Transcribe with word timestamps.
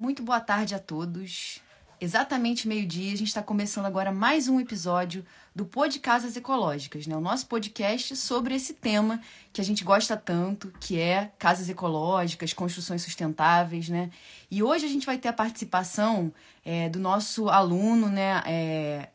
Muito 0.00 0.22
boa 0.22 0.38
tarde 0.38 0.76
a 0.76 0.78
todos. 0.78 1.60
Exatamente 2.00 2.68
meio-dia, 2.68 3.12
a 3.12 3.16
gente 3.16 3.26
está 3.26 3.42
começando 3.42 3.86
agora 3.86 4.12
mais 4.12 4.46
um 4.46 4.60
episódio 4.60 5.26
do 5.52 5.66
Pod 5.66 5.98
Casas 5.98 6.36
Ecológicas, 6.36 7.04
né? 7.08 7.16
O 7.16 7.20
nosso 7.20 7.48
podcast 7.48 8.14
sobre 8.14 8.54
esse 8.54 8.74
tema 8.74 9.20
que 9.52 9.60
a 9.60 9.64
gente 9.64 9.82
gosta 9.82 10.16
tanto, 10.16 10.72
que 10.78 11.00
é 11.00 11.32
casas 11.36 11.68
ecológicas, 11.68 12.52
construções 12.52 13.02
sustentáveis, 13.02 13.88
né? 13.88 14.08
E 14.48 14.62
hoje 14.62 14.86
a 14.86 14.88
gente 14.88 15.04
vai 15.04 15.18
ter 15.18 15.26
a 15.26 15.32
participação 15.32 16.32
é, 16.64 16.88
do 16.88 17.00
nosso 17.00 17.48
aluno, 17.48 18.08
né? 18.08 18.40
É, 18.46 19.08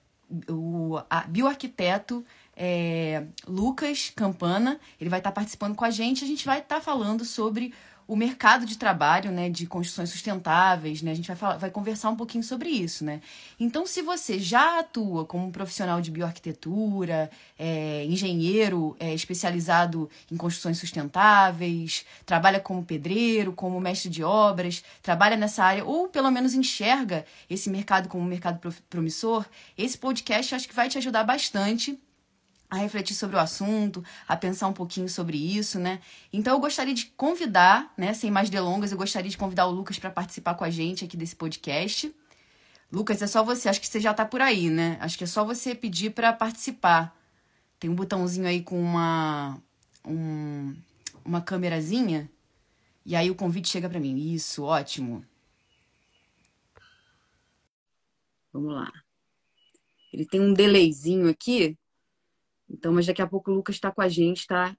o 0.50 1.00
bioarquiteto 1.30 2.26
é, 2.56 3.26
Lucas 3.48 4.12
Campana. 4.16 4.80
Ele 5.00 5.10
vai 5.10 5.20
estar 5.20 5.32
tá 5.32 5.36
participando 5.36 5.76
com 5.76 5.86
a 5.86 5.90
gente. 5.90 6.24
A 6.24 6.28
gente 6.28 6.46
vai 6.46 6.60
estar 6.60 6.76
tá 6.76 6.82
falando 6.82 7.24
sobre 7.24 7.74
o 8.08 8.16
mercado 8.16 8.66
de 8.66 8.78
trabalho, 8.78 9.32
né, 9.32 9.50
de 9.50 9.66
construções 9.66 10.10
sustentáveis, 10.10 11.02
né, 11.02 11.12
a 11.12 11.14
gente 11.14 11.28
vai, 11.28 11.36
falar, 11.36 11.58
vai 11.58 11.70
conversar 11.70 12.10
um 12.10 12.16
pouquinho 12.16 12.44
sobre 12.44 12.70
isso, 12.70 13.04
né. 13.06 13.22
Então, 13.60 13.86
se 13.86 14.02
você 14.02 14.40
já 14.40 14.80
atua 14.80 15.26
como 15.26 15.52
profissional 15.52 16.02
de 16.02 16.12
bioarquitetura, 16.12 17.30
é, 17.58 18.06
engenheiro 18.06 18.96
é, 19.00 19.14
especializado 19.14 20.10
em 20.32 20.36
construções 20.36 20.78
sustentáveis, 20.78 22.06
trabalha 22.26 22.60
como 22.60 22.84
pedreiro, 22.84 23.54
como 23.54 23.80
mestre 23.80 24.10
de 24.10 24.24
obras, 24.24 24.84
trabalha 25.02 25.38
nessa 25.38 25.64
área 25.64 25.86
ou 25.86 26.10
pelo 26.10 26.30
menos 26.30 26.54
enxerga 26.54 27.26
esse 27.50 27.70
mercado 27.70 28.10
como 28.10 28.24
um 28.24 28.28
mercado 28.28 28.60
promissor, 28.90 29.46
esse 29.78 29.98
podcast 29.98 30.56
acho 30.56 30.68
que 30.68 30.76
vai 30.76 30.90
te 30.90 30.98
ajudar 30.98 31.24
bastante 31.24 31.98
a 32.74 32.78
refletir 32.78 33.16
sobre 33.16 33.36
o 33.36 33.40
assunto, 33.40 34.04
a 34.28 34.36
pensar 34.36 34.68
um 34.68 34.74
pouquinho 34.74 35.08
sobre 35.08 35.38
isso, 35.38 35.80
né? 35.80 36.00
Então 36.32 36.54
eu 36.56 36.60
gostaria 36.60 36.94
de 36.94 37.06
convidar, 37.16 37.94
né, 37.96 38.14
sem 38.16 38.32
mais 38.32 38.50
delongas, 38.50 38.92
eu 38.92 38.98
gostaria 38.98 39.30
de 39.30 39.38
convidar 39.38 39.68
o 39.68 39.72
Lucas 39.72 40.00
para 40.00 40.10
participar 40.10 40.56
com 40.56 40.64
a 40.64 40.72
gente 40.72 41.06
aqui 41.06 41.16
desse 41.16 41.36
podcast. 41.36 42.14
Lucas, 42.92 43.22
é 43.22 43.28
só 43.28 43.44
você, 43.44 43.70
acho 43.70 43.80
que 43.80 43.88
você 43.88 44.00
já 44.00 44.10
está 44.12 44.26
por 44.26 44.42
aí, 44.42 44.70
né? 44.72 44.98
Acho 45.02 45.18
que 45.18 45.24
é 45.24 45.28
só 45.28 45.46
você 45.46 45.76
pedir 45.76 46.12
para 46.12 46.34
participar. 46.34 47.16
Tem 47.80 47.90
um 47.92 47.96
botãozinho 47.96 48.48
aí 48.48 48.64
com 48.64 48.82
uma 48.82 49.60
um, 50.06 50.76
uma 51.24 51.42
câmerazinha 51.42 52.30
e 53.06 53.16
aí 53.16 53.30
o 53.30 53.36
convite 53.36 53.70
chega 53.70 53.88
para 53.90 54.00
mim. 54.00 54.18
Isso, 54.34 54.64
ótimo. 54.64 55.24
Vamos 58.52 58.74
lá. 58.74 58.92
Ele 60.12 60.26
tem 60.26 60.42
um 60.42 60.54
delayzinho 60.54 61.30
aqui, 61.30 61.78
então, 62.70 62.94
mas 62.94 63.06
daqui 63.06 63.22
a 63.22 63.28
pouco 63.28 63.52
o 63.52 63.54
Lucas 63.54 63.76
está 63.76 63.92
com 63.92 64.02
a 64.02 64.08
gente, 64.08 64.48
tá? 64.48 64.76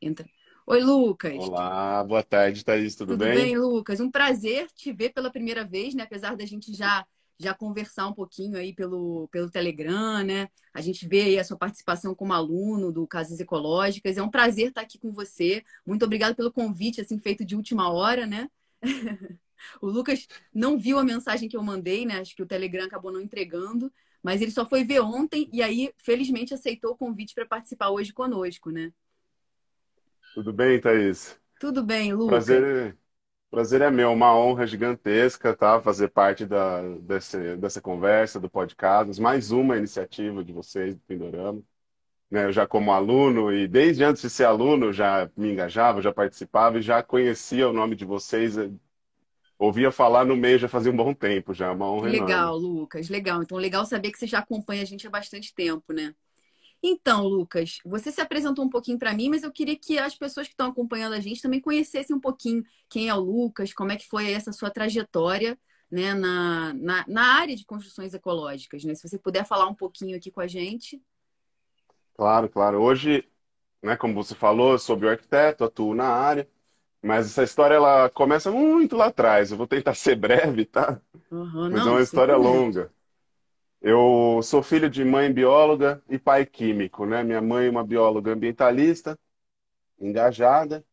Entra. 0.00 0.28
Oi, 0.66 0.80
Lucas. 0.80 1.36
Olá, 1.36 2.04
boa 2.04 2.22
tarde, 2.22 2.64
Thaís, 2.64 2.94
tudo, 2.94 3.12
tudo 3.12 3.24
bem? 3.24 3.32
Tudo 3.32 3.42
bem, 3.42 3.58
Lucas. 3.58 4.00
Um 4.00 4.10
prazer 4.10 4.68
te 4.72 4.92
ver 4.92 5.10
pela 5.10 5.30
primeira 5.30 5.64
vez, 5.64 5.94
né? 5.94 6.04
Apesar 6.04 6.36
da 6.36 6.46
gente 6.46 6.72
já 6.74 7.04
já 7.40 7.54
conversar 7.54 8.06
um 8.06 8.12
pouquinho 8.12 8.58
aí 8.58 8.74
pelo, 8.74 9.26
pelo 9.28 9.50
Telegram, 9.50 10.22
né? 10.22 10.48
A 10.74 10.82
gente 10.82 11.08
vê 11.08 11.22
aí 11.22 11.38
a 11.38 11.44
sua 11.44 11.56
participação 11.56 12.14
como 12.14 12.34
aluno 12.34 12.92
do 12.92 13.06
Casas 13.06 13.40
Ecológicas. 13.40 14.18
É 14.18 14.22
um 14.22 14.30
prazer 14.30 14.68
estar 14.68 14.82
aqui 14.82 14.98
com 14.98 15.10
você. 15.10 15.62
Muito 15.86 16.04
obrigado 16.04 16.36
pelo 16.36 16.52
convite, 16.52 17.00
assim, 17.00 17.18
feito 17.18 17.42
de 17.42 17.56
última 17.56 17.90
hora, 17.90 18.26
né? 18.26 18.50
o 19.80 19.86
Lucas 19.86 20.28
não 20.52 20.78
viu 20.78 20.98
a 20.98 21.04
mensagem 21.04 21.48
que 21.48 21.56
eu 21.56 21.62
mandei, 21.62 22.04
né? 22.04 22.20
Acho 22.20 22.36
que 22.36 22.42
o 22.42 22.46
Telegram 22.46 22.84
acabou 22.84 23.10
não 23.10 23.22
entregando, 23.22 23.90
mas 24.22 24.42
ele 24.42 24.50
só 24.50 24.66
foi 24.66 24.84
ver 24.84 25.00
ontem 25.00 25.48
e 25.52 25.62
aí, 25.62 25.92
felizmente, 25.98 26.54
aceitou 26.54 26.92
o 26.92 26.96
convite 26.96 27.34
para 27.34 27.46
participar 27.46 27.90
hoje 27.90 28.12
conosco, 28.12 28.70
né? 28.70 28.92
Tudo 30.34 30.52
bem, 30.52 30.80
Thaís? 30.80 31.38
Tudo 31.58 31.82
bem, 31.82 32.12
Lucas. 32.12 32.46
Prazer, 32.46 32.96
prazer 33.50 33.82
é 33.82 33.90
meu, 33.90 34.12
uma 34.12 34.34
honra 34.34 34.66
gigantesca, 34.66 35.54
tá? 35.56 35.80
Fazer 35.80 36.08
parte 36.08 36.46
da, 36.46 36.82
desse, 36.98 37.56
dessa 37.56 37.80
conversa, 37.80 38.38
do 38.38 38.48
podcast, 38.48 39.20
mais 39.20 39.50
uma 39.50 39.76
iniciativa 39.76 40.44
de 40.44 40.52
vocês 40.52 40.94
do 40.94 41.00
Pindorama. 41.00 41.62
Né, 42.30 42.44
eu 42.44 42.52
já 42.52 42.64
como 42.64 42.92
aluno, 42.92 43.52
e 43.52 43.66
desde 43.66 44.04
antes 44.04 44.22
de 44.22 44.30
ser 44.30 44.44
aluno, 44.44 44.92
já 44.92 45.28
me 45.36 45.50
engajava, 45.50 46.00
já 46.00 46.12
participava 46.12 46.78
e 46.78 46.82
já 46.82 47.02
conhecia 47.02 47.68
o 47.68 47.72
nome 47.72 47.96
de 47.96 48.04
vocês 48.04 48.54
ouvia 49.60 49.92
falar 49.92 50.24
no 50.24 50.34
meio 50.34 50.58
já 50.58 50.68
fazia 50.68 50.90
um 50.90 50.96
bom 50.96 51.12
tempo, 51.12 51.52
já, 51.52 51.70
uma 51.70 51.88
honra 51.90 52.08
Legal, 52.08 52.56
enorme. 52.56 52.66
Lucas, 52.66 53.10
legal. 53.10 53.42
Então, 53.42 53.58
legal 53.58 53.84
saber 53.84 54.10
que 54.10 54.18
você 54.18 54.26
já 54.26 54.38
acompanha 54.38 54.82
a 54.82 54.86
gente 54.86 55.06
há 55.06 55.10
bastante 55.10 55.54
tempo, 55.54 55.92
né? 55.92 56.14
Então, 56.82 57.26
Lucas, 57.26 57.76
você 57.84 58.10
se 58.10 58.22
apresentou 58.22 58.64
um 58.64 58.70
pouquinho 58.70 58.98
para 58.98 59.12
mim, 59.12 59.28
mas 59.28 59.42
eu 59.42 59.52
queria 59.52 59.76
que 59.76 59.98
as 59.98 60.16
pessoas 60.16 60.46
que 60.46 60.54
estão 60.54 60.70
acompanhando 60.70 61.12
a 61.12 61.20
gente 61.20 61.42
também 61.42 61.60
conhecessem 61.60 62.16
um 62.16 62.20
pouquinho 62.20 62.64
quem 62.88 63.10
é 63.10 63.14
o 63.14 63.20
Lucas, 63.20 63.74
como 63.74 63.92
é 63.92 63.96
que 63.96 64.08
foi 64.08 64.32
essa 64.32 64.50
sua 64.50 64.70
trajetória 64.70 65.58
né, 65.90 66.14
na, 66.14 66.72
na, 66.72 67.04
na 67.06 67.22
área 67.34 67.54
de 67.54 67.66
construções 67.66 68.14
ecológicas. 68.14 68.82
Né? 68.82 68.94
Se 68.94 69.06
você 69.06 69.18
puder 69.18 69.44
falar 69.44 69.68
um 69.68 69.74
pouquinho 69.74 70.16
aqui 70.16 70.30
com 70.30 70.40
a 70.40 70.46
gente. 70.46 71.02
Claro, 72.14 72.48
claro. 72.48 72.80
Hoje, 72.80 73.28
né, 73.82 73.94
como 73.94 74.14
você 74.14 74.34
falou, 74.34 74.78
sou 74.78 74.96
bioarquiteto, 74.96 75.64
atuo 75.64 75.94
na 75.94 76.08
área. 76.08 76.48
Mas 77.02 77.26
essa 77.26 77.42
história 77.42 77.74
ela 77.74 78.10
começa 78.10 78.50
muito 78.50 78.96
lá 78.96 79.06
atrás. 79.06 79.50
Eu 79.50 79.56
vou 79.56 79.66
tentar 79.66 79.94
ser 79.94 80.16
breve, 80.16 80.66
tá? 80.66 81.00
Uhum, 81.30 81.70
Mas 81.70 81.84
não, 81.84 81.88
é 81.88 81.90
uma 81.92 82.02
história 82.02 82.36
longa. 82.36 82.90
Eu 83.80 84.40
sou 84.42 84.62
filho 84.62 84.90
de 84.90 85.02
mãe 85.04 85.32
bióloga 85.32 86.02
e 86.08 86.18
pai 86.18 86.44
químico, 86.44 87.06
né? 87.06 87.22
Minha 87.22 87.40
mãe 87.40 87.66
é 87.66 87.70
uma 87.70 87.82
bióloga 87.82 88.32
ambientalista, 88.32 89.18
engajada. 89.98 90.84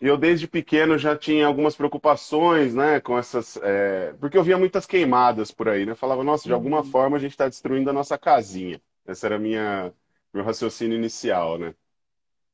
E 0.00 0.06
eu 0.06 0.16
desde 0.16 0.46
pequeno 0.46 0.98
já 0.98 1.16
tinha 1.16 1.46
algumas 1.46 1.74
preocupações, 1.74 2.74
né, 2.74 3.00
com 3.00 3.18
essas, 3.18 3.56
é... 3.62 4.12
porque 4.20 4.36
eu 4.36 4.44
via 4.44 4.58
muitas 4.58 4.84
queimadas 4.84 5.50
por 5.50 5.68
aí, 5.70 5.86
né? 5.86 5.92
Eu 5.92 5.96
falava, 5.96 6.22
nossa, 6.22 6.44
de 6.44 6.52
alguma 6.52 6.78
uhum. 6.78 6.84
forma 6.84 7.16
a 7.16 7.20
gente 7.20 7.30
está 7.32 7.48
destruindo 7.48 7.88
a 7.90 7.94
nossa 7.94 8.18
casinha. 8.18 8.80
Esse 9.06 9.24
era 9.26 9.38
minha 9.38 9.92
meu 10.32 10.44
raciocínio 10.44 10.96
inicial, 10.96 11.58
né? 11.58 11.74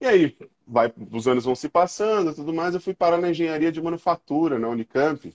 E 0.03 0.07
aí, 0.07 0.37
vai, 0.67 0.93
os 1.13 1.29
anos 1.29 1.45
vão 1.45 1.55
se 1.55 1.69
passando 1.69 2.33
e 2.33 2.35
tudo 2.35 2.53
mais, 2.53 2.75
eu 2.75 2.81
fui 2.81 2.93
parar 2.93 3.19
na 3.19 3.31
engenharia 3.31 3.71
de 3.71 3.81
manufatura, 3.81 4.59
na 4.59 4.69
Unicamp, 4.69 5.31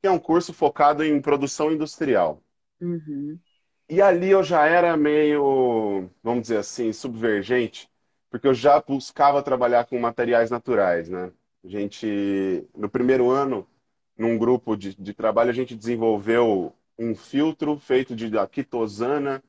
que 0.00 0.06
é 0.06 0.10
um 0.10 0.18
curso 0.18 0.54
focado 0.54 1.04
em 1.04 1.20
produção 1.20 1.70
industrial. 1.70 2.42
Uhum. 2.80 3.38
E 3.86 4.00
ali 4.00 4.30
eu 4.30 4.42
já 4.42 4.64
era 4.64 4.96
meio, 4.96 6.08
vamos 6.22 6.40
dizer 6.40 6.56
assim, 6.56 6.90
subvergente, 6.90 7.86
porque 8.30 8.46
eu 8.46 8.54
já 8.54 8.80
buscava 8.80 9.42
trabalhar 9.42 9.84
com 9.84 9.98
materiais 10.00 10.50
naturais, 10.50 11.10
né? 11.10 11.30
A 11.62 11.68
gente, 11.68 12.66
no 12.74 12.88
primeiro 12.88 13.30
ano, 13.30 13.66
num 14.16 14.38
grupo 14.38 14.74
de, 14.74 14.94
de 14.94 15.12
trabalho, 15.12 15.50
a 15.50 15.54
gente 15.54 15.76
desenvolveu 15.76 16.74
um 16.98 17.14
filtro 17.14 17.78
feito 17.78 18.16
de 18.16 18.30
quitosana 18.50 19.44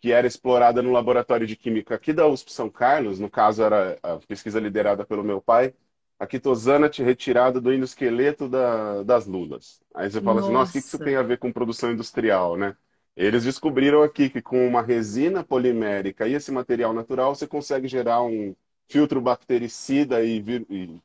que 0.00 0.12
era 0.12 0.26
explorada 0.26 0.82
no 0.82 0.92
laboratório 0.92 1.46
de 1.46 1.56
química 1.56 1.94
aqui 1.94 2.12
da 2.12 2.26
USP 2.26 2.52
São 2.52 2.70
Carlos, 2.70 3.18
no 3.18 3.30
caso 3.30 3.62
era 3.62 3.98
a 4.02 4.16
pesquisa 4.18 4.60
liderada 4.60 5.04
pelo 5.04 5.24
meu 5.24 5.40
pai, 5.40 5.74
a 6.18 6.26
quitosana 6.26 6.90
retirada 6.98 7.60
do 7.60 7.72
endosqueleto 7.72 8.48
da, 8.48 9.02
das 9.02 9.26
lulas. 9.26 9.80
Aí 9.94 10.10
você 10.10 10.20
fala 10.20 10.40
nossa. 10.40 10.46
assim, 10.46 10.52
nossa, 10.52 10.70
o 10.70 10.72
que 10.72 10.78
isso 10.78 10.98
tem 10.98 11.16
a 11.16 11.22
ver 11.22 11.38
com 11.38 11.52
produção 11.52 11.92
industrial, 11.92 12.56
né? 12.56 12.76
Eles 13.16 13.44
descobriram 13.44 14.02
aqui 14.02 14.30
que 14.30 14.40
com 14.40 14.66
uma 14.66 14.80
resina 14.80 15.42
polimérica 15.42 16.26
e 16.28 16.34
esse 16.34 16.52
material 16.52 16.92
natural 16.92 17.34
você 17.34 17.46
consegue 17.46 17.88
gerar 17.88 18.22
um 18.22 18.54
filtro 18.88 19.20
bactericida 19.20 20.22
e, 20.24 20.40
vir, 20.40 20.64
e 20.70 20.96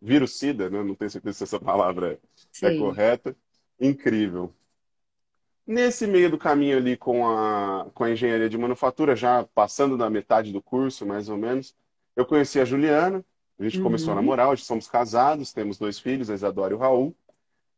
virucida, 0.00 0.70
né? 0.70 0.82
não 0.82 0.94
tenho 0.94 1.10
certeza 1.10 1.38
se 1.38 1.44
essa 1.44 1.60
palavra 1.60 2.18
Sim. 2.50 2.66
é 2.66 2.78
correta. 2.78 3.36
Incrível. 3.78 4.52
Nesse 5.66 6.06
meio 6.06 6.30
do 6.30 6.38
caminho 6.38 6.78
ali 6.78 6.96
com 6.96 7.28
a, 7.28 7.86
com 7.94 8.04
a 8.04 8.10
engenharia 8.10 8.48
de 8.48 8.58
manufatura, 8.58 9.14
já 9.14 9.44
passando 9.54 9.96
da 9.96 10.10
metade 10.10 10.52
do 10.52 10.62
curso, 10.62 11.06
mais 11.06 11.28
ou 11.28 11.36
menos, 11.36 11.76
eu 12.16 12.26
conheci 12.26 12.58
a 12.58 12.64
Juliana, 12.64 13.24
a 13.58 13.62
gente 13.62 13.78
uhum. 13.78 13.84
começou 13.84 14.12
a 14.12 14.16
namorar, 14.16 14.48
hoje 14.48 14.64
somos 14.64 14.88
casados, 14.88 15.52
temos 15.52 15.78
dois 15.78 15.98
filhos, 15.98 16.30
a 16.30 16.34
Isadora 16.34 16.72
e 16.72 16.76
o 16.76 16.78
Raul. 16.78 17.14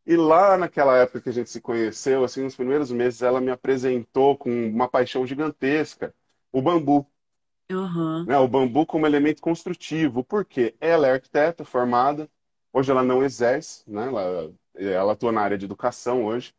E 0.06 0.16
lá 0.16 0.56
naquela 0.56 0.96
época 0.96 1.20
que 1.20 1.28
a 1.28 1.32
gente 1.32 1.50
se 1.50 1.60
conheceu, 1.60 2.24
assim, 2.24 2.42
nos 2.42 2.56
primeiros 2.56 2.90
meses, 2.90 3.22
ela 3.22 3.40
me 3.40 3.50
apresentou 3.50 4.36
com 4.36 4.50
uma 4.68 4.88
paixão 4.88 5.26
gigantesca, 5.26 6.14
o 6.52 6.62
bambu. 6.62 7.06
Uhum. 7.70 8.24
Né, 8.24 8.36
o 8.38 8.48
bambu 8.48 8.84
como 8.84 9.06
elemento 9.06 9.40
construtivo, 9.40 10.22
porque 10.22 10.74
ela 10.80 11.06
é 11.06 11.12
arquiteta 11.12 11.64
formada, 11.64 12.28
hoje 12.72 12.90
ela 12.90 13.02
não 13.02 13.22
exerce, 13.22 13.82
né, 13.86 14.06
ela, 14.06 14.52
ela 14.74 15.12
atua 15.12 15.32
na 15.32 15.40
área 15.40 15.56
de 15.56 15.64
educação 15.64 16.24
hoje, 16.24 16.52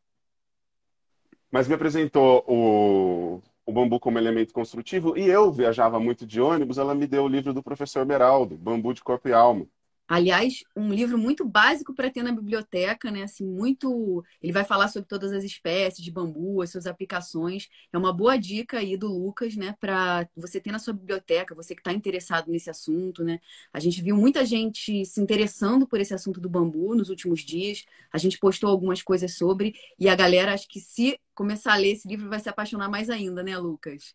mas 1.53 1.67
me 1.67 1.75
apresentou 1.75 2.43
o, 2.47 3.39
o 3.63 3.71
bambu 3.71 3.99
como 3.99 4.17
elemento 4.17 4.51
construtivo 4.51 5.15
e 5.15 5.29
eu 5.29 5.51
viajava 5.51 5.99
muito 5.99 6.25
de 6.25 6.41
ônibus, 6.41 6.79
ela 6.79 6.95
me 6.95 7.05
deu 7.05 7.25
o 7.25 7.27
livro 7.27 7.53
do 7.53 7.61
professor 7.61 8.03
Beraldo, 8.03 8.57
Bambu 8.57 8.91
de 8.91 9.03
Corpo 9.03 9.29
e 9.29 9.33
Alma. 9.33 9.67
Aliás, 10.07 10.63
um 10.75 10.91
livro 10.93 11.17
muito 11.17 11.45
básico 11.45 11.93
para 11.93 12.09
ter 12.09 12.23
na 12.23 12.31
biblioteca, 12.31 13.09
né? 13.09 13.23
Assim, 13.23 13.45
muito. 13.45 14.23
Ele 14.41 14.51
vai 14.51 14.65
falar 14.65 14.89
sobre 14.89 15.07
todas 15.07 15.31
as 15.31 15.43
espécies 15.43 16.03
de 16.03 16.11
bambu, 16.11 16.61
as 16.61 16.71
suas 16.71 16.85
aplicações. 16.85 17.69
É 17.91 17.97
uma 17.97 18.11
boa 18.11 18.37
dica 18.37 18.79
aí 18.79 18.97
do 18.97 19.07
Lucas, 19.07 19.55
né? 19.55 19.75
Para 19.79 20.27
você 20.35 20.59
ter 20.59 20.71
na 20.71 20.79
sua 20.79 20.93
biblioteca, 20.93 21.55
você 21.55 21.73
que 21.73 21.79
está 21.79 21.93
interessado 21.93 22.51
nesse 22.51 22.69
assunto, 22.69 23.23
né? 23.23 23.39
A 23.71 23.79
gente 23.79 24.01
viu 24.01 24.17
muita 24.17 24.45
gente 24.45 25.05
se 25.05 25.21
interessando 25.21 25.87
por 25.87 25.99
esse 26.01 26.13
assunto 26.13 26.41
do 26.41 26.49
bambu 26.49 26.93
nos 26.95 27.09
últimos 27.09 27.41
dias. 27.41 27.85
A 28.11 28.17
gente 28.17 28.37
postou 28.37 28.69
algumas 28.69 29.01
coisas 29.01 29.35
sobre 29.35 29.73
e 29.97 30.09
a 30.09 30.15
galera, 30.15 30.53
acho 30.53 30.67
que 30.67 30.81
se 30.81 31.17
começar 31.33 31.73
a 31.73 31.77
ler 31.77 31.93
esse 31.93 32.07
livro, 32.07 32.29
vai 32.29 32.39
se 32.39 32.49
apaixonar 32.49 32.89
mais 32.89 33.09
ainda, 33.09 33.41
né, 33.41 33.57
Lucas? 33.57 34.13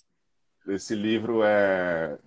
Esse 0.66 0.94
livro 0.94 1.42
é 1.42 2.18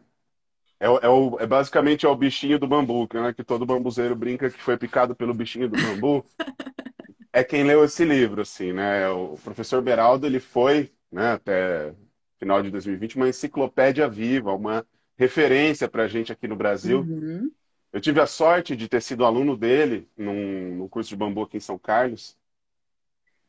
é, 0.81 0.88
é, 0.88 1.10
o, 1.10 1.38
é, 1.39 1.45
basicamente 1.45 2.07
é 2.07 2.10
o 2.10 2.16
bichinho 2.16 2.57
do 2.57 2.68
bambu, 2.68 3.07
né? 3.13 3.31
Que 3.33 3.44
todo 3.44 3.68
bambuzeiro 3.68 4.16
brinca 4.16 4.50
que 4.50 4.60
foi 4.60 4.75
picado 4.75 5.16
pelo 5.16 5.31
bichinho 5.31 5.69
do 5.69 5.80
bambu. 5.80 6.25
é 7.31 7.44
quem 7.44 7.63
leu 7.63 7.83
esse 7.83 8.04
livro, 8.04 8.42
assim, 8.42 8.74
né? 8.74 9.07
O 9.10 9.38
professor 9.44 9.80
Beraldo, 9.83 10.25
ele 10.25 10.39
foi, 10.39 10.92
né, 11.12 11.33
até 11.33 11.94
final 12.39 12.63
de 12.63 12.72
2020, 12.72 13.16
uma 13.16 13.30
enciclopédia 13.30 14.10
viva, 14.10 14.51
uma 14.56 14.83
referência 15.16 15.88
para 15.88 16.04
a 16.04 16.07
gente 16.07 16.31
aqui 16.31 16.48
no 16.48 16.56
Brasil. 16.56 17.01
Uhum. 17.01 17.51
Eu 17.94 18.01
tive 18.01 18.19
a 18.19 18.25
sorte 18.25 18.75
de 18.75 18.89
ter 18.89 19.04
sido 19.04 19.24
aluno 19.24 19.56
dele 19.56 20.10
num, 20.18 20.77
num 20.77 20.88
curso 20.88 21.12
de 21.12 21.16
bambu 21.16 21.44
aqui 21.44 21.57
em 21.57 21.60
São 21.60 21.77
Carlos. 21.77 22.36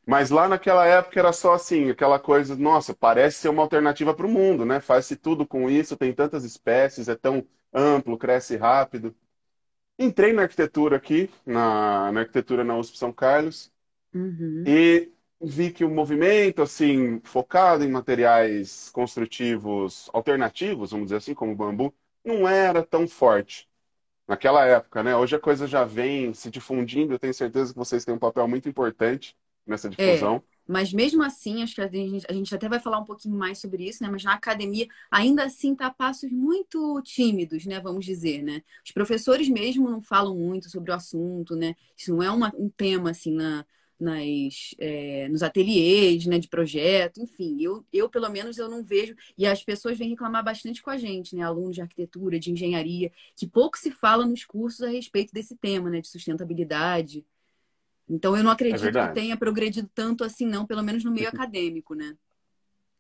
Mas 0.07 0.31
lá 0.31 0.49
naquela 0.49 0.85
época 0.87 1.19
era 1.21 1.33
só 1.33 1.55
assim, 1.55 1.91
aquela 1.91 2.19
coisa, 2.19 2.57
nossa, 2.57 2.95
parece 2.95 3.39
ser 3.39 3.49
uma 3.49 3.63
alternativa 3.63 4.13
para 4.15 4.27
o 4.27 4.31
mundo, 4.31 4.65
né? 4.65 4.81
Faz-se 4.81 5.17
tudo 5.17 5.47
com 5.47 5.71
isso, 5.71 5.97
tem 5.97 6.13
tantas 6.13 6.45
espécies, 6.45 7.09
é 7.09 7.15
tão 7.15 7.47
amplo, 7.73 8.19
cresce 8.19 8.57
rápido. 8.57 9.15
Entrei 9.99 10.33
na 10.33 10.43
arquitetura 10.43 10.97
aqui, 10.97 11.31
na, 11.47 12.11
na 12.13 12.21
arquitetura 12.21 12.65
na 12.65 12.77
USP 12.77 12.99
São 12.99 13.13
Carlos, 13.13 13.73
uhum. 14.15 14.65
e 14.67 15.13
vi 15.41 15.71
que 15.73 15.85
o 15.85 15.91
movimento, 15.91 16.63
assim, 16.63 17.21
focado 17.25 17.85
em 17.85 17.91
materiais 17.91 18.91
construtivos 18.91 20.11
alternativos, 20.13 20.91
vamos 20.91 21.07
dizer 21.07 21.17
assim, 21.17 21.35
como 21.35 21.53
o 21.53 21.57
bambu, 21.57 21.95
não 22.25 22.49
era 22.49 22.83
tão 22.85 23.07
forte 23.07 23.69
naquela 24.27 24.65
época, 24.67 25.03
né? 25.03 25.17
Hoje 25.17 25.37
a 25.37 25.41
coisa 25.41 25.67
já 25.67 25.85
vem 25.85 26.35
se 26.35 26.51
difundindo, 26.51 27.15
eu 27.15 27.19
tenho 27.19 27.35
certeza 27.35 27.73
que 27.73 27.79
vocês 27.79 28.05
têm 28.05 28.15
um 28.15 28.19
papel 28.19 28.49
muito 28.49 28.69
importante 28.69 29.37
nessa 29.67 29.89
difusão. 29.89 30.37
É, 30.37 30.53
mas 30.67 30.93
mesmo 30.93 31.23
assim, 31.23 31.63
acho 31.63 31.75
que 31.75 31.81
a 31.81 31.89
gente, 31.89 32.27
a 32.29 32.33
gente 32.33 32.55
até 32.55 32.69
vai 32.69 32.79
falar 32.81 32.99
um 32.99 33.05
pouquinho 33.05 33.37
mais 33.37 33.59
sobre 33.59 33.89
isso, 33.89 34.03
né? 34.03 34.09
Mas 34.11 34.25
na 34.25 34.35
academia, 34.35 34.87
ainda 35.11 35.45
assim, 35.45 35.75
tá 35.75 35.91
passos 35.91 36.31
muito 36.31 37.01
tímidos, 37.03 37.67
né? 37.67 37.81
Vamos 37.81 38.05
dizer, 38.05 38.43
né? 38.43 38.63
Os 38.85 38.93
professores 38.93 39.49
mesmo 39.49 39.91
não 39.91 40.01
falam 40.01 40.37
muito 40.37 40.71
sobre 40.71 40.91
o 40.91 40.95
assunto, 40.95 41.57
né? 41.57 41.75
Isso 41.97 42.15
não 42.15 42.23
é 42.23 42.31
uma, 42.31 42.53
um 42.57 42.69
tema, 42.69 43.11
assim, 43.11 43.35
na, 43.35 43.65
nas, 44.03 44.75
é, 44.79 45.29
nos 45.29 45.43
ateliês, 45.43 46.27
né, 46.27 46.39
de 46.39 46.49
projeto, 46.49 47.21
enfim, 47.21 47.57
eu, 47.61 47.87
eu 47.93 48.09
pelo 48.09 48.29
menos 48.29 48.59
eu 48.59 48.69
não 48.69 48.83
vejo, 48.83 49.15
e 49.39 49.47
as 49.47 49.63
pessoas 49.63 49.97
vêm 49.97 50.11
reclamar 50.11 50.45
bastante 50.45 50.83
com 50.83 50.91
a 50.91 50.99
gente, 50.99 51.37
né, 51.37 51.43
alunos 51.43 51.77
de 51.77 51.83
arquitetura, 51.83 52.39
de 52.39 52.51
engenharia, 52.51 53.13
que 53.37 53.47
pouco 53.47 53.79
se 53.79 53.93
fala 53.93 54.27
nos 54.27 54.45
cursos 54.45 54.83
a 54.83 54.89
respeito 54.89 55.33
desse 55.33 55.57
tema, 55.57 55.89
né, 55.89 56.01
de 56.01 56.09
sustentabilidade. 56.09 57.25
Então 58.13 58.37
eu 58.37 58.45
não 58.45 58.51
acredito 58.51 58.99
é 58.99 59.09
que 59.09 59.15
tenha 59.15 59.37
progredido 59.39 59.89
tanto 59.95 60.23
assim, 60.23 60.47
não, 60.47 60.67
pelo 60.67 60.83
menos 60.83 61.03
no 61.03 61.11
meio 61.11 61.29
acadêmico, 61.29 61.95
né? 61.95 62.15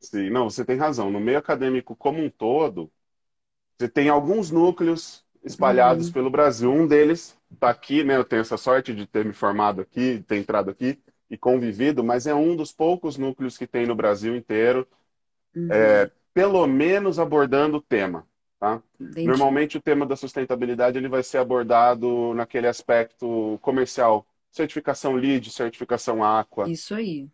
Sim, 0.01 0.31
não, 0.31 0.49
você 0.49 0.65
tem 0.65 0.77
razão. 0.77 1.11
No 1.11 1.21
meio 1.21 1.39
acadêmico 1.39 1.95
como 1.95 2.25
um 2.25 2.31
todo, 2.31 2.91
você 3.79 3.89
tem 3.89 4.09
alguns 4.09 4.51
núcleos 4.51 5.23
espalhados 5.45 6.07
uhum. 6.07 6.13
pelo 6.15 6.31
Brasil. 6.31 6.73
Um 6.73 6.87
deles 6.87 7.37
está 7.53 7.69
aqui, 7.69 8.03
né? 8.03 8.17
Eu 8.17 8.25
tenho 8.25 8.41
essa 8.41 8.57
sorte 8.57 8.95
de 8.95 9.07
ter 9.07 9.23
me 9.23 9.35
formado 9.35 9.83
aqui, 9.83 10.25
ter 10.27 10.39
entrado 10.39 10.71
aqui 10.71 10.99
e 11.29 11.37
convivido, 11.37 12.03
mas 12.03 12.27
é 12.27 12.35
um 12.35 12.57
dos 12.57 12.73
poucos 12.73 13.19
núcleos 13.19 13.59
que 13.59 13.67
tem 13.67 13.87
no 13.87 13.95
Brasil 13.95 14.35
inteiro, 14.35 14.89
uhum. 15.55 15.69
é, 15.71 16.11
pelo 16.33 16.67
menos 16.67 17.19
abordando 17.19 17.77
o 17.77 17.83
tema. 17.83 18.27
Tá? 18.59 18.81
Normalmente 18.99 19.77
o 19.77 19.83
tema 19.83 20.07
da 20.07 20.17
sustentabilidade 20.17 20.97
ele 20.97 21.09
vai 21.09 21.23
ser 21.23 21.39
abordado 21.39 22.33
naquele 22.33 22.69
aspecto 22.69 23.59
comercial 23.61 24.25
certificação 24.53 25.15
LEED, 25.15 25.51
certificação 25.51 26.23
Aqua. 26.23 26.71
Isso 26.71 26.95
aí. 26.95 27.29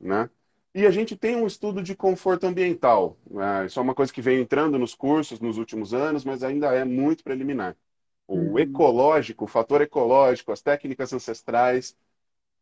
Né? 0.00 0.30
E 0.72 0.86
a 0.86 0.90
gente 0.90 1.16
tem 1.16 1.34
um 1.34 1.46
estudo 1.46 1.82
de 1.82 1.96
conforto 1.96 2.46
ambiental. 2.46 3.18
Né? 3.28 3.66
Isso 3.66 3.78
é 3.78 3.82
uma 3.82 3.94
coisa 3.94 4.12
que 4.12 4.22
vem 4.22 4.40
entrando 4.40 4.78
nos 4.78 4.94
cursos 4.94 5.40
nos 5.40 5.58
últimos 5.58 5.92
anos, 5.92 6.24
mas 6.24 6.44
ainda 6.44 6.72
é 6.72 6.84
muito 6.84 7.24
preliminar. 7.24 7.76
O 8.26 8.36
uhum. 8.36 8.58
ecológico, 8.58 9.44
o 9.44 9.48
fator 9.48 9.82
ecológico, 9.82 10.52
as 10.52 10.62
técnicas 10.62 11.12
ancestrais 11.12 11.96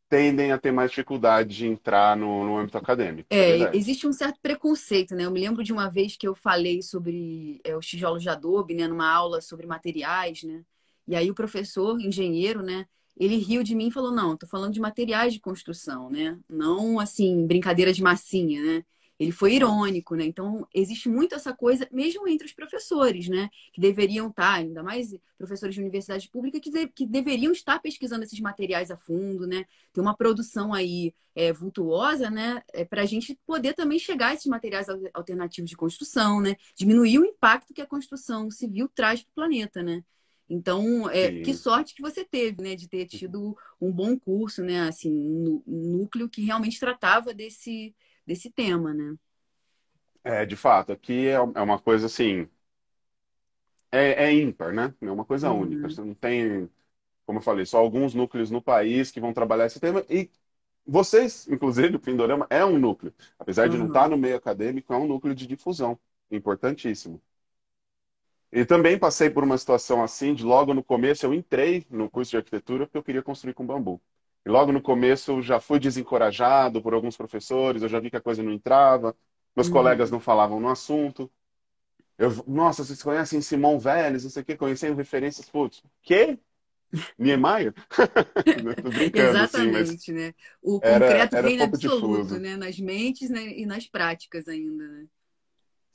tendem 0.09 0.53
a 0.53 0.59
ter 0.59 0.73
mais 0.73 0.91
dificuldade 0.91 1.55
de 1.55 1.67
entrar 1.67 2.17
no, 2.17 2.43
no 2.45 2.57
âmbito 2.57 2.79
acadêmico. 2.79 3.29
É, 3.29 3.61
é 3.61 3.77
existe 3.77 4.07
um 4.07 4.13
certo 4.13 4.41
preconceito, 4.41 5.15
né? 5.15 5.27
Eu 5.27 5.31
me 5.31 5.39
lembro 5.39 5.63
de 5.63 5.71
uma 5.71 5.91
vez 5.91 6.17
que 6.17 6.27
eu 6.27 6.35
falei 6.35 6.81
sobre 6.81 7.61
é, 7.63 7.77
os 7.77 7.87
tijolos 7.87 8.23
de 8.23 8.31
adobe, 8.31 8.73
né? 8.73 8.89
Numa 8.89 9.07
aula 9.07 9.43
sobre 9.43 9.67
materiais, 9.67 10.43
né? 10.43 10.65
E 11.07 11.15
aí 11.15 11.31
o 11.31 11.35
professor, 11.35 12.01
engenheiro, 12.01 12.63
né? 12.63 12.87
Ele 13.19 13.37
riu 13.37 13.63
de 13.63 13.75
mim 13.75 13.89
e 13.89 13.93
falou: 13.93 14.13
não, 14.13 14.35
estou 14.35 14.49
falando 14.49 14.73
de 14.73 14.81
materiais 14.81 15.33
de 15.33 15.41
construção, 15.41 16.09
né? 16.09 16.39
Não 16.49 17.01
assim, 17.01 17.47
brincadeira 17.47 17.93
de 17.93 18.03
massinha, 18.03 18.63
né? 18.63 18.85
Ele 19.19 19.33
foi 19.33 19.55
irônico, 19.55 20.15
né? 20.15 20.25
Então, 20.25 20.67
existe 20.73 21.09
muito 21.09 21.35
essa 21.35 21.53
coisa, 21.53 21.89
mesmo 21.91 22.29
entre 22.29 22.47
os 22.47 22.53
professores, 22.53 23.29
né? 23.29 23.51
Que 23.73 23.81
deveriam 23.81 24.29
estar, 24.29 24.55
ainda 24.55 24.81
mais 24.81 25.13
professores 25.37 25.75
de 25.75 25.81
universidade 25.81 26.29
pública, 26.29 26.61
que, 26.61 26.71
de, 26.71 26.87
que 26.87 27.05
deveriam 27.05 27.51
estar 27.51 27.81
pesquisando 27.81 28.23
esses 28.23 28.39
materiais 28.39 28.93
a 28.93 28.97
fundo, 28.97 29.45
né? 29.45 29.65
Tem 29.93 30.01
uma 30.01 30.17
produção 30.17 30.73
aí 30.73 31.13
é, 31.35 31.53
vultuosa, 31.53 32.31
né? 32.31 32.63
É, 32.73 32.85
para 32.85 33.03
a 33.03 33.07
gente 33.07 33.37
poder 33.45 33.75
também 33.75 33.99
chegar 33.99 34.29
a 34.29 34.35
esses 34.35 34.47
materiais 34.47 34.87
alternativos 35.13 35.69
de 35.69 35.77
construção, 35.77 36.41
né? 36.41 36.55
Diminuir 36.77 37.19
o 37.19 37.25
impacto 37.25 37.75
que 37.75 37.83
a 37.83 37.87
construção 37.87 38.49
civil 38.53 38.89
traz 38.95 39.21
para 39.21 39.31
o 39.31 39.35
planeta, 39.35 39.83
né? 39.83 40.05
Então, 40.49 41.09
é, 41.11 41.43
que 41.43 41.53
sorte 41.53 41.95
que 41.95 42.01
você 42.01 42.25
teve, 42.25 42.63
né, 42.63 42.75
de 42.75 42.89
ter 42.89 43.07
tido 43.07 43.57
um 43.81 43.93
bom 43.93 44.19
curso, 44.19 44.63
né, 44.63 44.89
assim, 44.89 45.13
um 45.13 45.63
núcleo 45.67 46.29
que 46.29 46.43
realmente 46.43 46.81
tratava 46.81 47.35
desse, 47.35 47.95
desse 48.27 48.51
tema, 48.51 48.95
né? 48.95 49.15
É, 50.25 50.47
de 50.47 50.57
fato, 50.57 50.93
aqui 50.93 51.27
é, 51.27 51.35
é 51.35 51.41
uma 51.41 51.79
coisa 51.79 52.07
assim, 52.07 52.49
é, 53.91 54.25
é 54.25 54.33
ímpar, 54.33 54.73
né? 54.73 54.95
É 55.01 55.11
uma 55.11 55.25
coisa 55.25 55.51
uhum. 55.51 55.63
única. 55.63 55.89
Você 55.89 56.01
não 56.01 56.15
tem, 56.15 56.69
como 57.27 57.39
eu 57.39 57.43
falei, 57.43 57.65
só 57.65 57.79
alguns 57.79 58.15
núcleos 58.15 58.51
no 58.51 58.63
país 58.63 59.11
que 59.11 59.21
vão 59.21 59.33
trabalhar 59.33 59.67
esse 59.67 59.81
tema 59.81 60.05
e 60.09 60.31
vocês, 60.87 61.47
inclusive, 61.49 61.97
o 61.97 62.01
Pindorama 62.01 62.47
é 62.49 62.65
um 62.65 62.79
núcleo. 62.79 63.13
Apesar 63.39 63.67
uhum. 63.67 63.73
de 63.73 63.79
não 63.79 63.87
estar 63.89 64.05
tá 64.05 64.09
no 64.09 64.17
meio 64.17 64.37
acadêmico, 64.37 64.93
é 64.93 64.97
um 64.97 65.07
núcleo 65.07 65.35
de 65.35 65.47
difusão, 65.47 65.99
importantíssimo. 66.31 67.21
E 68.51 68.65
também 68.65 68.99
passei 68.99 69.29
por 69.29 69.45
uma 69.45 69.59
situação 69.59 70.03
assim, 70.03 70.35
de 70.35 70.43
logo 70.43 70.73
no 70.73 70.83
começo 70.83 71.27
eu 71.27 71.35
entrei 71.35 71.87
no 71.91 72.09
curso 72.09 72.31
de 72.31 72.39
arquitetura 72.39 72.87
porque 72.87 72.99
eu 72.99 73.03
queria 73.03 73.23
construir 73.23 73.55
com 73.55 73.67
bambu. 73.67 74.01
E 74.45 74.49
logo 74.49 74.73
no 74.73 74.81
começo 74.81 75.33
eu 75.33 75.43
já 75.43 75.61
fui 75.61 75.79
desencorajado 75.79 76.81
por 76.81 76.95
alguns 76.95 77.17
professores, 77.17 77.83
eu 77.83 77.89
já 77.89 78.01
vi 78.01 78.11
que 78.11 78.17
a 78.17 78.21
coisa 78.21 78.43
não 78.43 78.53
entrava, 78.53 79.15
meus 79.55 79.67
uhum. 79.67 79.75
colegas 79.75 80.11
não 80.11 80.21
falavam 80.21 80.59
no 80.59 80.69
assunto. 80.69 81.31
Eu, 82.17 82.33
nossa, 82.47 82.83
vocês 82.85 83.03
conhecem 83.03 83.41
Simão 83.43 83.79
Vélez, 83.79 84.25
não 84.25 84.31
sei 84.31 84.43
o 84.43 84.45
que, 84.45 84.57
conhecem 84.57 84.95
referências, 84.95 85.49
putz, 85.49 85.83
que? 86.03 86.39
Niemeyer? 87.19 87.75
brincando, 88.95 89.39
assim, 89.39 89.69
Exatamente, 89.69 89.95
assim, 89.95 90.13
né? 90.13 90.35
O 90.63 90.81
concreto 90.81 91.37
era, 91.37 91.53
era 91.53 91.65
absoluto, 91.65 92.39
né? 92.39 92.57
Nas 92.57 92.79
mentes 92.81 93.29
né? 93.29 93.43
e 93.59 93.67
nas 93.67 93.87
práticas 93.87 94.49
ainda, 94.49 94.89
né? 94.89 95.07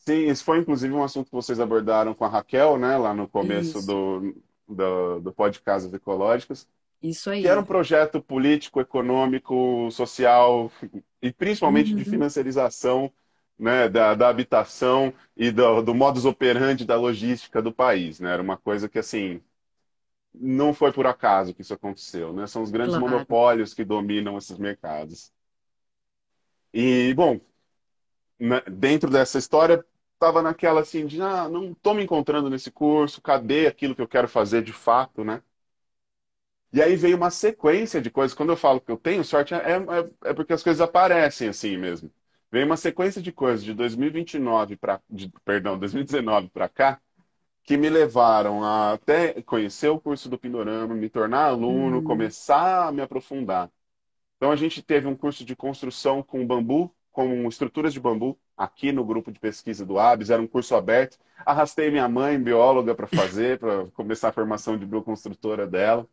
Sim, 0.05 0.29
isso 0.29 0.43
foi 0.43 0.59
inclusive 0.59 0.93
um 0.93 1.03
assunto 1.03 1.27
que 1.27 1.35
vocês 1.35 1.59
abordaram 1.59 2.13
com 2.13 2.25
a 2.25 2.29
Raquel, 2.29 2.77
né, 2.77 2.97
lá 2.97 3.13
no 3.13 3.27
começo 3.27 3.85
do, 3.85 4.35
do, 4.67 5.19
do 5.21 5.33
Pod 5.33 5.61
Casas 5.61 5.93
Ecológicas. 5.93 6.67
Isso 7.01 7.29
aí. 7.29 7.41
Que 7.41 7.47
era 7.47 7.59
um 7.59 7.65
projeto 7.65 8.21
político, 8.21 8.79
econômico, 8.79 9.89
social 9.91 10.71
e 11.21 11.31
principalmente 11.31 11.91
uhum. 11.91 11.97
de 11.97 12.05
financiarização 12.05 13.11
né, 13.57 13.87
da, 13.87 14.13
da 14.13 14.29
habitação 14.29 15.13
e 15.35 15.51
do, 15.51 15.81
do 15.81 15.93
modus 15.93 16.25
operandi 16.25 16.85
da 16.85 16.95
logística 16.95 17.61
do 17.61 17.73
país. 17.73 18.19
Né? 18.19 18.31
Era 18.31 18.41
uma 18.41 18.57
coisa 18.57 18.89
que, 18.89 18.99
assim, 18.99 19.41
não 20.33 20.73
foi 20.73 20.91
por 20.91 21.05
acaso 21.05 21.53
que 21.53 21.61
isso 21.61 21.73
aconteceu. 21.73 22.33
Né? 22.33 22.47
São 22.47 22.61
os 22.61 22.71
grandes 22.71 22.95
claro. 22.95 23.09
monopólios 23.09 23.73
que 23.73 23.83
dominam 23.83 24.37
esses 24.37 24.57
mercados. 24.57 25.31
E, 26.73 27.13
bom, 27.13 27.39
né, 28.39 28.61
dentro 28.61 29.09
dessa 29.09 29.37
história, 29.37 29.85
estava 30.23 30.41
naquela 30.41 30.81
assim 30.81 31.05
de, 31.05 31.21
ah, 31.21 31.49
não 31.49 31.71
estou 31.71 31.93
me 31.93 32.03
encontrando 32.03 32.49
nesse 32.49 32.71
curso, 32.71 33.21
cadê 33.21 33.67
aquilo 33.67 33.95
que 33.95 34.01
eu 34.01 34.07
quero 34.07 34.27
fazer 34.27 34.63
de 34.63 34.73
fato, 34.73 35.23
né? 35.23 35.41
E 36.71 36.81
aí 36.81 36.95
veio 36.95 37.15
uma 37.17 37.29
sequência 37.29 38.01
de 38.01 38.09
coisas. 38.09 38.33
Quando 38.35 38.51
eu 38.51 38.57
falo 38.57 38.81
que 38.81 38.91
eu 38.91 38.97
tenho 38.97 39.23
sorte, 39.23 39.53
é, 39.53 39.57
é, 39.73 40.29
é 40.29 40.33
porque 40.33 40.53
as 40.53 40.63
coisas 40.63 40.81
aparecem 40.81 41.47
assim 41.49 41.77
mesmo. 41.77 42.11
Veio 42.51 42.65
uma 42.65 42.77
sequência 42.77 43.21
de 43.21 43.31
coisas 43.31 43.63
de 43.63 43.73
2029 43.73 44.75
para, 44.75 45.01
perdão, 45.45 45.77
2019 45.77 46.49
para 46.49 46.67
cá, 46.69 47.01
que 47.63 47.77
me 47.77 47.89
levaram 47.89 48.63
a 48.63 48.93
até 48.93 49.41
conhecer 49.43 49.89
o 49.89 49.99
curso 50.01 50.29
do 50.29 50.37
Pindorama, 50.39 50.95
me 50.95 51.09
tornar 51.09 51.45
aluno, 51.45 52.01
Hum. 52.01 52.03
começar 52.03 52.87
a 52.89 52.91
me 52.91 53.01
aprofundar. 53.01 53.71
Então 54.37 54.51
a 54.51 54.55
gente 54.55 54.81
teve 54.83 55.07
um 55.07 55.15
curso 55.15 55.45
de 55.45 55.55
construção 55.55 56.23
com 56.23 56.45
bambu, 56.45 56.93
com 57.11 57.47
estruturas 57.47 57.93
de 57.93 57.99
bambu, 57.99 58.39
aqui 58.57 58.91
no 58.91 59.05
grupo 59.05 59.31
de 59.31 59.39
pesquisa 59.39 59.85
do 59.85 59.99
ABS, 59.99 60.31
era 60.31 60.41
um 60.41 60.47
curso 60.47 60.75
aberto. 60.75 61.17
Arrastei 61.45 61.91
minha 61.91 62.07
mãe, 62.09 62.41
bióloga, 62.41 62.95
para 62.95 63.07
fazer, 63.07 63.59
para 63.59 63.87
começar 63.91 64.29
a 64.29 64.33
formação 64.33 64.77
de 64.77 64.85
bioconstrutora 64.85 65.67
dela. 65.67 66.07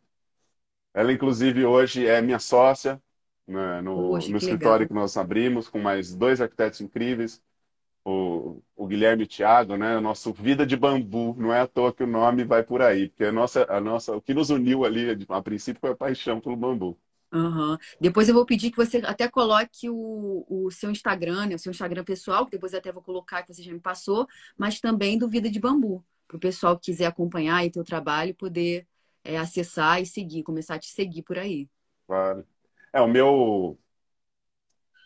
Ela, 0.93 1.13
inclusive, 1.13 1.65
hoje 1.65 2.05
é 2.07 2.21
minha 2.21 2.39
sócia 2.39 3.01
né, 3.47 3.81
no, 3.81 4.19
Poxa, 4.19 4.27
no 4.27 4.37
que 4.37 4.45
escritório 4.45 4.87
legal. 4.87 4.87
que 4.87 4.93
nós 4.93 5.15
abrimos, 5.17 5.69
com 5.69 5.79
mais 5.79 6.13
dois 6.15 6.41
arquitetos 6.41 6.81
incríveis, 6.81 7.41
o, 8.05 8.61
o 8.75 8.87
Guilherme 8.87 9.23
e 9.23 9.25
o 9.25 9.29
Thiago, 9.29 9.77
né? 9.77 9.97
O 9.97 10.01
nosso 10.01 10.33
Vida 10.33 10.65
de 10.65 10.77
Bambu. 10.77 11.35
Não 11.37 11.53
é 11.53 11.61
à 11.61 11.67
toa 11.67 11.93
que 11.93 12.03
o 12.03 12.07
nome 12.07 12.43
vai 12.45 12.63
por 12.63 12.81
aí, 12.81 13.09
porque 13.09 13.25
a 13.25 13.31
nossa, 13.31 13.65
a 13.71 13.81
nossa, 13.81 14.15
o 14.15 14.21
que 14.21 14.33
nos 14.33 14.49
uniu 14.51 14.85
ali, 14.85 15.25
a 15.29 15.41
princípio, 15.41 15.79
foi 15.81 15.91
a 15.91 15.95
paixão 15.95 16.41
pelo 16.41 16.55
bambu. 16.57 16.99
Aham. 17.33 17.77
Depois 17.99 18.27
eu 18.27 18.35
vou 18.35 18.45
pedir 18.45 18.71
que 18.71 18.77
você 18.77 18.97
até 19.05 19.27
coloque 19.29 19.89
o, 19.89 20.45
o 20.49 20.69
seu 20.71 20.91
Instagram, 20.91 21.47
né? 21.47 21.55
O 21.55 21.59
seu 21.59 21.71
Instagram 21.71 22.03
pessoal, 22.03 22.45
que 22.45 22.51
depois 22.51 22.73
eu 22.73 22.79
até 22.79 22.91
vou 22.91 23.01
colocar, 23.01 23.41
que 23.43 23.53
você 23.53 23.63
já 23.63 23.71
me 23.71 23.79
passou, 23.79 24.27
mas 24.57 24.79
também 24.81 25.17
do 25.17 25.29
Vida 25.29 25.49
de 25.49 25.59
Bambu, 25.59 26.03
para 26.27 26.35
o 26.37 26.39
pessoal 26.39 26.77
que 26.77 26.85
quiser 26.91 27.05
acompanhar 27.05 27.57
aí 27.57 27.71
teu 27.71 27.83
trabalho, 27.85 28.35
poder 28.35 28.85
é, 29.23 29.37
acessar 29.37 30.01
e 30.01 30.05
seguir, 30.05 30.43
começar 30.43 30.75
a 30.75 30.79
te 30.79 30.87
seguir 30.89 31.23
por 31.23 31.37
aí. 31.39 31.69
Claro. 32.07 32.45
É, 32.93 33.01
o 33.01 33.07
meu, 33.07 33.79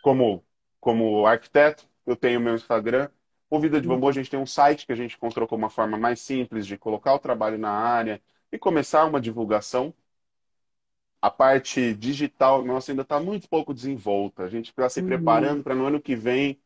como, 0.02 0.46
como 0.80 1.26
arquiteto, 1.26 1.88
eu 2.06 2.16
tenho 2.16 2.40
o 2.40 2.44
meu 2.44 2.56
Instagram. 2.56 3.10
O 3.50 3.60
Vida 3.60 3.80
de 3.82 3.88
Bambu, 3.88 4.08
a 4.10 4.12
Uhum. 4.12 4.12
gente 4.12 4.30
tem 4.30 4.40
um 4.40 4.46
site 4.46 4.86
que 4.86 4.92
a 4.92 4.96
gente 4.96 5.16
encontrou 5.16 5.48
como 5.48 5.64
uma 5.64 5.70
forma 5.70 5.98
mais 5.98 6.20
simples 6.22 6.66
de 6.66 6.78
colocar 6.78 7.14
o 7.14 7.20
trabalho 7.20 7.58
na 7.58 7.70
área 7.72 8.22
e 8.52 8.58
começar 8.58 9.06
uma 9.06 9.22
divulgação. 9.22 9.94
A 11.26 11.32
parte 11.32 11.94
digital 11.96 12.64
nossa 12.64 12.92
ainda 12.92 13.02
está 13.04 13.20
muito 13.20 13.50
pouco 13.50 13.74
desenvolta. 13.74 14.44
A 14.44 14.50
gente 14.50 14.70
está 14.70 14.88
se 14.90 15.02
Uhum. 15.02 15.04
preparando 15.04 15.64
para 15.64 15.76
no 15.76 15.86
ano 15.88 16.02
que 16.02 16.16
vem 16.16 16.62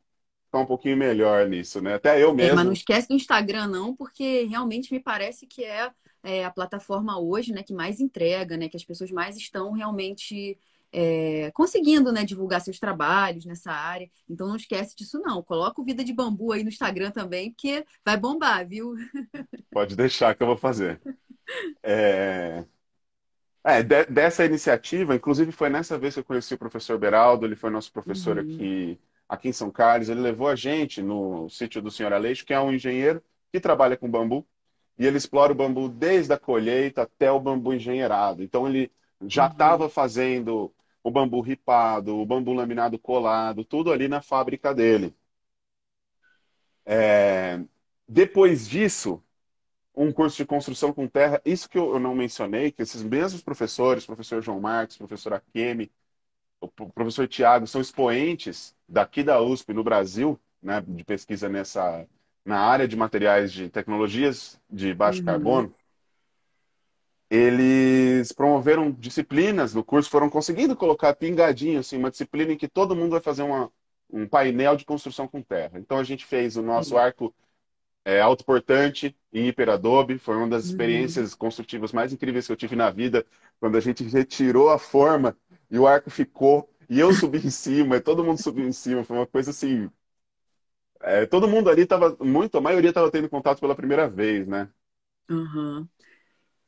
ficar 0.48 0.60
um 0.60 0.66
pouquinho 0.68 0.98
melhor 0.98 1.48
nisso, 1.50 1.82
né? 1.82 1.96
Até 1.96 2.22
eu 2.24 2.34
É, 2.38 2.52
mas 2.52 2.66
não 2.66 2.72
mesmo. 2.72 2.74
esquece 2.74 3.08
do 3.10 3.16
Instagram, 3.16 3.68
não, 3.68 3.96
porque 3.96 4.44
realmente 4.46 4.94
me 4.94 5.00
parece 5.00 5.46
que 5.46 5.64
é, 5.64 5.92
é 6.24 6.46
a 6.46 6.52
plataforma 6.52 7.20
hoje, 7.20 7.52
né, 7.52 7.64
que 7.64 7.74
mais 7.74 8.00
entrega, 8.00 8.56
né, 8.58 8.70
que 8.70 8.78
as 8.78 8.86
pessoas 8.86 9.12
mais 9.12 9.36
estão 9.36 9.72
realmente 9.74 10.58
é, 10.92 11.52
conseguindo, 11.52 12.12
né, 12.14 12.24
divulgar 12.24 12.62
seus 12.62 12.80
trabalhos 12.80 13.46
nessa 13.46 13.72
área. 13.72 14.10
Então 14.30 14.48
não 14.48 14.56
esquece 14.56 14.96
disso, 14.96 15.20
não. 15.20 15.44
Coloca 15.44 15.82
o 15.82 15.84
Vida 15.84 16.02
de 16.04 16.14
Bambu 16.14 16.54
aí 16.54 16.64
no 16.64 16.70
Instagram 16.70 17.12
também, 17.12 17.52
porque 17.52 17.86
vai 18.06 18.16
bombar, 18.18 18.66
viu? 18.68 18.96
Pode 19.72 19.96
deixar 19.96 20.36
que 20.36 20.44
eu 20.44 20.48
vou 20.48 20.58
fazer. 20.58 21.02
É, 21.84 22.66
é, 23.64 23.84
de- 23.84 24.06
dessa 24.06 24.46
iniciativa, 24.46 25.16
inclusive 25.16 25.52
foi 25.52 25.70
nessa 25.70 25.98
vez 25.98 26.14
que 26.14 26.20
eu 26.22 26.24
conheci 26.24 26.54
o 26.54 26.58
professor 26.58 26.98
Beraldo, 26.98 27.46
ele 27.46 27.56
foi 27.56 27.70
nosso 27.70 27.92
professor 27.92 28.38
Uhum, 28.38 28.40
aqui, 28.40 29.00
aqui 29.28 29.50
em 29.50 29.54
São 29.54 29.72
Carlos, 29.72 30.10
ele 30.10 30.22
levou 30.22 30.48
a 30.48 30.56
gente 30.56 31.02
no 31.02 31.50
sítio 31.50 31.82
do 31.82 31.92
senhor 31.92 32.14
Aleixo, 32.14 32.46
que 32.46 32.54
é 32.54 32.60
um 32.60 32.72
engenheiro 32.74 33.22
que 33.52 33.60
trabalha 33.60 33.98
com 33.98 34.10
bambu, 34.10 34.48
e 34.98 35.06
ele 35.06 35.18
explora 35.18 35.52
o 35.52 35.56
bambu 35.56 35.90
desde 35.90 36.34
a 36.34 36.38
colheita 36.40 37.04
até 37.04 37.32
o 37.32 37.40
bambu 37.40 37.74
engenheirado. 37.74 38.44
Então 38.44 38.68
ele 38.68 38.92
já 39.28 39.46
uhum, 39.46 39.48
estava 39.48 39.90
fazendo 39.90 40.74
o 41.04 41.12
bambu 41.12 41.42
ripado, 41.42 42.18
o 42.18 42.26
bambu 42.26 42.54
laminado 42.54 42.98
colado, 43.00 43.64
tudo 43.66 43.92
ali 43.92 44.08
na 44.08 44.22
fábrica 44.22 44.74
dele. 44.74 45.16
É, 46.86 47.64
Depois 48.08 48.68
disso, 48.68 49.24
um 50.02 50.14
curso 50.14 50.38
de 50.38 50.46
construção 50.46 50.94
com 50.94 51.06
terra, 51.10 51.42
isso 51.44 51.70
que 51.70 51.78
eu 51.78 52.00
não 52.00 52.16
mencionei, 52.16 52.72
que 52.72 52.82
esses 52.82 53.04
mesmos 53.04 53.42
professores, 53.42 54.06
professor 54.06 54.42
João 54.42 54.58
Marcos, 54.58 54.98
professor 54.98 55.34
Akemi, 55.34 55.92
o 56.62 56.70
pro- 56.70 56.90
professor 56.90 57.28
Tiago, 57.28 57.68
são 57.68 57.82
expoentes 57.82 58.74
daqui 58.88 59.24
da 59.24 59.42
USP 59.42 59.74
no 59.74 59.84
Brasil, 59.84 60.40
né, 60.64 60.80
de 60.80 61.04
pesquisa 61.04 61.50
nessa, 61.50 62.08
na 62.46 62.62
área 62.62 62.88
de 62.88 62.96
materiais 62.96 63.52
de 63.52 63.70
tecnologias 63.70 64.58
de 64.70 64.94
baixo 64.94 65.20
uhum. 65.20 65.26
carbono. 65.26 65.76
Eles 67.30 68.32
promoveram 68.32 68.92
disciplinas 68.92 69.74
no 69.74 69.84
curso, 69.84 70.10
foram 70.10 70.30
conseguindo 70.30 70.78
colocar 70.78 71.14
pingadinho, 71.14 71.82
assim, 71.82 71.98
uma 71.98 72.10
disciplina 72.10 72.54
em 72.54 72.58
que 72.58 72.70
todo 72.70 72.96
mundo 72.96 73.12
vai 73.12 73.22
fazer 73.22 73.44
uma, 73.44 73.70
um 74.10 74.26
painel 74.26 74.78
de 74.78 74.86
construção 74.86 75.28
com 75.28 75.42
terra. 75.42 75.78
Então 75.78 75.98
a 75.98 76.04
gente 76.06 76.26
fez 76.26 76.56
o 76.56 76.62
nosso 76.62 76.92
Sim. 76.92 76.98
arco 76.98 77.36
é, 78.06 78.20
autoportante 78.22 79.16
em 79.34 79.48
hiperadobe. 79.48 80.18
Foi 80.20 80.36
uma 80.38 80.48
das 80.50 80.64
Uhum, 80.64 80.64
experiências 80.66 81.34
construtivas 81.36 81.92
mais 81.94 82.14
incríveis 82.14 82.46
que 82.48 82.52
eu 82.54 82.58
tive 82.58 82.76
na 82.76 82.90
vida, 82.90 83.26
quando 83.60 83.78
a 83.78 83.82
gente 83.82 84.04
retirou 84.04 84.70
a 84.70 84.80
forma 84.80 85.38
e 85.70 85.78
o 85.80 85.88
arco 85.88 86.10
ficou. 86.10 86.70
E 86.90 87.00
eu 87.00 87.14
subi 87.14 87.40
em 87.40 87.50
cima, 87.52 87.98
e 87.98 88.02
todo 88.02 88.24
mundo 88.24 88.38
subiu 88.40 88.68
em 88.68 88.72
cima. 88.74 89.04
Foi 89.04 89.18
uma 89.18 89.28
coisa 89.28 89.52
assim. 89.52 89.90
é, 91.02 91.26
todo 91.26 91.48
mundo 91.48 91.70
ali 91.70 91.84
estava, 91.84 92.16
muito, 92.22 92.58
a 92.58 92.62
maioria 92.62 92.90
estava 92.90 93.12
tendo 93.12 93.30
contato 93.30 93.60
pela 93.60 93.76
primeira 93.76 94.08
vez, 94.10 94.48
né? 94.48 94.70
uhum. 95.30 95.88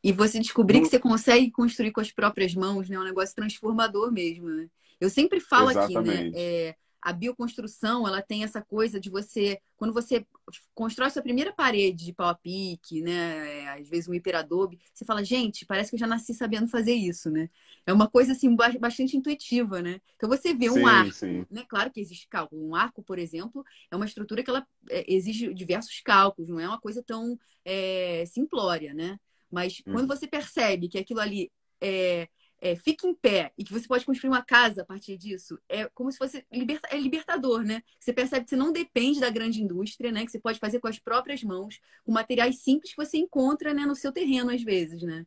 E 0.03 0.13
você 0.13 0.39
descobrir 0.39 0.81
que 0.81 0.87
você 0.87 0.99
consegue 0.99 1.51
construir 1.51 1.91
com 1.91 2.01
as 2.01 2.11
próprias 2.11 2.55
mãos, 2.55 2.89
né? 2.89 2.95
É 2.97 2.99
um 2.99 3.03
negócio 3.03 3.35
transformador 3.35 4.11
mesmo, 4.11 4.49
né? 4.49 4.69
Eu 4.99 5.09
sempre 5.09 5.39
falo 5.39 5.69
aqui, 5.69 5.99
né? 5.99 6.25
exatamente. 6.25 6.33
é, 6.33 6.75
a 7.01 7.11
bioconstrução, 7.13 8.07
ela 8.07 8.21
tem 8.21 8.43
essa 8.43 8.61
coisa 8.61 8.99
de 8.99 9.09
você, 9.09 9.59
quando 9.77 9.93
você 9.93 10.25
constrói 10.73 11.09
sua 11.09 11.21
primeira 11.21 11.51
parede 11.53 12.05
de 12.05 12.13
pau 12.13 12.29
a 12.29 12.35
pique, 12.35 13.01
né? 13.01 13.63
é, 13.63 13.69
às 13.79 13.89
vezes 13.89 14.07
um 14.07 14.13
hiperadobe, 14.13 14.79
você 14.93 15.03
fala, 15.05 15.23
gente, 15.23 15.65
parece 15.65 15.89
que 15.89 15.95
eu 15.95 15.99
já 15.99 16.07
nasci 16.07 16.33
sabendo 16.33 16.67
fazer 16.67 16.93
isso, 16.93 17.29
né? 17.31 17.49
É 17.85 17.93
uma 17.93 18.07
coisa 18.09 18.33
assim 18.33 18.55
ba- 18.55 18.71
bastante 18.79 19.17
intuitiva, 19.17 19.81
né? 19.81 19.99
Então 20.15 20.29
você 20.29 20.53
vê 20.53 20.69
um 20.69 20.85
Sim, 20.85 20.85
arco, 20.87 21.11
sim. 21.11 21.45
né? 21.49 21.63
Claro 21.67 21.91
que 21.91 21.99
existe 21.99 22.27
cálculo. 22.27 22.63
Um 22.67 22.75
arco, 22.75 23.03
por 23.03 23.17
exemplo, 23.19 23.63
é 23.89 23.95
uma 23.95 24.05
estrutura 24.05 24.43
que 24.43 24.49
ela 24.49 24.65
é, 24.89 25.03
exige 25.11 25.53
diversos 25.53 25.99
cálculos, 26.01 26.49
não 26.49 26.59
é 26.59 26.67
uma 26.67 26.79
coisa 26.79 27.03
tão 27.03 27.37
é, 27.65 28.23
simplória, 28.27 28.93
né? 28.93 29.19
Mas 29.49 29.81
quando 29.89 30.07
Uhum. 30.07 30.07
você 30.07 30.27
percebe 30.27 30.87
que 30.87 30.97
aquilo 30.97 31.19
ali 31.19 31.51
é, 31.81 32.27
é, 32.61 32.75
fica 32.75 33.07
em 33.07 33.13
pé 33.15 33.51
e 33.57 33.63
que 33.63 33.73
você 33.73 33.87
pode 33.87 34.05
construir 34.05 34.29
uma 34.29 34.43
casa 34.43 34.83
a 34.83 34.85
partir 34.85 35.17
disso, 35.17 35.59
é 35.67 35.89
como 35.95 36.11
se 36.11 36.17
fosse 36.19 36.45
liberta, 36.51 36.87
é 36.91 36.97
libertador, 36.97 37.63
né? 37.63 37.81
Você 37.99 38.13
percebe 38.13 38.43
que 38.43 38.51
você 38.51 38.55
não 38.55 38.71
depende 38.71 39.19
da 39.19 39.31
grande 39.31 39.61
indústria, 39.61 40.11
né? 40.11 40.23
Que 40.23 40.31
você 40.31 40.39
pode 40.39 40.59
fazer 40.59 40.79
com 40.79 40.87
as 40.87 40.99
próprias 40.99 41.43
mãos, 41.43 41.79
com 42.03 42.11
materiais 42.11 42.59
simples 42.59 42.91
que 42.91 43.03
você 43.03 43.17
encontra, 43.17 43.73
né, 43.73 43.85
no 43.85 43.95
seu 43.95 44.11
terreno, 44.11 44.51
às 44.51 44.61
vezes, 44.61 45.01
né? 45.01 45.25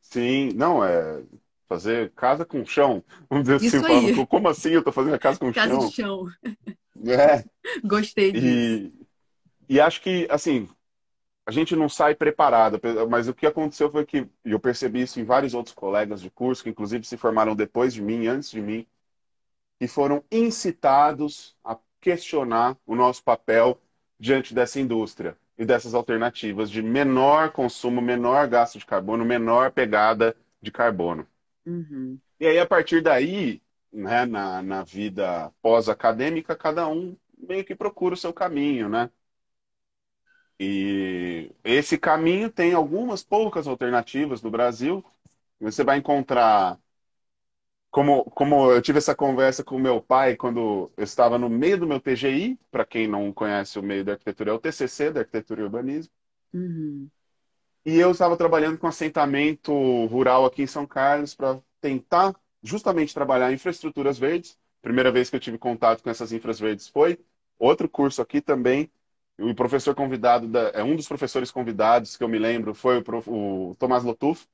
Sim, 0.00 0.50
não, 0.54 0.84
é 0.84 1.22
fazer 1.68 2.12
casa 2.12 2.44
com 2.44 2.64
chão. 2.64 3.02
Vamos 3.28 3.44
dizer 3.44 3.56
assim, 3.56 3.66
eu 3.66 3.80
Isso 3.80 3.80
falava, 3.88 4.06
aí, 4.06 4.26
como 4.26 4.48
assim 4.48 4.70
eu 4.70 4.84
tô 4.84 4.92
fazendo 4.92 5.14
a 5.14 5.18
casa 5.18 5.38
com 5.38 5.52
casa 5.52 5.76
de 5.76 5.92
chão? 5.92 6.28
chão. 6.36 6.54
É, 7.06 7.44
Gostei 7.82 8.30
disso. 8.30 8.46
e, 8.46 9.74
e 9.74 9.80
acho 9.80 10.00
que, 10.00 10.28
assim, 10.30 10.68
a 11.46 11.50
gente 11.52 11.76
não 11.76 11.88
sai 11.88 12.14
preparado, 12.14 12.80
mas 13.10 13.28
o 13.28 13.34
que 13.34 13.46
aconteceu 13.46 13.90
foi 13.90 14.04
que, 14.06 14.18
e 14.44 14.50
eu 14.52 14.60
percebi 14.60 15.02
isso 15.02 15.20
em 15.20 15.24
vários 15.24 15.54
outros 15.54 15.74
colegas 15.74 16.20
de 16.20 16.30
curso, 16.30 16.62
que 16.62 16.70
inclusive 16.70 17.04
se 17.04 17.16
formaram 17.16 17.54
depois 17.54 17.92
de 17.94 18.02
mim, 18.02 18.26
antes 18.26 18.50
de 18.50 18.60
mim, 18.62 18.86
e 19.80 19.88
foram 19.88 20.24
incitados 20.30 21.56
a 21.64 21.78
questionar 22.00 22.76
o 22.86 22.94
nosso 22.94 23.22
papel 23.24 23.80
diante 24.18 24.54
dessa 24.54 24.80
indústria 24.80 25.36
e 25.58 25.64
dessas 25.64 25.94
alternativas 25.94 26.70
de 26.70 26.82
menor 26.82 27.52
consumo, 27.52 28.00
menor 28.02 28.48
gasto 28.48 28.78
de 28.78 28.86
carbono, 28.86 29.24
menor 29.24 29.70
pegada 29.72 30.36
de 30.62 30.70
carbono. 30.72 31.26
Uhum, 31.66 32.20
E 32.40 32.46
aí, 32.46 32.58
a 32.58 32.66
partir 32.66 33.02
daí, 33.02 33.62
né, 33.92 34.24
na, 34.26 34.62
na 34.62 34.82
vida 34.84 35.52
pós-acadêmica, 35.62 36.56
cada 36.56 36.88
um 36.88 37.16
meio 37.38 37.64
que 37.64 37.74
procura 37.74 38.14
o 38.14 38.16
seu 38.16 38.32
caminho, 38.32 38.88
né? 38.88 39.10
E 40.60 41.50
esse 41.64 41.98
caminho 41.98 42.50
tem 42.50 42.72
algumas 42.74 43.22
poucas 43.24 43.66
alternativas 43.66 44.42
no 44.42 44.50
Brasil. 44.50 45.04
Você 45.60 45.84
vai 45.84 45.98
encontrar, 45.98 46.78
como, 47.90 48.24
como 48.30 48.70
eu 48.72 48.82
tive 48.82 48.98
essa 48.98 49.14
conversa 49.14 49.62
com 49.64 49.78
meu 49.78 50.00
pai 50.02 50.36
quando 50.36 50.92
eu 50.96 51.04
estava 51.04 51.38
no 51.38 51.48
meio 51.48 51.78
do 51.78 51.86
meu 51.86 52.00
TGI, 52.00 52.58
para 52.70 52.84
quem 52.84 53.06
não 53.08 53.32
conhece 53.32 53.78
o 53.78 53.82
meio 53.82 54.04
da 54.04 54.12
arquitetura, 54.12 54.50
é 54.50 54.54
o 54.54 54.58
TCC, 54.58 55.10
da 55.12 55.20
Arquitetura 55.20 55.60
e 55.60 55.64
Urbanismo, 55.64 56.12
uhum, 56.52 57.10
e 57.84 57.98
eu 57.98 58.10
estava 58.10 58.36
trabalhando 58.36 58.78
com 58.78 58.86
assentamento 58.86 59.72
rural 60.06 60.44
aqui 60.44 60.62
em 60.62 60.66
São 60.66 60.86
Carlos 60.86 61.34
para 61.34 61.60
tentar 61.80 62.34
justamente 62.62 63.12
trabalhar 63.14 63.52
infraestruturas 63.52 64.18
verdes. 64.18 64.58
Primeira 64.82 65.12
vez 65.12 65.28
que 65.30 65.36
eu 65.36 65.40
tive 65.40 65.58
contato 65.58 66.02
com 66.02 66.10
essas 66.10 66.32
infras 66.32 66.58
verdes 66.58 66.88
foi 66.88 67.18
outro 67.58 67.88
curso 67.88 68.22
aqui 68.22 68.40
também. 68.40 68.90
O 69.38 69.54
professor 69.54 69.94
convidado, 69.94 70.46
da, 70.46 70.68
é 70.70 70.82
um 70.82 70.94
dos 70.94 71.08
professores 71.08 71.50
convidados 71.50 72.16
que 72.16 72.22
eu 72.22 72.28
me 72.28 72.38
lembro 72.38 72.74
foi 72.74 72.98
o, 72.98 73.02
prof, 73.02 73.28
o 73.28 73.74
Tomás 73.78 74.04
Lotuf, 74.04 74.46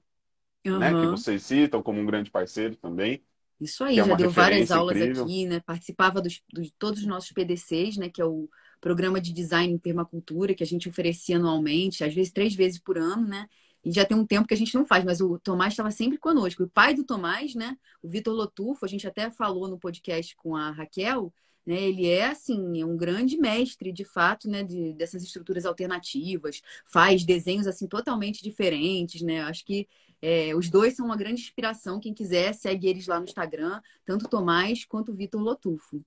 né, 0.65 0.91
que 0.91 0.97
uhum, 0.97 1.11
vocês 1.11 1.43
citam 1.43 1.83
como 1.83 2.01
um 2.01 2.07
grande 2.07 2.31
parceiro 2.31 2.77
também. 2.77 3.23
Isso 3.61 3.85
aí, 3.85 3.99
é 3.99 4.05
já 4.05 4.15
deu 4.15 4.31
várias 4.31 4.71
aulas 4.71 4.97
incrível. 4.97 5.25
aqui, 5.25 5.47
né? 5.47 5.61
Participava 5.61 6.23
dos, 6.23 6.43
de 6.51 6.73
todos 6.79 7.01
os 7.01 7.07
nossos 7.07 7.31
PDCs, 7.31 7.99
né? 7.99 8.09
Que 8.09 8.23
é 8.23 8.25
o 8.25 8.49
Programa 8.81 9.21
de 9.21 9.33
Design 9.35 9.73
em 9.73 9.79
Permacultura, 9.79 10.55
que 10.55 10.63
a 10.63 10.67
gente 10.67 10.89
oferecia 10.89 11.37
anualmente, 11.37 12.03
às 12.03 12.15
vezes 12.15 12.33
três 12.33 12.55
vezes 12.55 12.79
por 12.79 12.97
ano, 12.97 13.29
né? 13.29 13.47
E 13.85 13.93
já 13.93 14.05
tem 14.05 14.17
um 14.17 14.27
tempo 14.27 14.49
que 14.49 14.55
a 14.55 14.57
gente 14.57 14.75
não 14.75 14.85
faz, 14.87 15.05
mas 15.05 15.21
o 15.21 15.39
Tomás 15.39 15.75
estava 15.75 15.91
sempre 15.91 16.19
conosco. 16.19 16.63
O 16.63 16.69
pai 16.71 16.95
do 16.95 17.05
Tomás, 17.05 17.55
né? 17.55 17.77
O 18.03 18.09
Vitor 18.09 18.35
Lotufo, 18.35 18.85
a 18.85 18.89
gente 18.89 19.07
até 19.07 19.31
falou 19.31 19.69
no 19.69 19.79
podcast 19.79 20.35
com 20.37 20.57
a 20.57 20.71
Raquel, 20.71 21.33
né? 21.67 21.81
Ele 21.81 22.09
é, 22.09 22.26
assim, 22.26 22.83
um 22.85 22.97
grande 22.97 23.37
mestre, 23.38 23.93
de 23.93 24.05
fato, 24.05 24.49
né? 24.49 24.62
De, 24.62 24.93
dessas 24.95 25.23
estruturas 25.23 25.64
alternativas, 25.67 26.62
faz 26.87 27.25
desenhos, 27.25 27.67
assim, 27.67 27.87
totalmente 27.87 28.43
diferentes, 28.43 29.23
né? 29.23 29.43
Acho 29.43 29.64
que 29.64 29.88
é, 30.23 30.55
os 30.55 30.69
dois 30.69 30.95
são 30.95 31.07
uma 31.07 31.17
grande 31.17 31.40
inspiração. 31.40 32.00
Quem 32.00 32.12
quiser, 32.12 32.52
segue 32.55 32.88
eles 32.88 33.07
lá 33.07 33.19
no 33.19 33.25
Instagram, 33.25 33.81
tanto 34.05 34.26
o 34.26 34.29
Tomás 34.29 34.85
quanto 34.85 35.12
o 35.12 35.14
Vitor 35.14 35.40
Lotufo. 35.40 36.05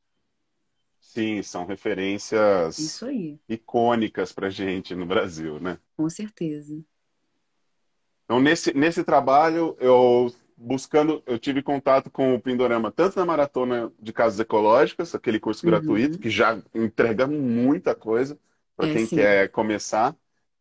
Sim, 1.00 1.44
são 1.44 1.66
referências 1.66 2.80
Isso 2.80 3.06
aí, 3.06 3.38
icônicas 3.48 4.32
para 4.32 4.50
gente 4.50 4.96
no 4.96 5.06
Brasil, 5.06 5.60
né? 5.60 5.78
com 5.96 6.10
certeza. 6.10 6.84
Então, 8.26 8.40
nesse, 8.40 8.74
nesse 8.74 9.04
trabalho, 9.04 9.76
eu 9.80 10.34
buscando, 10.58 11.24
eu 11.26 11.40
tive 11.40 11.62
contato 11.64 12.10
com 12.12 12.36
o 12.36 12.42
Pindorama, 12.42 12.92
tanto 12.92 13.18
na 13.20 13.26
maratona 13.26 13.92
de 14.00 14.14
casas 14.14 14.40
ecológicas, 14.40 15.14
aquele 15.16 15.40
curso 15.40 15.64
Uhum. 15.64 15.66
gratuito, 15.66 16.20
que 16.20 16.30
já 16.30 16.62
entrega 16.74 17.28
muita 17.28 17.96
coisa 17.96 18.38
para 18.76 18.88
É, 18.88 18.88
quem 18.88 19.08
sim. 19.08 19.08
quer 19.08 19.50
começar, 19.52 20.16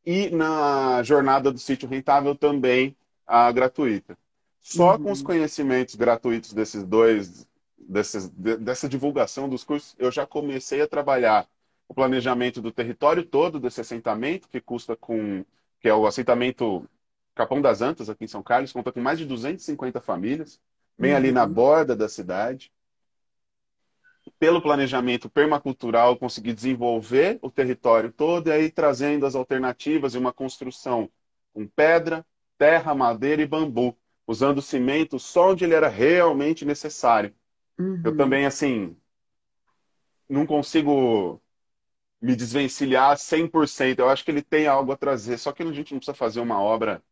e 0.05 0.31
na 0.31 1.03
jornada 1.03 1.51
do 1.53 1.59
sítio 1.59 1.89
rentável 1.89 2.35
também 2.35 2.97
a 3.27 3.51
gratuita. 3.53 4.19
Só 4.61 4.99
com 4.99 5.11
os 5.13 5.21
Uhum. 5.21 5.23
conhecimentos 5.23 5.95
gratuitos 5.95 6.53
desses 6.53 6.85
dois, 6.85 7.47
desses, 7.79 8.29
de- 8.31 8.57
dessa 8.57 8.89
divulgação 8.89 9.49
dos 9.49 9.65
cursos, 9.65 9.95
eu 9.99 10.11
já 10.11 10.27
comecei 10.27 10.81
a 10.81 10.89
trabalhar 10.89 11.49
o 11.89 11.95
planejamento 11.95 12.61
do 12.61 12.73
território 12.73 13.25
todo 13.25 13.61
desse 13.61 13.81
assentamento, 13.81 14.49
que 14.49 14.61
custa 14.61 14.97
com, 14.97 15.45
que 15.81 15.89
é 15.89 15.95
o 15.95 16.07
assentamento 16.07 16.89
Capão 17.35 17.61
das 17.63 17.81
Antas, 17.83 18.09
aqui 18.11 18.25
em 18.25 18.29
São 18.29 18.43
Carlos, 18.43 18.73
conta 18.73 18.93
com 18.93 19.01
mais 19.01 19.19
de 19.19 19.25
250 19.27 20.01
famílias, 20.01 20.61
bem 20.99 21.15
ali 21.15 21.33
na 21.33 21.47
Uhum. 21.47 21.55
borda 21.55 21.97
da 21.97 22.09
cidade. 22.09 22.73
Pelo 24.39 24.61
planejamento 24.63 25.29
permacultural, 25.31 26.17
consegui 26.17 26.53
desenvolver 26.53 27.39
o 27.43 27.51
território 27.51 28.13
todo 28.13 28.49
e 28.49 28.53
aí 28.53 28.71
trazendo 28.71 29.27
as 29.27 29.35
alternativas 29.35 30.15
e 30.15 30.19
uma 30.19 30.33
construção 30.33 31.11
com 31.53 31.67
pedra, 31.67 32.25
terra, 32.59 32.95
madeira 32.95 33.43
e 33.43 33.47
bambu, 33.47 33.97
usando 34.27 34.63
cimento 34.63 35.19
só 35.19 35.51
onde 35.51 35.65
ele 35.65 35.75
era 35.75 35.89
realmente 35.89 36.65
necessário. 36.65 37.35
Eu 38.05 38.13
Uhum. 38.13 38.15
também, 38.15 38.47
assim, 38.47 38.97
não 40.29 40.47
consigo 40.47 41.41
me 42.21 42.37
desvencilhar 42.37 43.17
100%. 43.19 44.01
Eu 44.01 44.11
acho 44.11 44.25
que 44.25 44.31
ele 44.31 44.43
tem 44.43 44.67
algo 44.69 44.93
a 44.93 44.97
trazer, 44.97 45.39
só 45.39 45.53
que 45.53 45.63
a 45.63 45.73
gente 45.73 45.93
não 45.93 46.01
precisa 46.01 46.15
fazer 46.17 46.41
uma 46.41 46.61
obra 46.63 47.03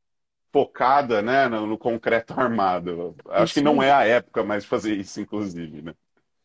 focada, 0.52 1.22
né, 1.22 1.48
no, 1.48 1.66
no 1.66 1.78
concreto 1.78 2.34
armado. 2.38 2.90
Eu 2.90 3.16
Acho 3.32 3.54
que 3.54 3.60
Isso 3.60 3.62
não 3.62 3.82
aí. 3.82 3.82
é 3.82 3.92
a 3.92 4.04
época 4.06 4.44
mais 4.44 4.64
fazer 4.64 4.94
isso, 4.96 5.20
inclusive, 5.20 5.82
né? 5.82 5.94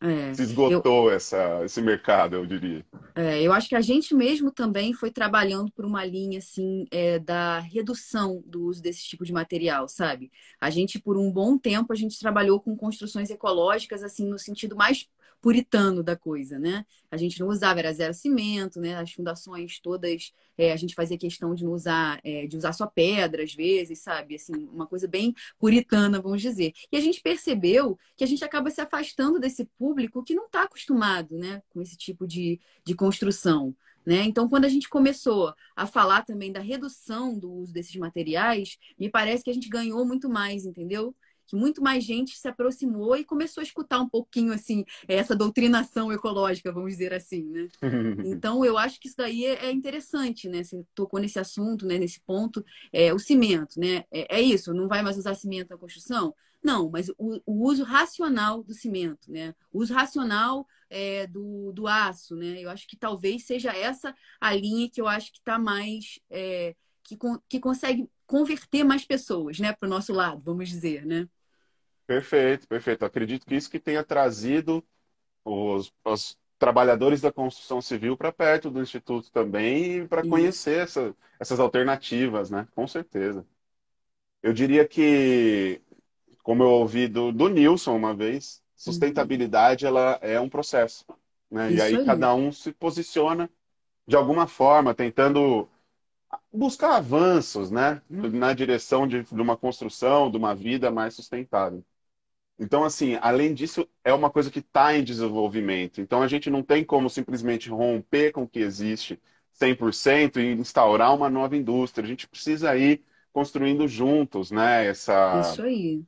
É. 0.02 0.32
Se 0.32 0.42
Eu, 0.66 0.84
esgotou 0.84 1.12
essa, 1.12 1.64
esse 1.64 1.82
mercado, 1.82 2.36
eu 2.36 2.46
diria. 2.46 2.84
É, 3.18 3.40
eu 3.42 3.50
acho 3.52 3.66
que 3.68 3.74
a 3.74 3.80
gente 3.80 4.14
mesmo 4.14 4.52
também 4.52 4.92
foi 4.92 5.10
trabalhando 5.10 5.72
por 5.72 5.86
uma 5.86 6.04
linha 6.04 6.38
assim 6.38 6.84
é, 6.90 7.18
da 7.18 7.60
redução 7.60 8.42
do 8.44 8.64
uso 8.64 8.82
desse 8.82 9.04
tipo 9.04 9.24
de 9.24 9.32
material, 9.32 9.88
sabe? 9.88 10.30
A 10.60 10.68
gente 10.68 10.98
por 11.00 11.16
um 11.16 11.32
bom 11.32 11.56
tempo 11.56 11.92
a 11.94 11.96
gente 11.96 12.18
trabalhou 12.20 12.60
com 12.60 12.76
construções 12.76 13.30
ecológicas 13.30 14.02
assim 14.02 14.28
no 14.28 14.38
sentido 14.38 14.76
mais 14.76 15.06
puritano 15.40 16.02
da 16.02 16.16
coisa, 16.16 16.58
né? 16.58 16.84
A 17.10 17.16
gente 17.16 17.40
não 17.40 17.48
usava 17.48 17.78
era 17.80 17.92
zero 17.92 18.14
cimento, 18.14 18.80
né? 18.80 18.96
As 18.96 19.12
fundações 19.12 19.78
todas 19.80 20.32
é, 20.58 20.72
a 20.72 20.76
gente 20.76 20.94
fazia 20.94 21.18
questão 21.18 21.54
de 21.54 21.64
não 21.64 21.72
usar 21.72 22.20
é, 22.24 22.46
de 22.46 22.56
usar 22.56 22.72
só 22.72 22.86
pedra 22.86 23.42
às 23.42 23.54
vezes, 23.54 24.00
sabe? 24.00 24.34
Assim 24.36 24.54
uma 24.72 24.86
coisa 24.86 25.06
bem 25.06 25.34
puritana, 25.58 26.20
vamos 26.20 26.42
dizer. 26.42 26.72
E 26.90 26.96
a 26.96 27.00
gente 27.00 27.20
percebeu 27.20 27.98
que 28.16 28.24
a 28.24 28.26
gente 28.26 28.44
acaba 28.44 28.70
se 28.70 28.80
afastando 28.80 29.38
desse 29.38 29.64
público 29.78 30.22
que 30.22 30.34
não 30.34 30.46
está 30.46 30.62
acostumado, 30.62 31.36
né? 31.36 31.62
Com 31.70 31.80
esse 31.82 31.96
tipo 31.96 32.26
de 32.26 32.60
de 32.84 32.94
construção. 32.94 33.74
Né? 34.06 34.22
Então, 34.22 34.48
quando 34.48 34.64
a 34.64 34.68
gente 34.68 34.88
começou 34.88 35.52
a 35.74 35.84
falar 35.84 36.22
também 36.22 36.52
da 36.52 36.60
redução 36.60 37.36
do 37.36 37.50
uso 37.50 37.72
desses 37.72 37.96
materiais, 37.96 38.78
me 38.96 39.10
parece 39.10 39.42
que 39.42 39.50
a 39.50 39.52
gente 39.52 39.68
ganhou 39.68 40.06
muito 40.06 40.28
mais, 40.28 40.64
entendeu? 40.64 41.12
Que 41.46 41.56
muito 41.56 41.82
mais 41.82 42.04
gente 42.04 42.36
se 42.38 42.48
aproximou 42.48 43.16
e 43.16 43.24
começou 43.24 43.60
a 43.60 43.64
escutar 43.64 44.00
um 44.00 44.08
pouquinho 44.08 44.52
assim 44.52 44.84
essa 45.08 45.34
doutrinação 45.36 46.12
ecológica, 46.12 46.72
vamos 46.72 46.92
dizer 46.92 47.12
assim, 47.14 47.42
né? 47.44 47.68
Então, 48.22 48.64
eu 48.64 48.78
acho 48.78 48.98
que 49.00 49.08
isso 49.08 49.16
daí 49.16 49.44
é 49.44 49.66
é 49.66 49.72
interessante, 49.72 50.48
né? 50.48 50.62
Você 50.64 50.84
tocou 50.94 51.20
nesse 51.20 51.38
assunto, 51.38 51.86
né? 51.86 51.98
Nesse 51.98 52.20
ponto, 52.20 52.64
é, 52.92 53.12
o 53.14 53.18
cimento, 53.18 53.78
né? 53.78 54.04
É, 54.10 54.36
é 54.38 54.40
isso, 54.40 54.72
não 54.74 54.88
vai 54.88 55.02
mais 55.02 55.16
usar 55.18 55.34
cimento 55.34 55.70
na 55.70 55.78
construção? 55.78 56.34
Não, 56.62 56.90
mas 56.90 57.08
o, 57.18 57.40
o 57.46 57.64
uso 57.68 57.84
racional 57.84 58.62
do 58.62 58.74
cimento, 58.74 59.30
né? 59.30 59.54
O 59.72 59.80
uso 59.80 59.94
racional 59.94 60.66
é, 60.90 61.26
do, 61.26 61.72
do 61.72 61.86
aço, 61.86 62.34
né? 62.36 62.60
Eu 62.60 62.70
acho 62.70 62.86
que 62.88 62.96
talvez 62.96 63.44
seja 63.44 63.72
essa 63.72 64.14
a 64.40 64.54
linha 64.54 64.88
que 64.90 65.00
eu 65.00 65.06
acho 65.08 65.32
que 65.32 65.38
está 65.38 65.58
mais... 65.58 66.18
é, 66.30 66.74
que, 67.04 67.16
con- 67.16 67.38
que 67.48 67.60
consegue 67.60 68.08
converter 68.26 68.82
mais 68.84 69.04
pessoas, 69.04 69.58
né? 69.60 69.72
Para 69.72 69.86
o 69.86 69.90
nosso 69.90 70.12
lado, 70.12 70.42
vamos 70.42 70.68
dizer, 70.68 71.06
né? 71.06 71.28
Perfeito, 72.06 72.68
perfeito. 72.68 73.04
Acredito 73.04 73.44
que 73.46 73.54
isso 73.56 73.70
que 73.70 73.80
tenha 73.80 74.04
trazido 74.04 74.84
os, 75.44 75.92
os 76.04 76.38
trabalhadores 76.58 77.20
da 77.22 77.32
construção 77.32 77.82
civil 77.82 78.16
para 78.16 78.32
perto 78.32 78.70
do 78.70 78.82
Instituto 78.82 79.30
também 79.32 80.06
para 80.08 80.24
conhecer 80.24 80.80
essa- 80.84 81.14
essas 81.40 81.60
alternativas, 81.60 82.50
né? 82.50 82.68
Com 82.74 82.86
certeza. 82.88 83.46
Eu 84.42 84.52
diria 84.52 84.86
que, 84.88 85.82
como 86.42 86.62
eu 86.64 86.68
ouvi 86.70 87.08
do, 87.08 87.32
do 87.32 87.48
Nilson 87.48 87.96
uma 87.96 88.14
vez, 88.14 88.62
sustentabilidade 88.76 89.86
ela 89.86 90.18
é 90.22 90.40
um 90.40 90.48
processo, 90.50 91.04
né? 91.50 91.72
E 91.72 91.80
aí 91.80 91.98
aí. 91.98 91.98
cada 92.00 92.34
um 92.34 92.52
se 92.52 92.72
posiciona 92.72 93.50
de 94.06 94.16
alguma 94.16 94.46
forma, 94.48 94.94
tentando 94.94 95.68
buscar 96.52 96.96
avanços, 96.96 97.70
né? 97.70 98.02
Na 98.10 98.52
direção 98.54 99.06
de, 99.06 99.22
de 99.24 99.40
uma 99.42 99.56
construção, 99.56 100.30
de 100.30 100.36
uma 100.36 100.54
vida 100.54 100.90
mais 100.90 101.14
sustentável. 101.14 101.84
Então, 102.58 102.84
assim, 102.84 103.18
além 103.20 103.52
disso, 103.52 103.86
é 104.02 104.12
uma 104.14 104.30
coisa 104.30 104.50
que 104.50 104.60
está 104.60 104.96
em 104.96 105.04
desenvolvimento. 105.04 106.00
Então, 106.00 106.22
a 106.22 106.28
gente 106.28 106.48
não 106.48 106.62
tem 106.62 106.84
como 106.84 107.10
simplesmente 107.10 107.68
romper 107.68 108.32
com 108.32 108.44
o 108.44 108.48
que 108.48 108.60
existe 108.60 109.20
100% 109.52 110.38
e 110.38 110.52
instaurar 110.52 111.14
uma 111.14 111.28
nova 111.28 111.56
indústria. 111.56 112.04
A 112.04 112.08
gente 112.08 112.26
precisa 112.26 112.76
ir 112.76 113.04
construindo 113.32 113.86
juntos, 113.86 114.50
né? 114.50 114.86
Essa, 114.86 115.40
Isso 115.40 115.62
aí. 115.62 116.02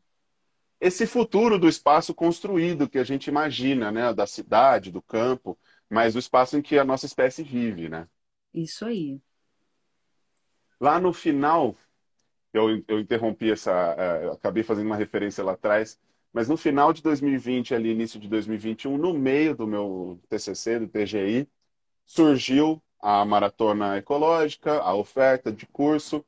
esse 0.80 1.06
futuro 1.06 1.58
do 1.58 1.68
espaço 1.68 2.14
construído 2.14 2.88
que 2.88 2.98
a 2.98 3.04
gente 3.04 3.26
imagina, 3.26 3.92
né? 3.92 4.14
Da 4.14 4.26
cidade, 4.26 4.90
do 4.90 5.02
campo, 5.02 5.58
mas 5.90 6.16
o 6.16 6.18
espaço 6.18 6.56
em 6.56 6.62
que 6.62 6.78
a 6.78 6.84
nossa 6.84 7.04
espécie 7.04 7.42
vive, 7.42 7.90
né? 7.90 8.08
Isso 8.54 8.86
aí. 8.86 9.20
Lá 10.80 10.98
no 10.98 11.12
final, 11.12 11.76
eu, 12.52 12.82
eu 12.88 13.00
interrompi 13.00 13.50
essa, 13.50 13.72
eh, 13.98 14.30
acabei 14.32 14.62
fazendo 14.62 14.86
uma 14.86 14.96
referência 14.96 15.42
lá 15.44 15.52
atrás, 15.52 15.98
mas 16.32 16.48
no 16.48 16.56
final 16.56 16.92
de 16.92 17.02
2020, 17.02 17.74
ali 17.74 17.90
início 17.90 18.20
de 18.20 18.28
2021, 18.28 18.96
no 18.98 19.14
meio 19.14 19.54
do 19.56 19.66
meu 19.66 20.20
TCC, 20.28 20.78
do 20.80 20.88
TGI, 20.88 21.48
surgiu 22.06 22.82
a 23.00 23.24
maratona 23.24 23.96
ecológica, 23.98 24.80
a 24.80 24.94
oferta 24.94 25.52
de 25.52 25.66
curso, 25.66 26.24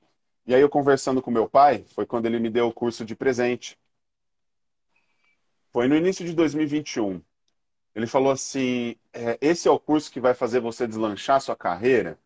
e 0.47 0.55
aí 0.55 0.61
eu 0.61 0.69
conversando 0.69 1.23
com 1.23 1.31
meu 1.31 1.49
pai, 1.49 1.85
foi 1.95 2.07
quando 2.07 2.27
ele 2.27 2.39
me 2.39 2.51
deu 2.51 2.69
o 2.69 2.73
curso 2.73 3.05
de 3.05 3.15
presente. 3.15 3.79
Foi 5.73 5.87
no 5.87 5.97
início 5.97 6.25
de 6.25 6.33
2021. 6.35 7.23
Ele 7.95 8.07
falou 8.07 8.33
assim: 8.33 8.97
"É, 9.13 9.39
esse 9.41 9.69
é 9.69 9.71
o 9.71 9.79
curso 9.79 10.11
que 10.11 10.21
vai 10.21 10.35
fazer 10.35 10.61
você 10.61 10.87
deslanchar 10.87 11.41
sua 11.41 11.57
carreira? 11.57 12.19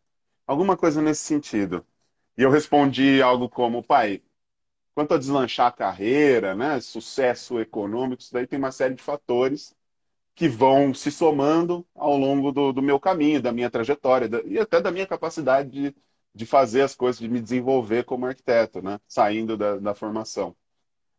Alguma 0.46 0.76
coisa 0.76 1.02
nesse 1.02 1.22
sentido. 1.22 1.86
E 2.36 2.42
eu 2.42 2.50
respondi 2.50 3.22
algo 3.22 3.48
como, 3.48 3.82
pai, 3.82 4.22
quanto 4.94 5.14
a 5.14 5.18
deslanchar 5.18 5.68
a 5.68 5.72
carreira, 5.72 6.54
né, 6.54 6.80
sucesso 6.80 7.60
econômico, 7.60 8.22
isso 8.22 8.32
daí 8.32 8.46
tem 8.46 8.58
uma 8.58 8.72
série 8.72 8.94
de 8.94 9.02
fatores 9.02 9.74
que 10.34 10.48
vão 10.48 10.94
se 10.94 11.10
somando 11.12 11.86
ao 11.94 12.16
longo 12.16 12.52
do, 12.52 12.72
do 12.72 12.82
meu 12.82 13.00
caminho, 13.00 13.42
da 13.42 13.52
minha 13.52 13.70
trajetória, 13.70 14.28
da- 14.28 14.42
e 14.44 14.58
até 14.58 14.80
da 14.80 14.90
minha 14.92 15.06
capacidade 15.06 15.70
de, 15.70 15.96
de 16.34 16.46
fazer 16.46 16.82
as 16.82 16.94
coisas, 16.96 17.20
de 17.20 17.28
me 17.28 17.40
desenvolver 17.40 18.04
como 18.04 18.26
arquiteto, 18.26 18.82
né, 18.82 19.00
saindo 19.08 19.56
da, 19.56 19.78
da 19.78 19.94
formação. 19.94 20.56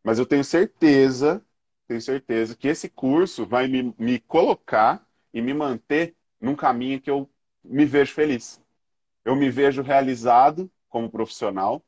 Mas 0.04 0.20
eu 0.20 0.26
tenho 0.26 0.44
certeza, 0.44 1.44
tenho 1.88 2.02
certeza 2.02 2.56
que 2.56 2.68
esse 2.68 2.90
curso 2.90 3.46
vai 3.46 3.68
me, 3.68 3.94
me 3.98 4.20
colocar 4.20 5.06
e 5.34 5.42
me 5.42 5.54
manter 5.54 6.16
num 6.40 6.56
caminho 6.56 7.02
que 7.02 7.10
eu 7.10 7.30
me 7.64 7.86
vejo 7.86 8.14
feliz. 8.14 8.62
Eu 9.26 9.36
me 9.36 9.50
vejo 9.50 9.82
realizado 9.84 10.72
como 10.90 11.10
profissional, 11.12 11.84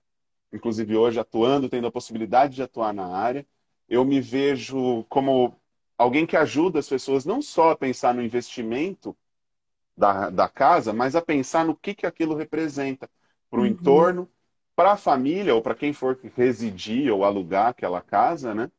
inclusive 0.52 0.96
hoje 0.96 1.20
atuando, 1.20 1.70
tendo 1.70 1.88
a 1.88 1.92
possibilidade 1.92 2.56
de 2.56 2.64
atuar 2.64 2.94
na 2.94 3.08
área, 3.08 3.46
eu 3.90 4.04
me 4.06 4.20
vejo 4.20 5.04
como 5.06 5.60
alguém 5.98 6.26
que 6.26 6.38
ajuda 6.38 6.80
as 6.80 6.88
pessoas 6.88 7.26
não 7.26 7.42
só 7.42 7.72
a 7.72 7.78
pensar 7.78 8.14
no 8.14 8.22
investimento 8.22 9.16
da, 9.96 10.30
da 10.30 10.48
casa, 10.48 10.94
mas 10.94 11.16
a 11.16 11.22
pensar 11.22 11.66
no 11.66 11.76
que, 11.76 11.96
que 11.96 12.06
aquilo 12.06 12.36
representa 12.36 13.10
para 13.50 13.60
o 13.60 13.64
uhum. 13.64 13.70
entorno, 13.70 14.30
para 14.76 14.92
a 14.92 14.98
família 14.98 15.56
ou 15.56 15.62
para 15.62 15.74
quem 15.74 15.92
for 15.92 16.20
residir 16.36 17.12
ou 17.12 17.26
alugar 17.26 17.70
aquela 17.70 18.02
casa, 18.02 18.54
né? 18.54 18.70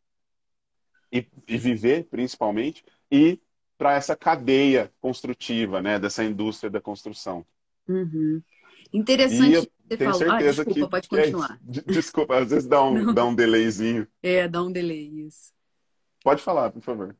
E, 1.10 1.26
e 1.48 1.56
viver, 1.56 2.04
principalmente, 2.04 2.84
e 3.10 3.40
para 3.76 3.94
essa 3.94 4.14
cadeia 4.14 4.92
construtiva, 5.00 5.82
né? 5.82 5.98
Dessa 5.98 6.22
indústria 6.22 6.70
da 6.70 6.80
construção. 6.80 7.44
Uhum. 7.88 8.42
Interessante 8.92 9.70
você 9.88 9.96
tenho 9.96 10.12
falou. 10.12 10.26
Ah, 10.26 10.38
certeza 10.38 10.62
ah, 10.62 10.64
desculpa, 10.64 10.86
que, 10.86 10.90
pode 10.90 11.08
continuar. 11.08 11.60
É 11.68 11.92
desculpa, 11.92 12.38
às 12.38 12.50
vezes 12.50 12.68
dá 12.68 12.82
um, 12.82 13.14
dá 13.14 13.24
um 13.24 13.34
delayzinho. 13.34 14.06
É, 14.22 14.46
dá 14.46 14.62
um 14.62 14.70
delay, 14.70 15.08
isso. 15.26 15.52
Pode 16.22 16.42
falar, 16.42 16.70
por 16.70 16.82
favor. 16.82 17.16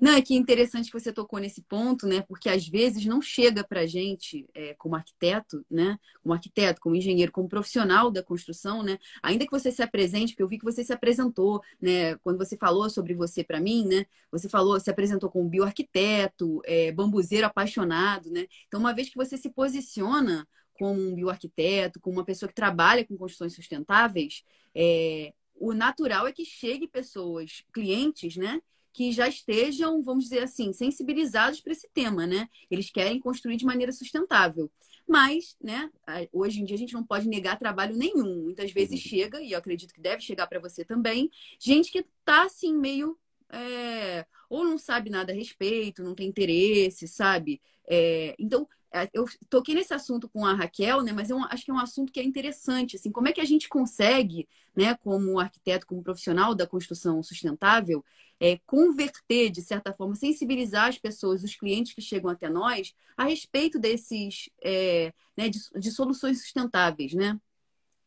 Não, 0.00 0.12
é 0.12 0.22
que 0.22 0.34
interessante 0.34 0.90
que 0.90 0.98
você 0.98 1.12
tocou 1.12 1.38
nesse 1.38 1.60
ponto, 1.60 2.06
né? 2.06 2.22
Porque 2.22 2.48
às 2.48 2.66
vezes 2.66 3.04
não 3.04 3.20
chega 3.20 3.62
para 3.62 3.80
a 3.80 3.86
gente, 3.86 4.48
é, 4.54 4.72
como 4.78 4.96
arquiteto, 4.96 5.62
né? 5.70 5.98
Como 6.22 6.32
arquiteto, 6.32 6.80
como 6.80 6.96
engenheiro, 6.96 7.30
como 7.30 7.46
profissional 7.46 8.10
da 8.10 8.22
construção, 8.22 8.82
né? 8.82 8.98
Ainda 9.22 9.44
que 9.44 9.50
você 9.50 9.70
se 9.70 9.82
apresente, 9.82 10.32
porque 10.32 10.42
eu 10.42 10.48
vi 10.48 10.58
que 10.58 10.64
você 10.64 10.82
se 10.82 10.92
apresentou, 10.92 11.60
né? 11.78 12.16
Quando 12.22 12.38
você 12.38 12.56
falou 12.56 12.88
sobre 12.88 13.12
você 13.12 13.44
para 13.44 13.60
mim, 13.60 13.86
né? 13.86 14.06
Você 14.32 14.48
falou, 14.48 14.80
se 14.80 14.90
apresentou 14.90 15.28
como 15.30 15.50
bioarquiteto, 15.50 16.62
é, 16.64 16.90
bambuzeiro 16.92 17.46
apaixonado, 17.46 18.30
né? 18.30 18.46
Então, 18.68 18.80
uma 18.80 18.94
vez 18.94 19.10
que 19.10 19.16
você 19.16 19.36
se 19.36 19.50
posiciona 19.50 20.48
como 20.80 20.98
um 20.98 21.14
bioarquiteto, 21.14 22.00
como 22.00 22.16
uma 22.16 22.24
pessoa 22.24 22.48
que 22.48 22.54
trabalha 22.54 23.04
com 23.04 23.16
construções 23.16 23.54
sustentáveis, 23.54 24.42
é, 24.74 25.34
o 25.54 25.74
natural 25.74 26.26
é 26.26 26.32
que 26.32 26.44
chegue 26.44 26.88
pessoas, 26.88 27.62
clientes, 27.70 28.36
né? 28.36 28.62
que 28.92 29.12
já 29.12 29.28
estejam, 29.28 30.02
vamos 30.02 30.24
dizer 30.24 30.42
assim, 30.42 30.72
sensibilizados 30.72 31.60
para 31.60 31.72
esse 31.72 31.88
tema, 31.94 32.26
né? 32.26 32.48
Eles 32.68 32.90
querem 32.90 33.20
construir 33.20 33.56
de 33.56 33.64
maneira 33.64 33.92
sustentável. 33.92 34.68
Mas, 35.06 35.56
né, 35.62 35.88
hoje 36.32 36.60
em 36.60 36.64
dia 36.64 36.74
a 36.74 36.78
gente 36.78 36.94
não 36.94 37.04
pode 37.04 37.28
negar 37.28 37.56
trabalho 37.56 37.96
nenhum. 37.96 38.42
Muitas 38.42 38.72
vezes 38.72 39.00
uhum. 39.00 39.08
chega, 39.08 39.40
e 39.40 39.52
eu 39.52 39.58
acredito 39.58 39.94
que 39.94 40.00
deve 40.00 40.22
chegar 40.22 40.48
para 40.48 40.58
você 40.58 40.84
também, 40.84 41.30
gente 41.58 41.92
que 41.92 41.98
está 41.98 42.44
assim, 42.46 42.76
meio. 42.76 43.16
É, 43.52 44.26
ou 44.48 44.64
não 44.64 44.78
sabe 44.78 45.10
nada 45.10 45.32
a 45.32 45.34
respeito, 45.34 46.02
não 46.02 46.14
tem 46.14 46.28
interesse, 46.28 47.06
sabe? 47.06 47.60
É, 47.88 48.34
então, 48.38 48.68
eu 49.12 49.24
toquei 49.48 49.74
nesse 49.74 49.94
assunto 49.94 50.28
com 50.28 50.44
a 50.44 50.52
Raquel, 50.52 51.02
né? 51.02 51.12
Mas 51.12 51.30
eu 51.30 51.38
acho 51.44 51.64
que 51.64 51.70
é 51.70 51.74
um 51.74 51.78
assunto 51.78 52.12
que 52.12 52.18
é 52.18 52.24
interessante, 52.24 52.96
assim, 52.96 53.10
como 53.10 53.28
é 53.28 53.32
que 53.32 53.40
a 53.40 53.44
gente 53.44 53.68
consegue, 53.68 54.48
né, 54.74 54.94
como 54.96 55.38
arquiteto, 55.38 55.86
como 55.86 56.02
profissional 56.02 56.54
da 56.54 56.66
construção 56.66 57.22
sustentável, 57.22 58.04
é, 58.40 58.58
converter, 58.66 59.50
de 59.50 59.62
certa 59.62 59.92
forma, 59.92 60.14
sensibilizar 60.14 60.88
as 60.88 60.98
pessoas, 60.98 61.44
os 61.44 61.54
clientes 61.54 61.94
que 61.94 62.00
chegam 62.00 62.30
até 62.30 62.48
nós, 62.48 62.94
a 63.16 63.24
respeito 63.24 63.78
desses, 63.78 64.50
é, 64.62 65.12
né, 65.36 65.48
de, 65.48 65.58
de, 65.78 65.90
soluções 65.92 66.40
sustentáveis, 66.40 67.12
né? 67.14 67.38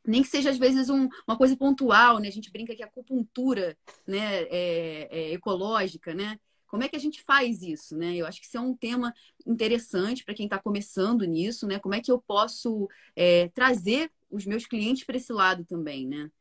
Nem 0.06 0.22
que 0.22 0.28
seja, 0.28 0.50
às 0.50 0.58
vezes, 0.58 0.90
um, 0.90 1.08
uma 1.28 1.38
coisa 1.38 1.56
pontual, 1.56 2.20
né? 2.20 2.28
A 2.28 2.32
gente 2.32 2.52
brinca 2.52 2.76
que 2.76 2.84
a 2.84 2.88
acupuntura 2.88 3.78
né, 4.06 4.44
é, 4.44 5.08
é 5.12 5.34
ecológica, 5.34 6.14
né? 6.14 6.38
Como 6.74 6.84
é 6.84 6.90
que 6.90 6.96
a 6.96 7.00
gente 7.00 7.22
faz 7.22 7.62
isso, 7.62 7.96
né? 7.96 8.16
Eu 8.16 8.26
acho 8.26 8.42
que 8.42 8.48
isso 8.48 8.58
é 8.58 8.60
um 8.60 8.76
tema 8.76 9.14
interessante 9.46 10.26
para 10.26 10.34
quem 10.34 10.48
está 10.48 10.58
começando 10.58 11.24
nisso, 11.24 11.68
né? 11.68 11.78
Como 11.78 11.94
é 11.94 12.02
que 12.02 12.12
eu 12.12 12.20
posso 12.20 12.90
é, 13.16 13.48
trazer 13.50 14.12
os 14.28 14.44
meus 14.44 14.66
clientes 14.66 15.04
para 15.04 15.18
esse 15.18 15.32
lado 15.32 15.64
também, 15.66 16.08
né? 16.08 16.32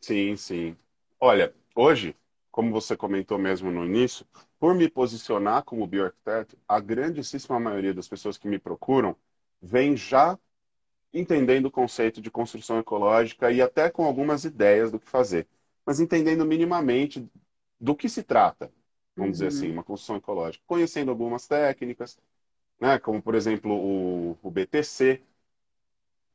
Sim, 0.00 0.34
sim. 0.34 0.74
Olha, 1.20 1.54
hoje, 1.74 2.16
como 2.50 2.72
você 2.72 2.96
comentou 2.96 3.36
mesmo 3.36 3.70
no 3.70 3.84
início, 3.84 4.24
por 4.58 4.74
me 4.74 4.88
posicionar 4.88 5.62
como 5.62 5.86
bioarquiteto, 5.86 6.56
a 6.66 6.80
grandíssima 6.80 7.60
maioria 7.60 7.92
das 7.92 8.08
pessoas 8.08 8.38
que 8.38 8.48
me 8.48 8.58
procuram 8.58 9.14
vem 9.60 9.94
já 9.94 10.38
entendendo 11.12 11.66
o 11.66 11.70
conceito 11.70 12.22
de 12.22 12.30
construção 12.30 12.78
ecológica 12.78 13.52
e 13.52 13.60
até 13.60 13.90
com 13.90 14.06
algumas 14.06 14.46
ideias 14.46 14.90
do 14.90 14.98
que 14.98 15.06
fazer, 15.06 15.46
mas 15.84 16.00
entendendo 16.00 16.46
minimamente 16.46 17.30
do 17.78 17.94
que 17.94 18.08
se 18.08 18.22
trata 18.22 18.72
vamos 19.18 19.40
uhum. 19.40 19.46
dizer 19.46 19.46
assim, 19.48 19.70
uma 19.70 19.82
construção 19.82 20.16
ecológica, 20.16 20.62
conhecendo 20.66 21.10
algumas 21.10 21.46
técnicas, 21.46 22.18
né, 22.80 22.98
como 22.98 23.20
por 23.20 23.34
exemplo 23.34 23.72
o, 23.72 24.38
o 24.42 24.50
BTC, 24.50 25.20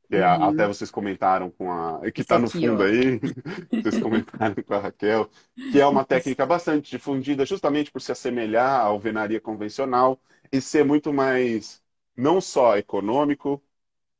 que 0.08 0.16
é 0.16 0.26
uhum. 0.26 0.44
até 0.44 0.66
vocês 0.66 0.90
comentaram 0.90 1.50
com 1.50 1.72
a. 1.72 2.00
que 2.12 2.20
está 2.20 2.38
no 2.38 2.50
fundo 2.50 2.82
ó. 2.82 2.84
aí, 2.84 3.18
vocês 3.82 3.98
comentaram 4.00 4.62
com 4.62 4.74
a 4.74 4.78
Raquel, 4.78 5.30
que 5.72 5.80
é 5.80 5.86
uma 5.86 6.04
técnica 6.04 6.44
bastante 6.44 6.90
difundida 6.90 7.46
justamente 7.46 7.90
por 7.90 8.02
se 8.02 8.12
assemelhar 8.12 8.80
à 8.80 8.84
alvenaria 8.84 9.40
convencional 9.40 10.20
e 10.52 10.60
ser 10.60 10.84
muito 10.84 11.12
mais, 11.12 11.82
não 12.14 12.40
só 12.40 12.76
econômico 12.76 13.62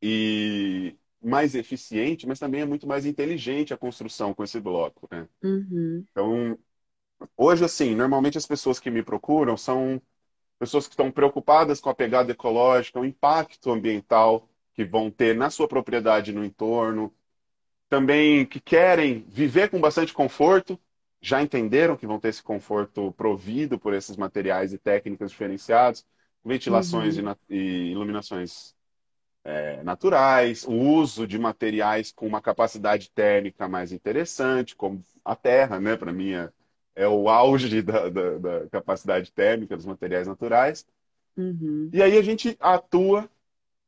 e 0.01 0.97
mais 1.23 1.55
eficiente, 1.55 2.27
mas 2.27 2.39
também 2.39 2.61
é 2.61 2.67
muito 2.67 2.87
mais 2.87 3.07
inteligente 3.07 3.73
a 3.73 3.79
construção 3.79 4.35
com 4.35 4.45
esse 4.45 4.61
bloco. 4.61 5.09
Né? 5.11 5.27
Uhum. 5.43 6.05
Então, 6.11 6.59
Hoje, 7.37 7.65
assim, 7.65 7.95
normalmente 7.95 8.39
as 8.39 8.47
pessoas 8.47 8.79
que 8.79 8.91
me 8.91 9.03
procuram 9.03 9.57
são 9.57 10.01
pessoas 10.59 10.87
que 10.87 10.93
estão 10.93 11.11
preocupadas 11.11 11.81
com 11.81 11.91
a 11.91 11.95
pegada 11.95 12.33
ecológica, 12.33 13.01
o 13.01 13.05
impacto 13.05 13.71
ambiental 13.71 14.49
que 14.73 14.85
vão 14.85 15.11
ter 15.11 15.35
na 15.35 15.51
sua 15.51 15.69
propriedade 15.69 16.33
no 16.33 16.45
entorno, 16.45 17.13
também 17.89 18.45
que 18.45 18.61
querem 18.61 19.25
viver 19.29 19.71
com 19.71 19.81
bastante 19.81 20.13
conforto, 20.13 20.79
já 21.21 21.43
entenderam 21.43 21.97
que 21.97 22.07
vão 22.07 22.19
ter 22.19 22.29
esse 22.29 22.43
conforto 22.43 23.13
provido 23.13 23.79
por 23.79 23.95
esses 23.95 24.17
materiais 24.17 24.73
e 24.73 24.79
técnicas 24.79 25.31
diferenciados, 25.31 26.05
ventilações 26.45 27.17
uhum. 27.17 27.35
e, 27.49 27.93
iluminações 27.93 28.75
é, 29.45 29.83
naturais, 29.83 30.65
o 30.65 30.73
uso 30.73 31.27
de 31.27 31.39
materiais 31.39 32.13
com 32.13 32.27
uma 32.27 32.41
capacidade 32.41 33.11
térmica 33.11 33.69
mais 33.69 33.93
interessante, 33.93 34.75
como 34.75 35.03
a 35.25 35.37
terra, 35.37 35.81
né? 35.81 35.97
Para 35.97 36.13
mim 36.13 36.33
é 36.95 37.07
o 37.07 37.29
auge 37.29 37.81
da, 37.83 38.09
da, 38.09 38.39
da 38.39 38.69
capacidade 38.69 39.33
térmica 39.33 39.77
dos 39.77 39.87
materiais 39.87 40.27
naturais. 40.27 40.87
Uhum. 41.37 41.91
E 41.93 42.03
aí 42.03 42.17
a 42.17 42.23
gente 42.23 42.57
atua, 42.61 43.29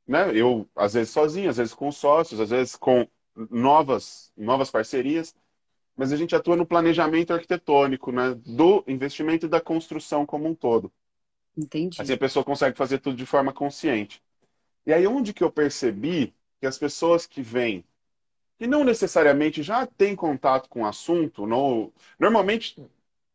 né? 0.06 0.36
Eu, 0.36 0.68
às 0.74 0.94
vezes 0.94 1.10
sozinho, 1.10 1.50
às 1.50 1.56
vezes 1.56 1.74
com 1.74 1.90
sócios, 1.92 2.40
às 2.40 2.50
vezes 2.50 2.76
com 2.76 3.06
novas, 3.50 4.32
novas 4.36 4.70
parcerias, 4.70 5.34
mas 5.96 6.12
a 6.12 6.16
gente 6.16 6.34
atua 6.34 6.56
no 6.56 6.66
planejamento 6.66 7.32
arquitetônico, 7.32 8.10
né? 8.10 8.34
Do 8.34 8.84
investimento 8.86 9.46
e 9.46 9.48
da 9.48 9.60
construção 9.60 10.26
como 10.26 10.48
um 10.48 10.54
todo. 10.54 10.92
Entendi. 11.56 12.00
Assim 12.00 12.12
a 12.12 12.18
pessoa 12.18 12.44
consegue 12.44 12.76
fazer 12.76 12.98
tudo 12.98 13.16
de 13.16 13.26
forma 13.26 13.52
consciente. 13.52 14.22
E 14.84 14.92
aí 14.92 15.06
onde 15.06 15.32
que 15.32 15.42
eu 15.42 15.50
percebi 15.50 16.34
que 16.60 16.66
as 16.66 16.78
pessoas 16.78 17.26
que 17.26 17.42
vêm 17.42 17.84
que 18.58 18.66
não 18.66 18.84
necessariamente 18.84 19.62
já 19.62 19.86
têm 19.86 20.16
contato 20.16 20.68
com 20.68 20.82
o 20.82 20.86
assunto, 20.86 21.46
não, 21.46 21.92
normalmente 22.18 22.82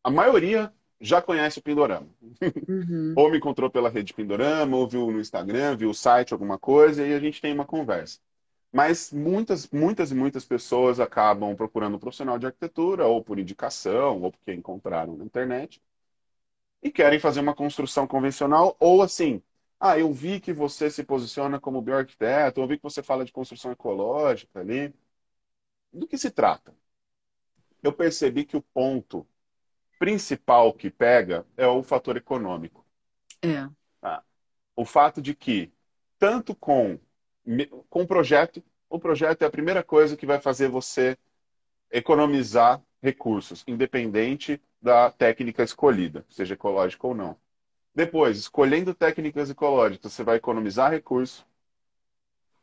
a 0.03 0.09
maioria 0.09 0.73
já 0.99 1.21
conhece 1.21 1.59
o 1.59 1.63
Pindorama. 1.63 2.07
Uhum. 2.67 3.13
ou 3.15 3.29
me 3.31 3.37
encontrou 3.37 3.69
pela 3.69 3.89
rede 3.89 4.13
Pindorama, 4.13 4.77
ou 4.77 4.87
viu 4.87 5.11
no 5.11 5.19
Instagram, 5.19 5.75
viu 5.75 5.89
o 5.89 5.93
site, 5.93 6.33
alguma 6.33 6.57
coisa, 6.57 7.05
e 7.05 7.13
a 7.13 7.19
gente 7.19 7.41
tem 7.41 7.53
uma 7.53 7.65
conversa. 7.65 8.19
Mas 8.71 9.11
muitas, 9.11 9.69
muitas 9.69 10.11
e 10.11 10.15
muitas 10.15 10.45
pessoas 10.45 10.99
acabam 10.99 11.55
procurando 11.55 11.95
um 11.95 11.99
profissional 11.99 12.39
de 12.39 12.45
arquitetura, 12.45 13.05
ou 13.05 13.23
por 13.23 13.39
indicação, 13.39 14.21
ou 14.21 14.31
porque 14.31 14.53
encontraram 14.53 15.17
na 15.17 15.25
internet, 15.25 15.81
e 16.81 16.91
querem 16.91 17.19
fazer 17.19 17.39
uma 17.39 17.55
construção 17.55 18.07
convencional, 18.07 18.75
ou 18.79 19.01
assim, 19.01 19.41
ah, 19.79 19.97
eu 19.97 20.11
vi 20.13 20.39
que 20.39 20.53
você 20.53 20.89
se 20.89 21.03
posiciona 21.03 21.59
como 21.59 21.81
bioarquiteto, 21.81 22.61
eu 22.61 22.67
vi 22.67 22.77
que 22.77 22.83
você 22.83 23.03
fala 23.03 23.25
de 23.25 23.31
construção 23.31 23.71
ecológica 23.71 24.59
ali. 24.59 24.93
Do 25.93 26.07
que 26.07 26.17
se 26.17 26.31
trata? 26.31 26.73
Eu 27.83 27.91
percebi 27.93 28.45
que 28.45 28.55
o 28.57 28.61
ponto 28.61 29.25
principal 30.01 30.73
que 30.73 30.89
pega 30.89 31.45
é 31.55 31.67
o 31.67 31.83
fator 31.83 32.17
econômico. 32.17 32.83
É. 33.39 33.69
Tá? 34.01 34.23
O 34.75 34.83
fato 34.83 35.21
de 35.21 35.35
que, 35.35 35.71
tanto 36.17 36.55
com, 36.55 36.97
com 37.87 38.01
o 38.01 38.07
projeto, 38.07 38.63
o 38.89 38.97
projeto 38.97 39.43
é 39.43 39.45
a 39.45 39.51
primeira 39.51 39.83
coisa 39.83 40.17
que 40.17 40.25
vai 40.25 40.41
fazer 40.41 40.69
você 40.69 41.15
economizar 41.91 42.81
recursos, 42.99 43.63
independente 43.67 44.59
da 44.81 45.11
técnica 45.11 45.61
escolhida, 45.61 46.25
seja 46.27 46.55
ecológica 46.55 47.05
ou 47.05 47.13
não. 47.13 47.37
Depois, 47.93 48.39
escolhendo 48.39 48.95
técnicas 48.95 49.51
ecológicas, 49.51 50.13
você 50.13 50.23
vai 50.23 50.37
economizar 50.37 50.89
recurso. 50.89 51.45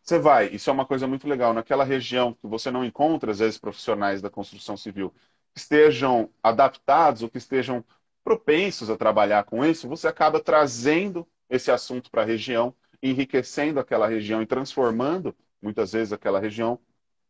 Você 0.02 0.18
vai, 0.18 0.48
isso 0.48 0.68
é 0.70 0.72
uma 0.72 0.86
coisa 0.86 1.06
muito 1.06 1.28
legal, 1.28 1.54
naquela 1.54 1.84
região 1.84 2.34
que 2.34 2.48
você 2.48 2.68
não 2.68 2.84
encontra, 2.84 3.30
às 3.30 3.38
vezes, 3.38 3.58
profissionais 3.58 4.20
da 4.20 4.28
construção 4.28 4.76
civil, 4.76 5.14
estejam 5.58 6.30
adaptados 6.42 7.22
ou 7.22 7.28
que 7.28 7.38
estejam 7.38 7.84
propensos 8.24 8.90
a 8.90 8.96
trabalhar 8.96 9.44
com 9.44 9.64
isso, 9.64 9.88
você 9.88 10.08
acaba 10.08 10.40
trazendo 10.40 11.26
esse 11.48 11.70
assunto 11.70 12.10
para 12.10 12.22
a 12.22 12.26
região, 12.26 12.74
enriquecendo 13.02 13.80
aquela 13.80 14.06
região 14.06 14.42
e 14.42 14.46
transformando, 14.46 15.34
muitas 15.62 15.92
vezes, 15.92 16.12
aquela 16.12 16.40
região, 16.40 16.78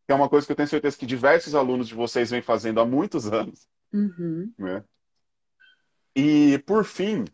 que 0.06 0.12
é 0.12 0.14
uma 0.14 0.28
coisa 0.28 0.46
que 0.46 0.52
eu 0.52 0.56
tenho 0.56 0.68
certeza 0.68 0.96
que 0.96 1.06
diversos 1.06 1.54
alunos 1.54 1.88
de 1.88 1.94
vocês 1.94 2.30
vêm 2.30 2.42
fazendo 2.42 2.80
há 2.80 2.84
muitos 2.84 3.30
anos, 3.32 3.68
Uhum. 3.92 4.52
Né? 4.58 4.84
E, 6.14 6.58
por 6.66 6.84
fim, 6.84 7.24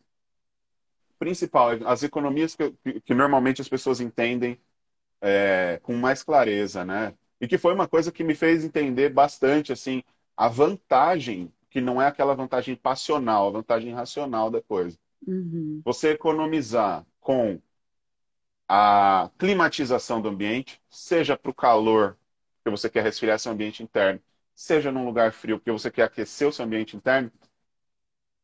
principal, 1.19 1.71
as 1.87 2.03
economias 2.03 2.55
que, 2.55 2.73
que 3.01 3.15
normalmente 3.15 3.61
as 3.61 3.69
pessoas 3.69 4.01
entendem 4.01 4.61
é, 5.21 5.81
com 5.83 5.95
mais 5.95 6.23
clareza, 6.23 6.85
né? 6.85 7.15
E 7.41 7.49
que 7.49 7.59
foi 7.59 7.73
uma 7.73 7.89
coisa 7.89 8.13
que 8.13 8.23
me 8.23 8.35
fez 8.35 8.65
entender 8.65 9.09
bastante, 9.09 9.73
assim, 9.73 10.03
a 10.37 10.49
vantagem, 10.49 11.53
que 11.71 11.81
não 11.81 12.01
é 12.01 12.07
aquela 12.07 12.35
vantagem 12.35 12.77
passional, 12.77 13.49
a 13.49 13.51
vantagem 13.51 13.93
racional 13.93 14.51
da 14.51 14.61
coisa. 14.61 14.99
Uhum. 15.27 15.81
Você 15.85 16.11
economizar 16.11 17.07
com 17.21 17.61
a 18.69 19.31
climatização 19.39 20.21
do 20.21 20.29
ambiente, 20.29 20.81
seja 20.89 21.37
para 21.37 21.51
o 21.51 21.55
calor, 21.55 22.17
porque 22.57 22.71
você 22.77 22.89
quer 22.89 23.03
resfriar 23.03 23.39
seu 23.39 23.53
ambiente 23.53 23.83
interno, 23.83 24.21
seja 24.55 24.91
num 24.91 25.05
lugar 25.05 25.33
frio, 25.33 25.59
porque 25.59 25.73
você 25.73 25.91
quer 25.91 26.05
aquecer 26.05 26.49
o 26.49 26.53
seu 26.53 26.65
ambiente 26.65 26.97
interno, 26.97 27.31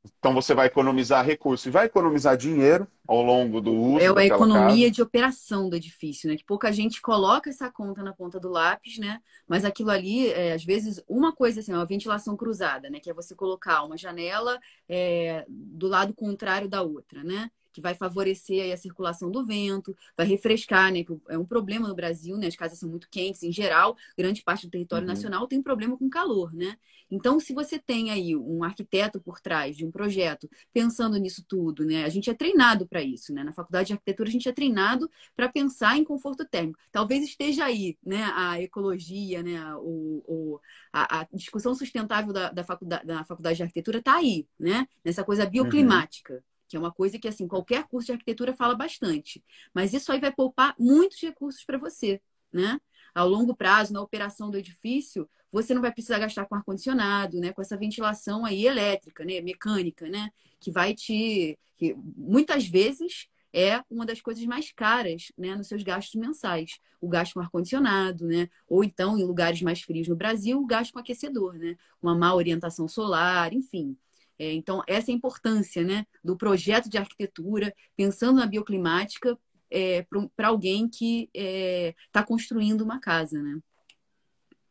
então 0.02 0.32
você 0.32 0.54
vai 0.54 0.66
economizar 0.66 1.24
recursos 1.24 1.66
e 1.66 1.70
vai 1.70 1.86
economizar 1.86 2.36
dinheiro 2.36 2.88
ao 3.06 3.22
longo 3.22 3.60
do 3.60 3.72
uso. 3.72 3.98
É 3.98 4.06
a 4.06 4.24
economia 4.24 4.86
casa. 4.86 4.90
de 4.92 5.02
operação 5.02 5.68
do 5.68 5.76
edifício, 5.76 6.28
né? 6.28 6.36
Que 6.36 6.44
pouca 6.44 6.72
gente 6.72 7.02
coloca 7.02 7.50
essa 7.50 7.70
conta 7.70 8.02
na 8.02 8.12
ponta 8.12 8.40
do 8.40 8.48
lápis, 8.48 8.96
né? 8.98 9.20
Mas 9.46 9.64
aquilo 9.64 9.90
ali, 9.90 10.28
é, 10.28 10.54
às 10.54 10.64
vezes, 10.64 11.02
uma 11.06 11.34
coisa 11.34 11.60
assim, 11.60 11.72
uma 11.72 11.84
ventilação 11.84 12.34
cruzada, 12.34 12.88
né? 12.88 12.98
Que 12.98 13.10
é 13.10 13.14
você 13.14 13.34
colocar 13.34 13.82
uma 13.82 13.96
janela 13.96 14.58
é, 14.88 15.44
do 15.48 15.86
lado 15.86 16.14
contrário 16.14 16.68
da 16.68 16.80
outra, 16.80 17.22
né? 17.22 17.50
Que 17.72 17.80
vai 17.80 17.94
favorecer 17.94 18.72
a 18.72 18.76
circulação 18.76 19.30
do 19.30 19.44
vento, 19.44 19.96
vai 20.16 20.26
refrescar, 20.26 20.92
né? 20.92 21.04
É 21.28 21.38
um 21.38 21.44
problema 21.44 21.88
no 21.88 21.94
Brasil, 21.94 22.36
né? 22.36 22.46
As 22.46 22.56
casas 22.56 22.78
são 22.78 22.88
muito 22.88 23.08
quentes 23.10 23.42
em 23.42 23.52
geral, 23.52 23.96
grande 24.16 24.42
parte 24.42 24.66
do 24.66 24.70
território 24.70 25.06
uhum. 25.06 25.12
nacional 25.12 25.46
tem 25.46 25.62
problema 25.62 25.96
com 25.96 26.08
calor, 26.08 26.52
né? 26.54 26.76
Então, 27.10 27.40
se 27.40 27.52
você 27.52 27.78
tem 27.78 28.10
aí 28.10 28.36
um 28.36 28.62
arquiteto 28.62 29.20
por 29.20 29.40
trás 29.40 29.76
de 29.76 29.84
um 29.84 29.90
projeto 29.90 30.48
pensando 30.72 31.16
nisso 31.16 31.44
tudo, 31.46 31.84
né? 31.84 32.04
A 32.04 32.08
gente 32.08 32.30
é 32.30 32.34
treinado 32.34 32.86
para 32.86 33.02
isso, 33.02 33.34
né? 33.34 33.42
Na 33.42 33.52
faculdade 33.52 33.88
de 33.88 33.92
arquitetura 33.94 34.28
a 34.28 34.32
gente 34.32 34.48
é 34.48 34.52
treinado 34.52 35.10
para 35.34 35.48
pensar 35.48 35.96
em 35.96 36.04
conforto 36.04 36.44
térmico. 36.44 36.78
Talvez 36.92 37.24
esteja 37.24 37.64
aí, 37.64 37.98
né? 38.04 38.30
A 38.34 38.60
ecologia, 38.62 39.42
né? 39.42 39.74
O, 39.76 40.22
o 40.26 40.60
a, 40.92 41.20
a, 41.20 41.28
discussão 41.32 41.74
sustentável 41.74 42.32
da, 42.32 42.50
da, 42.50 42.62
faculdade, 42.62 43.06
da 43.06 43.24
faculdade 43.24 43.56
de 43.56 43.62
arquitetura 43.64 43.98
está 43.98 44.16
aí, 44.16 44.46
né? 44.58 44.86
Nessa 45.04 45.24
coisa 45.24 45.44
uhum. 45.44 45.50
bioclimática. 45.50 46.34
Uhum 46.34 46.49
que 46.70 46.76
é 46.76 46.80
uma 46.80 46.92
coisa 46.92 47.18
que 47.18 47.26
assim 47.26 47.48
qualquer 47.48 47.82
curso 47.88 48.06
de 48.06 48.12
arquitetura 48.12 48.54
fala 48.54 48.76
bastante. 48.76 49.42
Mas 49.74 49.92
isso 49.92 50.12
aí 50.12 50.20
vai 50.20 50.32
poupar 50.32 50.72
muitos 50.78 51.20
recursos 51.20 51.64
para 51.64 51.76
você, 51.76 52.22
né? 52.52 52.80
Ao 53.12 53.28
longo 53.28 53.56
prazo, 53.56 53.92
na 53.92 54.00
operação 54.00 54.52
do 54.52 54.56
edifício, 54.56 55.28
você 55.50 55.74
não 55.74 55.82
vai 55.82 55.92
precisar 55.92 56.20
gastar 56.20 56.46
com 56.46 56.54
ar 56.54 56.62
condicionado, 56.62 57.40
né? 57.40 57.52
Com 57.52 57.60
essa 57.60 57.76
ventilação 57.76 58.44
aí 58.46 58.66
elétrica, 58.66 59.24
né? 59.24 59.40
Mecânica, 59.40 60.08
né? 60.08 60.30
Que 60.60 60.70
vai 60.70 60.94
te, 60.94 61.58
que 61.76 61.96
muitas 62.16 62.68
vezes 62.68 63.28
é 63.52 63.82
uma 63.90 64.06
das 64.06 64.20
coisas 64.20 64.44
mais 64.44 64.70
caras, 64.70 65.32
né, 65.36 65.56
nos 65.56 65.66
seus 65.66 65.82
gastos 65.82 66.14
mensais. 66.14 66.78
O 67.00 67.08
gasto 67.08 67.34
com 67.34 67.40
ar-condicionado, 67.40 68.28
né? 68.28 68.48
Ou 68.68 68.84
então, 68.84 69.18
em 69.18 69.24
lugares 69.24 69.60
mais 69.60 69.80
frios 69.82 70.06
no 70.06 70.14
Brasil, 70.14 70.60
o 70.60 70.66
gasto 70.66 70.92
com 70.92 71.00
aquecedor, 71.00 71.54
né? 71.54 71.76
Uma 72.00 72.14
má 72.14 72.32
orientação 72.32 72.86
solar, 72.86 73.52
enfim. 73.52 73.96
É, 74.40 74.54
então, 74.54 74.82
essa 74.86 75.10
é 75.10 75.12
a 75.12 75.16
importância 75.16 75.84
né, 75.84 76.06
do 76.24 76.34
projeto 76.34 76.88
de 76.88 76.96
arquitetura, 76.96 77.74
pensando 77.94 78.38
na 78.38 78.46
bioclimática, 78.46 79.38
é, 79.70 80.06
para 80.34 80.48
alguém 80.48 80.88
que 80.88 81.28
está 81.34 82.20
é, 82.20 82.24
construindo 82.26 82.80
uma 82.80 82.98
casa. 82.98 83.38
Né? 83.42 83.60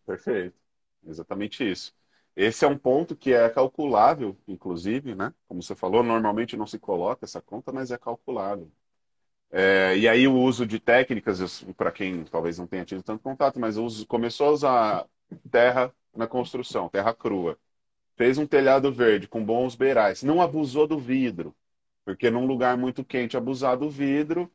Perfeito, 0.08 0.58
exatamente 1.06 1.64
isso. 1.64 1.94
Esse 2.36 2.66
é 2.66 2.68
um 2.68 2.80
ponto 2.80 3.16
que 3.16 3.32
é 3.32 3.48
calculável, 3.48 4.36
inclusive, 4.48 5.14
né? 5.14 5.32
Como 5.48 5.62
você 5.62 5.76
falou, 5.76 6.02
normalmente 6.02 6.58
não 6.58 6.66
se 6.66 6.80
coloca 6.80 7.26
essa 7.26 7.40
conta, 7.40 7.72
mas 7.72 7.92
é 7.92 7.98
calculável. 7.98 8.72
É, 9.52 9.96
e 9.96 10.08
aí 10.08 10.28
o 10.28 10.36
uso 10.36 10.66
de 10.66 10.80
técnicas, 10.80 11.64
para 11.78 11.92
quem 11.92 12.24
talvez 12.24 12.58
não 12.58 12.66
tenha 12.66 12.86
tido 12.86 13.04
tanto 13.04 13.22
contato, 13.22 13.60
mas 13.60 13.78
uso, 13.78 14.08
começou 14.08 14.48
a 14.48 14.52
usar 14.52 15.08
terra 15.52 15.94
na 16.16 16.26
construção, 16.26 16.90
terra 16.90 17.14
crua 17.14 17.56
fez 18.20 18.38
um 18.38 18.46
telhado 18.46 18.92
verde 18.92 19.30
com 19.30 19.42
bons 19.42 19.76
beirais, 19.76 20.24
não 20.24 20.42
abusou 20.42 20.86
do 20.86 21.00
vidro, 21.00 21.56
porque 22.04 22.30
num 22.30 22.46
lugar 22.46 22.76
muito 22.76 23.02
quente 23.02 23.38
abusar 23.38 23.78
do 23.78 23.90
vidro, 23.90 24.52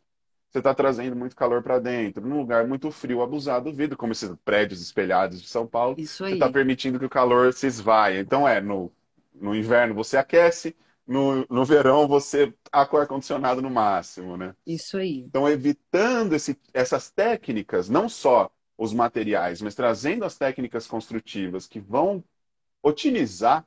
você 0.50 0.58
está 0.58 0.74
trazendo 0.74 1.16
muito 1.16 1.34
calor 1.34 1.62
para 1.62 1.78
dentro. 1.78 2.26
Num 2.28 2.36
lugar 2.36 2.66
muito 2.68 2.90
frio, 2.90 3.22
abusar 3.22 3.62
do 3.62 3.72
vidro, 3.72 3.96
como 3.96 4.12
esses 4.12 4.30
prédios 4.44 4.82
espelhados 4.82 5.40
de 5.40 5.48
São 5.48 5.66
Paulo, 5.66 5.96
você 5.96 6.34
está 6.34 6.50
permitindo 6.50 6.98
que 6.98 7.06
o 7.06 7.08
calor 7.08 7.54
se 7.54 7.66
esvaia. 7.66 8.20
Então 8.20 8.46
é, 8.46 8.60
no, 8.60 8.92
no 9.34 9.54
inverno 9.56 9.94
você 9.94 10.18
aquece, 10.18 10.76
no, 11.06 11.46
no 11.48 11.64
verão 11.64 12.06
você 12.06 12.52
tá 12.70 12.84
com 12.84 12.98
ar-condicionado 12.98 13.62
no 13.62 13.70
máximo, 13.70 14.36
né? 14.36 14.54
Isso 14.66 14.98
aí. 14.98 15.20
Então, 15.20 15.48
evitando 15.48 16.34
esse, 16.34 16.60
essas 16.74 17.10
técnicas, 17.10 17.88
não 17.88 18.10
só 18.10 18.50
os 18.76 18.92
materiais, 18.92 19.62
mas 19.62 19.74
trazendo 19.74 20.26
as 20.26 20.36
técnicas 20.36 20.86
construtivas 20.86 21.66
que 21.66 21.80
vão 21.80 22.22
otimizar 22.84 23.66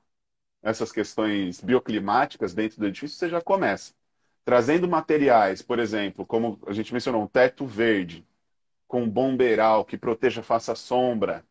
essas 0.61 0.91
questões 0.91 1.61
bioclimáticas 1.61 2.53
dentro 2.53 2.79
do 2.79 2.87
edifício, 2.87 3.17
você 3.17 3.29
já 3.29 3.41
começa. 3.41 3.93
Trazendo 4.45 4.87
materiais, 4.87 5.61
por 5.61 5.79
exemplo, 5.79 6.25
como 6.25 6.59
a 6.67 6.73
gente 6.73 6.93
mencionou, 6.93 7.23
um 7.23 7.27
teto 7.27 7.65
verde, 7.65 8.25
com 8.87 9.03
um 9.03 9.09
bom 9.09 9.35
beiral 9.35 9.85
que 9.85 9.97
proteja, 9.97 10.43
faça 10.43 10.75
sombra 10.75 11.45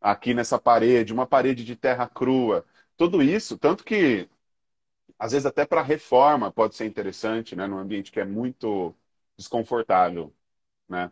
aqui 0.00 0.34
nessa 0.34 0.58
parede, 0.58 1.12
uma 1.12 1.26
parede 1.26 1.64
de 1.64 1.76
terra 1.76 2.08
crua. 2.08 2.64
Tudo 2.96 3.22
isso, 3.22 3.58
tanto 3.58 3.84
que 3.84 4.28
às 5.18 5.32
vezes 5.32 5.46
até 5.46 5.66
para 5.66 5.82
reforma 5.82 6.52
pode 6.52 6.76
ser 6.76 6.86
interessante, 6.86 7.56
né, 7.56 7.66
num 7.66 7.78
ambiente 7.78 8.12
que 8.12 8.20
é 8.20 8.24
muito 8.24 8.94
desconfortável, 9.36 10.34
né? 10.88 11.10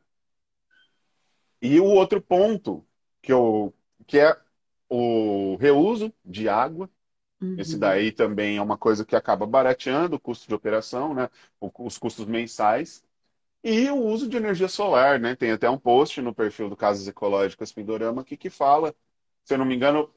E 1.60 1.80
o 1.80 1.86
outro 1.86 2.20
ponto 2.20 2.86
que 3.22 3.32
eu 3.32 3.74
que 4.06 4.18
é 4.18 4.43
o 4.88 5.56
reuso 5.56 6.12
de 6.24 6.48
água. 6.48 6.90
Uhum. 7.40 7.56
Esse 7.58 7.78
daí 7.78 8.12
também 8.12 8.56
é 8.56 8.62
uma 8.62 8.78
coisa 8.78 9.04
que 9.04 9.16
acaba 9.16 9.46
barateando 9.46 10.16
o 10.16 10.20
custo 10.20 10.48
de 10.48 10.54
operação, 10.54 11.14
né? 11.14 11.28
os 11.60 11.98
custos 11.98 12.26
mensais. 12.26 13.04
E 13.62 13.88
o 13.90 13.96
uso 13.96 14.28
de 14.28 14.36
energia 14.36 14.68
solar, 14.68 15.18
né? 15.18 15.34
Tem 15.34 15.50
até 15.52 15.68
um 15.70 15.78
post 15.78 16.20
no 16.20 16.34
perfil 16.34 16.68
do 16.68 16.76
Casas 16.76 17.08
Ecológicas 17.08 17.72
Pindorama 17.72 18.22
aqui 18.22 18.36
que 18.36 18.50
fala, 18.50 18.94
se 19.44 19.54
eu 19.54 19.58
não 19.58 19.64
me 19.64 19.74
engano, 19.74 20.10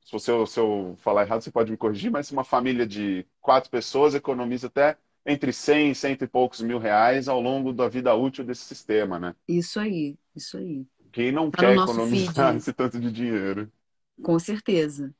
se, 0.00 0.12
você, 0.12 0.46
se 0.46 0.58
eu 0.60 0.96
falar 0.98 1.22
errado, 1.22 1.42
você 1.42 1.50
pode 1.50 1.70
me 1.70 1.76
corrigir, 1.76 2.10
mas 2.10 2.30
uma 2.30 2.44
família 2.44 2.86
de 2.86 3.26
quatro 3.40 3.70
pessoas 3.70 4.14
economiza 4.14 4.68
até 4.68 4.96
entre 5.26 5.52
100 5.52 5.90
e 5.90 5.94
cento 5.94 6.24
e 6.24 6.28
poucos 6.28 6.60
mil 6.60 6.78
reais 6.78 7.28
ao 7.28 7.40
longo 7.40 7.72
da 7.72 7.88
vida 7.88 8.14
útil 8.14 8.44
desse 8.44 8.62
sistema, 8.64 9.18
né? 9.18 9.34
Isso 9.48 9.78
aí, 9.80 10.18
isso 10.34 10.56
aí. 10.56 10.86
Quem 11.12 11.30
não 11.32 11.50
tá 11.50 11.62
quer 11.62 11.76
economizar 11.76 12.54
feed. 12.54 12.56
esse 12.56 12.72
tanto 12.72 13.00
de 13.00 13.10
dinheiro? 13.10 13.70
Com 14.22 14.38
certeza. 14.38 15.14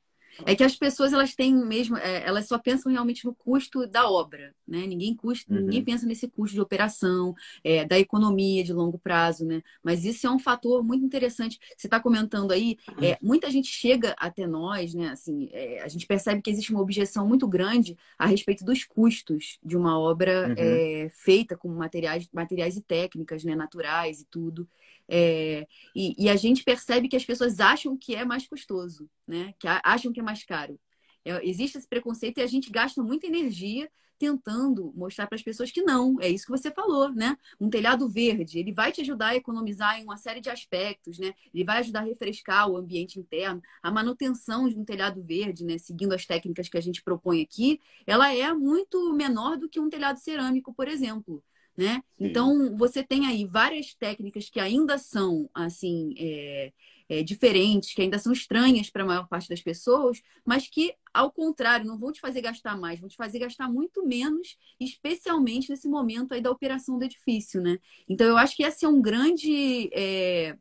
É 0.44 0.54
que 0.54 0.64
as 0.64 0.74
pessoas 0.74 1.12
elas 1.12 1.34
têm 1.34 1.54
mesmo, 1.54 1.96
é, 1.96 2.26
elas 2.26 2.48
só 2.48 2.58
pensam 2.58 2.90
realmente 2.90 3.24
no 3.24 3.34
custo 3.34 3.86
da 3.86 4.08
obra, 4.10 4.54
né? 4.66 4.86
Ninguém 4.86 5.14
custa, 5.14 5.52
uhum. 5.52 5.60
ninguém 5.60 5.84
pensa 5.84 6.06
nesse 6.06 6.26
custo 6.28 6.54
de 6.54 6.60
operação, 6.60 7.34
é, 7.62 7.84
da 7.84 7.98
economia 7.98 8.64
de 8.64 8.72
longo 8.72 8.98
prazo, 8.98 9.44
né? 9.44 9.62
Mas 9.82 10.04
isso 10.04 10.26
é 10.26 10.30
um 10.30 10.38
fator 10.38 10.82
muito 10.82 11.04
interessante. 11.04 11.58
Você 11.76 11.86
está 11.86 12.00
comentando 12.00 12.50
aí, 12.50 12.76
é, 13.00 13.16
muita 13.22 13.50
gente 13.50 13.68
chega 13.68 14.14
até 14.18 14.46
nós, 14.46 14.94
né? 14.94 15.08
Assim, 15.10 15.48
é, 15.52 15.82
a 15.82 15.88
gente 15.88 16.06
percebe 16.06 16.42
que 16.42 16.50
existe 16.50 16.72
uma 16.72 16.82
objeção 16.82 17.28
muito 17.28 17.46
grande 17.46 17.96
a 18.18 18.26
respeito 18.26 18.64
dos 18.64 18.84
custos 18.84 19.58
de 19.62 19.76
uma 19.76 19.98
obra 19.98 20.48
uhum. 20.48 20.54
É, 20.56 21.08
feita 21.12 21.56
com 21.56 21.68
materiais, 21.68 22.28
materiais 22.32 22.76
e 22.76 22.82
técnicas, 22.82 23.44
né? 23.44 23.54
Naturais 23.54 24.20
e 24.20 24.24
tudo. 24.24 24.68
É, 25.08 25.66
e, 25.94 26.24
e, 26.24 26.28
a 26.30 26.36
gente 26.36 26.64
percebe 26.64 27.08
que 27.08 27.16
as 27.16 27.24
pessoas 27.24 27.60
acham 27.60 27.96
que 27.96 28.14
é 28.14 28.24
mais 28.24 28.46
custoso, 28.46 29.08
né? 29.26 29.54
Que 29.58 29.66
acham 29.68 30.12
que 30.12 30.20
é 30.20 30.22
mais 30.22 30.44
caro. 30.44 30.78
É, 31.24 31.46
existe 31.46 31.78
esse 31.78 31.88
preconceito 31.88 32.38
e 32.38 32.42
a 32.42 32.46
gente 32.46 32.70
gasta 32.70 33.02
muita 33.02 33.26
energia 33.26 33.90
tentando 34.18 34.92
mostrar 34.94 35.26
para 35.26 35.36
as 35.36 35.42
pessoas 35.42 35.70
que 35.70 35.82
não, 35.82 36.20
é 36.20 36.28
isso 36.28 36.46
que 36.46 36.52
você 36.52 36.70
falou, 36.70 37.12
né? 37.12 37.36
Um 37.60 37.68
telhado 37.68 38.08
verde, 38.08 38.58
ele 38.58 38.72
vai 38.72 38.92
te 38.92 39.00
ajudar 39.00 39.28
a 39.28 39.36
economizar 39.36 39.98
em 39.98 40.04
uma 40.04 40.16
série 40.16 40.40
de 40.40 40.48
aspectos, 40.48 41.18
né? 41.18 41.34
Ele 41.52 41.64
vai 41.64 41.78
ajudar 41.78 42.00
a 42.00 42.04
refrescar 42.04 42.70
o 42.70 42.76
ambiente 42.76 43.18
interno. 43.18 43.60
A 43.82 43.90
manutenção 43.90 44.68
de 44.68 44.78
um 44.78 44.84
telhado 44.84 45.22
verde, 45.22 45.64
né, 45.64 45.78
seguindo 45.78 46.12
as 46.12 46.24
técnicas 46.24 46.68
que 46.68 46.78
a 46.78 46.80
gente 46.80 47.02
propõe 47.02 47.42
aqui, 47.42 47.80
ela 48.06 48.32
é 48.32 48.52
muito 48.52 49.12
menor 49.12 49.56
do 49.58 49.68
que 49.68 49.80
um 49.80 49.90
telhado 49.90 50.18
cerâmico, 50.18 50.72
por 50.72 50.88
exemplo 50.88 51.42
né? 51.76 52.02
Então 52.18 52.76
você 52.76 53.02
tem 53.02 53.26
aí 53.26 53.44
várias 53.44 53.94
técnicas 53.94 54.48
que 54.48 54.60
ainda 54.60 54.96
são 54.96 55.50
assim 55.52 56.14
é, 56.16 56.72
é, 57.08 57.22
diferentes, 57.22 57.92
que 57.92 58.02
ainda 58.02 58.18
são 58.18 58.32
estranhas 58.32 58.90
para 58.90 59.02
a 59.02 59.06
maior 59.06 59.28
parte 59.28 59.48
das 59.48 59.60
pessoas, 59.60 60.22
mas 60.44 60.68
que 60.68 60.94
ao 61.12 61.30
contrário 61.30 61.86
não 61.86 61.98
vão 61.98 62.12
te 62.12 62.20
fazer 62.20 62.40
gastar 62.40 62.78
mais, 62.78 63.00
vão 63.00 63.08
te 63.08 63.16
fazer 63.16 63.38
gastar 63.38 63.68
muito 63.70 64.06
menos, 64.06 64.56
especialmente 64.80 65.70
nesse 65.70 65.88
momento 65.88 66.32
aí 66.32 66.40
da 66.40 66.50
operação 66.50 66.98
do 66.98 67.04
edifício, 67.04 67.60
né? 67.60 67.78
Então 68.08 68.26
eu 68.26 68.36
acho 68.36 68.56
que 68.56 68.62
esse 68.62 68.84
é 68.84 68.88
um 68.88 69.02
grande 69.02 69.90
é, 69.92 70.56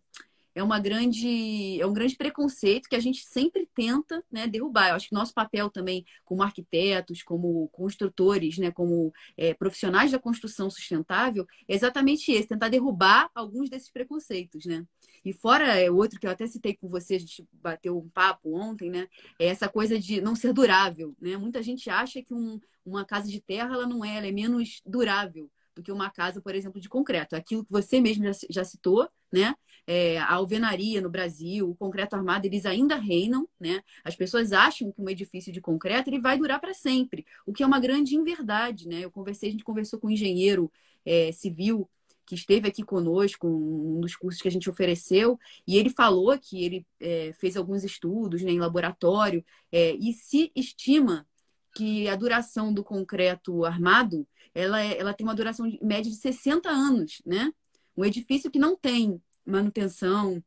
é 0.56 0.62
uma 0.64 0.80
grande 0.80 1.80
é 1.82 1.86
um 1.86 1.94
grande 1.94 2.16
preconceito 2.16 2.88
que 2.88 2.96
a 2.96 3.00
gente 3.00 3.26
sempre 3.26 3.68
tenta 3.74 4.24
né, 4.32 4.48
derrubar. 4.48 4.90
Eu 4.90 4.96
acho 4.96 5.10
que 5.10 5.16
nosso 5.16 5.34
papel 5.34 5.70
também 5.70 6.06
como 6.24 6.44
arquitetos, 6.44 7.24
como 7.24 7.68
construtores, 7.70 8.58
né, 8.58 8.72
como 8.72 9.14
é, 9.38 9.54
profissionais 9.54 10.12
da 10.12 10.20
construção 10.20 10.70
sustentável 10.70 11.46
é 11.68 11.74
exatamente 11.74 12.32
esse, 12.32 12.48
tentar 12.48 12.70
derrubar 12.70 13.30
alguns 13.34 13.70
desses 13.70 13.90
preconceitos, 13.90 14.66
né? 14.66 14.86
E 15.26 15.32
fora 15.32 15.80
é, 15.80 15.90
outro 15.90 16.20
que 16.20 16.28
eu 16.28 16.32
até 16.32 16.46
citei 16.48 16.76
com 16.76 16.90
você, 16.90 17.16
a 17.16 17.20
gente 17.20 17.48
bateu 17.54 17.98
um 17.98 18.10
papo 18.10 18.56
ontem, 18.56 18.90
né? 18.90 19.08
É 19.40 19.48
essa 19.48 19.70
coisa 19.70 19.98
de 19.98 20.20
não 20.22 20.36
ser 20.36 20.54
durável, 20.54 21.16
né? 21.20 21.38
Muita 21.38 21.64
gente 21.64 21.90
acha 21.90 22.22
que 22.22 22.34
um, 22.34 22.60
uma 22.86 23.06
casa 23.06 23.30
de 23.30 23.40
terra 23.40 23.74
ela 23.74 23.88
não 23.88 24.04
é, 24.04 24.18
ela 24.18 24.28
é 24.28 24.32
menos 24.32 24.82
durável 24.86 25.50
do 25.76 25.82
que 25.82 25.92
uma 25.92 26.10
casa, 26.10 26.42
por 26.42 26.54
exemplo, 26.54 26.80
de 26.80 26.90
concreto. 26.90 27.36
Aquilo 27.36 27.64
que 27.66 27.72
você 27.72 28.00
mesmo 28.00 28.24
já, 28.26 28.32
já 28.50 28.64
citou, 28.64 29.10
né? 29.32 29.56
É, 29.86 30.18
a 30.18 30.34
alvenaria 30.34 31.02
no 31.02 31.10
Brasil, 31.10 31.70
o 31.70 31.76
concreto 31.76 32.16
armado, 32.16 32.46
eles 32.46 32.66
ainda 32.66 32.96
reinam, 32.96 33.48
né? 33.60 33.82
As 34.04 34.16
pessoas 34.16 34.54
acham 34.54 34.92
que 34.92 35.02
um 35.02 35.10
edifício 35.10 35.52
de 35.52 35.60
concreto 35.60 36.10
ele 36.10 36.22
vai 36.22 36.38
durar 36.38 36.60
para 36.60 36.74
sempre, 36.74 37.26
o 37.46 37.52
que 37.52 37.64
é 37.64 37.66
uma 37.66 37.80
grande 37.80 38.16
inverdade, 38.16 38.88
né? 38.88 39.02
Eu 39.02 39.12
conversei, 39.12 39.50
a 39.50 39.52
gente 39.52 39.64
conversou 39.64 40.00
com 40.00 40.08
um 40.08 40.12
engenheiro 40.12 40.72
é, 41.06 41.32
civil 41.32 41.90
que 42.26 42.36
esteve 42.36 42.68
aqui 42.68 42.84
conosco, 42.84 43.48
um 43.48 44.00
dos 44.00 44.16
cursos 44.16 44.42
que 44.42 44.48
a 44.48 44.52
gente 44.52 44.70
ofereceu, 44.70 45.38
e 45.68 45.78
ele 45.78 45.90
falou 45.90 46.38
que 46.40 46.64
ele 46.64 46.86
é, 47.00 47.34
fez 47.34 47.58
alguns 47.58 47.84
estudos 47.84 48.42
né, 48.42 48.52
em 48.52 48.60
laboratório 48.60 49.44
é, 49.72 49.94
e 49.96 50.14
se 50.14 50.52
estima 50.56 51.28
que 51.76 52.08
a 52.08 52.16
duração 52.16 52.74
do 52.74 52.84
concreto 52.84 53.66
armado 53.66 54.28
ela, 54.54 54.82
é, 54.82 54.98
ela 54.98 55.14
tem 55.14 55.26
uma 55.26 55.36
duração 55.36 55.66
média 55.82 56.12
de 56.12 56.18
60 56.18 56.70
anos, 56.70 57.22
né? 57.26 57.52
Um 57.98 58.06
edifício 58.06 58.52
que 58.52 58.60
não 58.60 58.76
tem 58.76 59.22
manutenção, 59.46 60.44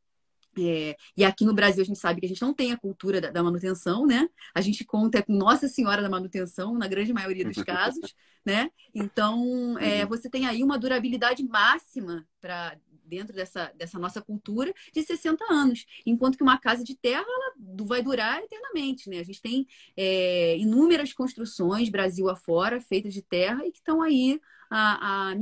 é, 0.59 0.97
e 1.17 1.25
aqui 1.25 1.45
no 1.45 1.55
Brasil 1.55 1.83
a 1.83 1.87
gente 1.87 1.99
sabe 1.99 2.21
que 2.21 2.27
a 2.27 2.29
gente 2.29 2.41
não 2.41 2.55
tem 2.55 2.73
a 2.73 2.79
cultura 2.79 3.21
da, 3.21 3.31
da, 3.31 3.43
manutenção, 3.43 4.07
né? 4.07 4.29
A 4.55 4.61
gente 4.61 4.85
conta 4.85 5.23
com 5.23 5.33
Nossa 5.33 5.69
Senhora 5.69 6.01
da 6.01 6.09
Manutenção, 6.09 6.75
na 6.75 6.89
grande 6.89 7.13
maioria 7.13 7.45
dos 7.45 7.57
casos, 7.63 8.15
né? 8.45 8.71
Então, 8.95 9.79
é, 9.79 10.03
uhum. 10.03 10.09
você 10.09 10.31
tem 10.31 10.47
aí 10.47 10.63
uma 10.63 10.79
durabilidade 10.79 11.45
máxima 11.45 12.27
para 12.41 12.77
dentro 13.05 13.35
dessa, 13.35 13.73
dessa 13.77 13.99
nossa 13.99 14.21
cultura 14.21 14.73
de 14.93 15.03
60 15.03 15.45
anos. 15.49 15.87
Enquanto 16.05 16.37
que 16.37 16.43
uma 16.43 16.59
casa 16.59 16.83
de 16.83 16.97
terra 16.97 17.25
ela 17.27 17.55
vai 17.85 18.03
durar 18.03 18.43
eternamente, 18.43 19.09
né? 19.09 19.21
A 19.21 19.25
gente 19.25 19.41
tem 19.41 19.67
é, 19.97 20.57
inúmeras 20.57 21.13
construções, 21.13 21.89
Brasil 21.89 22.29
afora, 22.29 22.81
feitas 22.81 23.15
de 23.15 23.23
terra 23.23 23.65
e 23.67 23.71
que 23.71 23.79
estão 23.79 24.03
aí 24.03 24.41
há, 24.71 25.31
há, 25.31 25.33
há 25.33 25.35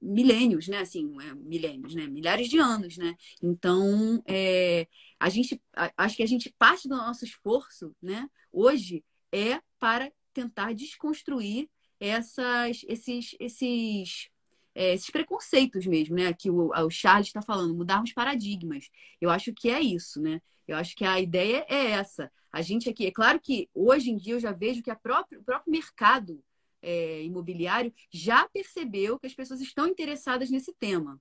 milênios, 0.00 0.68
né? 0.68 0.78
Assim, 0.78 1.14
é, 1.20 1.34
milênios, 1.34 1.94
né? 1.94 2.06
Milhares 2.06 2.48
de 2.48 2.58
anos, 2.58 2.96
né? 2.96 3.14
Então, 3.42 4.22
é, 4.26 4.86
a 5.18 5.28
gente, 5.28 5.60
acho 5.96 6.16
que 6.16 6.22
a 6.22 6.26
gente 6.26 6.54
parte 6.58 6.88
do 6.88 6.96
nosso 6.96 7.24
esforço, 7.24 7.94
né? 8.02 8.28
Hoje 8.52 9.04
é 9.32 9.60
para 9.78 10.10
tentar 10.32 10.74
desconstruir 10.74 11.68
essas, 11.98 12.82
esses, 12.88 13.34
esses 13.40 14.28
é, 14.74 14.92
esses 14.92 15.10
preconceitos 15.10 15.86
mesmo, 15.86 16.16
né? 16.16 16.32
Que 16.34 16.50
o, 16.50 16.70
o 16.70 16.90
Charles 16.90 17.28
está 17.28 17.40
falando, 17.40 17.74
mudarmos 17.74 18.12
paradigmas. 18.12 18.90
Eu 19.20 19.30
acho 19.30 19.52
que 19.54 19.70
é 19.70 19.80
isso, 19.80 20.20
né? 20.20 20.40
Eu 20.68 20.76
acho 20.76 20.94
que 20.94 21.04
a 21.04 21.18
ideia 21.18 21.64
é 21.68 21.92
essa. 21.92 22.30
A 22.52 22.60
gente 22.60 22.88
aqui, 22.88 23.06
é 23.06 23.10
claro 23.10 23.40
que 23.40 23.68
hoje 23.74 24.10
em 24.10 24.16
dia 24.16 24.34
eu 24.34 24.40
já 24.40 24.52
vejo 24.52 24.82
que 24.82 24.94
própria, 24.96 25.38
o 25.38 25.44
próprio 25.44 25.72
mercado 25.72 26.42
é, 26.82 27.22
imobiliário 27.22 27.92
já 28.12 28.48
percebeu 28.48 29.18
que 29.18 29.26
as 29.26 29.34
pessoas 29.34 29.60
estão 29.60 29.86
interessadas 29.86 30.50
nesse 30.50 30.72
tema. 30.74 31.20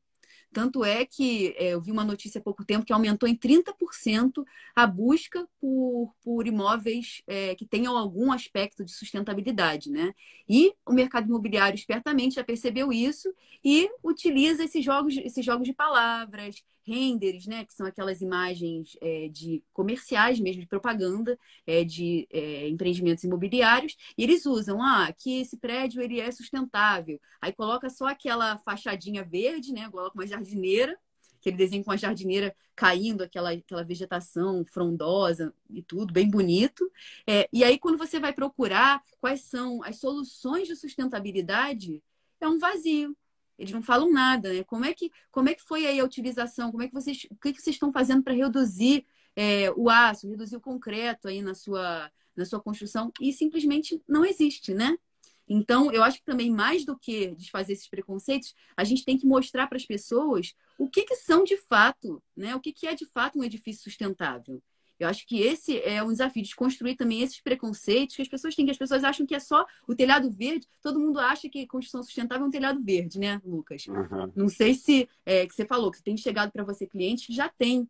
Tanto 0.55 0.85
é 0.85 1.05
que 1.05 1.53
é, 1.57 1.73
eu 1.73 1.81
vi 1.81 1.91
uma 1.91 2.05
notícia 2.05 2.39
há 2.39 2.41
pouco 2.41 2.63
tempo 2.63 2.85
que 2.85 2.93
aumentou 2.93 3.27
em 3.27 3.35
30% 3.35 4.45
a 4.73 4.87
busca 4.87 5.45
por, 5.59 6.13
por 6.23 6.47
imóveis 6.47 7.21
é, 7.27 7.55
que 7.55 7.65
tenham 7.65 7.97
algum 7.97 8.31
aspecto 8.31 8.83
de 8.85 8.91
sustentabilidade, 8.91 9.91
né? 9.91 10.13
E 10.47 10.73
o 10.85 10.93
mercado 10.93 11.27
imobiliário 11.27 11.75
espertamente 11.75 12.35
já 12.35 12.43
percebeu 12.43 12.93
isso 12.93 13.33
e 13.63 13.89
utiliza 14.01 14.63
esses 14.63 14.83
jogos, 14.83 15.17
esses 15.17 15.43
jogos 15.43 15.67
de 15.67 15.73
palavras, 15.73 16.63
renders, 16.85 17.47
né, 17.47 17.65
que 17.65 17.73
são 17.73 17.85
aquelas 17.85 18.21
imagens 18.21 18.95
é, 19.01 19.27
de 19.29 19.63
comerciais 19.73 20.39
mesmo, 20.39 20.61
de 20.61 20.67
propaganda, 20.67 21.37
é, 21.65 21.83
de 21.83 22.27
é, 22.31 22.69
empreendimentos 22.69 23.23
imobiliários, 23.23 23.95
e 24.17 24.23
eles 24.23 24.45
usam, 24.45 24.81
ah, 24.81 25.11
que 25.11 25.41
esse 25.41 25.57
prédio 25.57 26.01
ele 26.01 26.19
é 26.19 26.31
sustentável. 26.31 27.19
Aí 27.41 27.51
coloca 27.51 27.89
só 27.89 28.07
aquela 28.07 28.57
fachadinha 28.59 29.23
verde, 29.23 29.73
né, 29.73 29.89
coloca 29.89 30.15
uma 30.15 30.27
jardineira, 30.27 30.97
aquele 31.39 31.57
desenho 31.57 31.83
com 31.83 31.91
a 31.91 31.97
jardineira 31.97 32.55
caindo, 32.75 33.23
aquela, 33.23 33.51
aquela 33.51 33.83
vegetação 33.83 34.65
frondosa 34.65 35.53
e 35.69 35.81
tudo, 35.81 36.11
bem 36.11 36.29
bonito. 36.29 36.91
É, 37.27 37.47
e 37.53 37.63
aí, 37.63 37.77
quando 37.77 37.97
você 37.97 38.19
vai 38.19 38.33
procurar 38.33 39.01
quais 39.21 39.41
são 39.41 39.83
as 39.83 39.99
soluções 39.99 40.67
de 40.67 40.75
sustentabilidade, 40.75 42.01
é 42.41 42.47
um 42.47 42.57
vazio. 42.57 43.15
Eles 43.57 43.71
não 43.71 43.81
falam 43.81 44.11
nada, 44.11 44.51
né? 44.53 44.63
Como 44.63 44.85
é 44.85 44.93
que, 44.93 45.11
como 45.31 45.49
é 45.49 45.53
que 45.53 45.63
foi 45.63 45.85
aí 45.85 45.99
a 45.99 46.03
utilização? 46.03 46.71
Como 46.71 46.83
é 46.83 46.87
que 46.87 46.93
vocês, 46.93 47.25
o 47.29 47.35
que, 47.35 47.53
que 47.53 47.61
vocês 47.61 47.75
estão 47.75 47.91
fazendo 47.91 48.23
para 48.23 48.33
reduzir 48.33 49.05
é, 49.35 49.71
o 49.71 49.89
aço, 49.89 50.27
reduzir 50.27 50.55
o 50.55 50.61
concreto 50.61 51.27
aí 51.27 51.41
na 51.41 51.53
sua, 51.53 52.11
na 52.35 52.45
sua 52.45 52.59
construção? 52.59 53.11
E 53.21 53.31
simplesmente 53.31 54.01
não 54.07 54.25
existe, 54.25 54.73
né? 54.73 54.97
Então, 55.47 55.91
eu 55.91 56.03
acho 56.03 56.17
que 56.17 56.25
também, 56.25 56.49
mais 56.49 56.83
do 56.85 56.97
que 56.97 57.27
desfazer 57.35 57.73
esses 57.73 57.87
preconceitos, 57.87 58.55
a 58.75 58.83
gente 58.83 59.05
tem 59.05 59.17
que 59.17 59.27
mostrar 59.27 59.67
para 59.67 59.77
as 59.77 59.85
pessoas 59.85 60.55
o 60.77 60.89
que, 60.89 61.03
que 61.03 61.15
são 61.15 61.43
de 61.43 61.55
fato, 61.57 62.21
né? 62.35 62.55
O 62.55 62.59
que, 62.59 62.73
que 62.73 62.87
é 62.87 62.95
de 62.95 63.05
fato 63.05 63.39
um 63.39 63.43
edifício 63.43 63.83
sustentável. 63.83 64.61
Eu 64.99 65.07
acho 65.07 65.25
que 65.27 65.41
esse 65.41 65.79
é 65.81 66.01
um 66.03 66.11
desafio 66.11 66.43
de 66.43 66.55
construir 66.55 66.95
também 66.95 67.21
esses 67.21 67.41
preconceitos 67.41 68.15
que 68.15 68.21
as 68.21 68.27
pessoas 68.27 68.55
têm, 68.55 68.65
que 68.65 68.71
as 68.71 68.77
pessoas 68.77 69.03
acham 69.03 69.25
que 69.25 69.35
é 69.35 69.39
só 69.39 69.65
o 69.87 69.95
telhado 69.95 70.29
verde. 70.31 70.67
Todo 70.81 70.99
mundo 70.99 71.19
acha 71.19 71.49
que 71.49 71.67
construção 71.67 72.01
sustentável 72.03 72.45
é 72.45 72.47
um 72.47 72.51
telhado 72.51 72.81
verde, 72.81 73.19
né, 73.19 73.41
Lucas? 73.43 73.85
Uhum. 73.87 74.31
Não 74.35 74.49
sei 74.49 74.73
se 74.73 75.09
é, 75.25 75.45
que 75.45 75.53
você 75.53 75.65
falou 75.65 75.91
que 75.91 76.01
tem 76.01 76.15
chegado 76.15 76.51
para 76.51 76.63
você 76.63 76.87
clientes 76.87 77.25
que 77.25 77.33
já 77.33 77.49
tem 77.49 77.89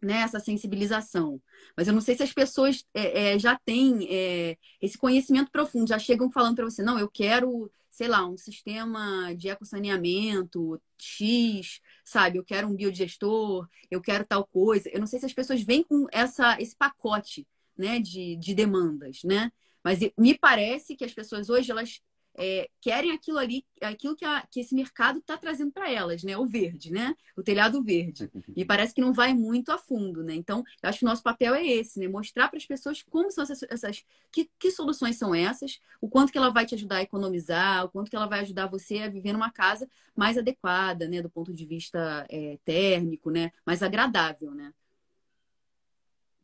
né, 0.00 0.22
essa 0.22 0.40
sensibilização. 0.40 1.40
Mas 1.76 1.88
eu 1.88 1.94
não 1.94 2.00
sei 2.00 2.16
se 2.16 2.22
as 2.22 2.32
pessoas 2.32 2.84
é, 2.94 3.34
é, 3.34 3.38
já 3.38 3.58
têm 3.58 4.06
é, 4.10 4.56
esse 4.80 4.96
conhecimento 4.96 5.50
profundo, 5.50 5.88
já 5.88 5.98
chegam 5.98 6.30
falando 6.30 6.56
para 6.56 6.64
você, 6.64 6.82
não, 6.82 6.98
eu 6.98 7.08
quero 7.08 7.70
sei 7.90 8.08
lá, 8.08 8.26
um 8.26 8.36
sistema 8.36 9.34
de 9.36 9.48
ecossaneamento 9.48 10.80
X, 10.96 11.80
sabe? 12.04 12.38
Eu 12.38 12.44
quero 12.44 12.68
um 12.68 12.74
biodigestor, 12.74 13.68
eu 13.90 14.00
quero 14.00 14.24
tal 14.24 14.46
coisa. 14.46 14.88
Eu 14.92 15.00
não 15.00 15.06
sei 15.06 15.18
se 15.18 15.26
as 15.26 15.32
pessoas 15.32 15.62
vêm 15.62 15.82
com 15.82 16.06
essa, 16.12 16.60
esse 16.60 16.76
pacote 16.76 17.46
né, 17.76 17.98
de, 17.98 18.36
de 18.36 18.54
demandas, 18.54 19.20
né? 19.24 19.50
Mas 19.82 19.98
me 20.18 20.38
parece 20.38 20.94
que 20.94 21.04
as 21.04 21.14
pessoas 21.14 21.48
hoje, 21.48 21.70
elas 21.70 22.00
é, 22.36 22.68
querem 22.80 23.12
aquilo 23.12 23.38
ali, 23.38 23.64
aquilo 23.82 24.16
que, 24.16 24.24
a, 24.24 24.46
que 24.50 24.60
esse 24.60 24.74
mercado 24.74 25.18
está 25.18 25.36
trazendo 25.36 25.72
para 25.72 25.90
elas, 25.90 26.22
né? 26.22 26.36
O 26.36 26.46
verde, 26.46 26.90
né? 26.90 27.14
O 27.36 27.42
telhado 27.42 27.82
verde. 27.82 28.30
E 28.56 28.64
parece 28.64 28.94
que 28.94 29.00
não 29.00 29.12
vai 29.12 29.34
muito 29.34 29.70
a 29.70 29.78
fundo, 29.78 30.22
né? 30.22 30.34
Então, 30.34 30.64
eu 30.82 30.88
acho 30.88 31.00
que 31.00 31.04
o 31.04 31.08
nosso 31.08 31.22
papel 31.22 31.54
é 31.54 31.66
esse, 31.66 31.98
né? 31.98 32.08
Mostrar 32.08 32.48
para 32.48 32.58
as 32.58 32.66
pessoas 32.66 33.02
como 33.02 33.30
são 33.30 33.42
essas, 33.42 33.62
essas 33.64 34.04
que, 34.30 34.48
que, 34.58 34.70
soluções 34.70 35.16
são 35.16 35.34
essas, 35.34 35.80
o 36.00 36.08
quanto 36.08 36.32
que 36.32 36.38
ela 36.38 36.50
vai 36.50 36.64
te 36.64 36.74
ajudar 36.74 36.96
a 36.96 37.02
economizar, 37.02 37.84
o 37.84 37.90
quanto 37.90 38.10
que 38.10 38.16
ela 38.16 38.26
vai 38.26 38.40
ajudar 38.40 38.66
você 38.66 38.98
a 39.00 39.08
viver 39.08 39.32
numa 39.32 39.50
casa 39.50 39.88
mais 40.16 40.38
adequada, 40.38 41.08
né? 41.08 41.20
Do 41.20 41.30
ponto 41.30 41.52
de 41.52 41.66
vista 41.66 42.26
é, 42.30 42.58
térmico, 42.64 43.30
né? 43.30 43.50
Mais 43.66 43.82
agradável, 43.82 44.52
né? 44.54 44.72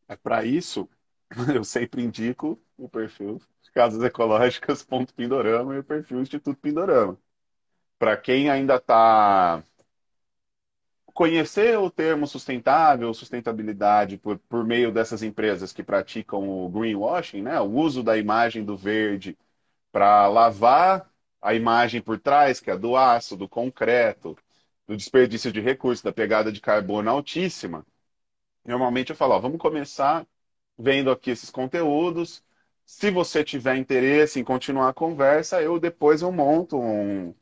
É 0.07 0.15
para 0.15 0.45
isso, 0.45 0.87
eu 1.55 1.63
sempre 1.63 2.03
indico 2.03 2.59
o 2.77 2.87
perfil 2.89 3.39
Casas 3.73 4.01
Ecológicas 4.03 4.85
Pindorama 5.15 5.75
e 5.75 5.79
o 5.79 5.83
perfil 5.83 6.21
Instituto 6.21 6.59
Pindorama. 6.59 7.17
Para 7.99 8.17
quem 8.17 8.49
ainda 8.49 8.77
está 8.77 9.63
conhecer 11.13 11.77
o 11.79 11.89
termo 11.89 12.27
sustentável, 12.27 13.13
sustentabilidade 13.13 14.17
por, 14.17 14.37
por 14.39 14.63
meio 14.65 14.91
dessas 14.91 15.23
empresas 15.23 15.73
que 15.73 15.83
praticam 15.83 16.47
o 16.47 16.69
greenwashing, 16.69 17.41
né? 17.41 17.59
o 17.59 17.65
uso 17.65 18.03
da 18.03 18.17
imagem 18.17 18.63
do 18.63 18.77
verde 18.77 19.37
para 19.91 20.27
lavar 20.27 21.09
a 21.41 21.53
imagem 21.55 22.01
por 22.01 22.19
trás, 22.19 22.59
que 22.59 22.71
é 22.71 22.77
do 22.77 22.95
aço, 22.97 23.37
do 23.37 23.49
concreto, 23.49 24.37
do 24.87 24.97
desperdício 24.97 25.51
de 25.51 25.61
recursos, 25.61 26.03
da 26.03 26.13
pegada 26.13 26.51
de 26.51 26.61
carbono 26.61 27.09
altíssima. 27.11 27.85
Normalmente 28.65 29.11
eu 29.11 29.15
falo, 29.15 29.33
ó, 29.35 29.39
vamos 29.39 29.59
começar 29.59 30.25
vendo 30.77 31.11
aqui 31.11 31.31
esses 31.31 31.49
conteúdos, 31.49 32.43
se 32.85 33.11
você 33.11 33.43
tiver 33.43 33.75
interesse 33.77 34.39
em 34.39 34.43
continuar 34.43 34.89
a 34.89 34.93
conversa, 34.93 35.61
eu 35.61 35.79
depois 35.79 36.21
eu 36.21 36.31
monto 36.31 36.79
um, 36.79 37.33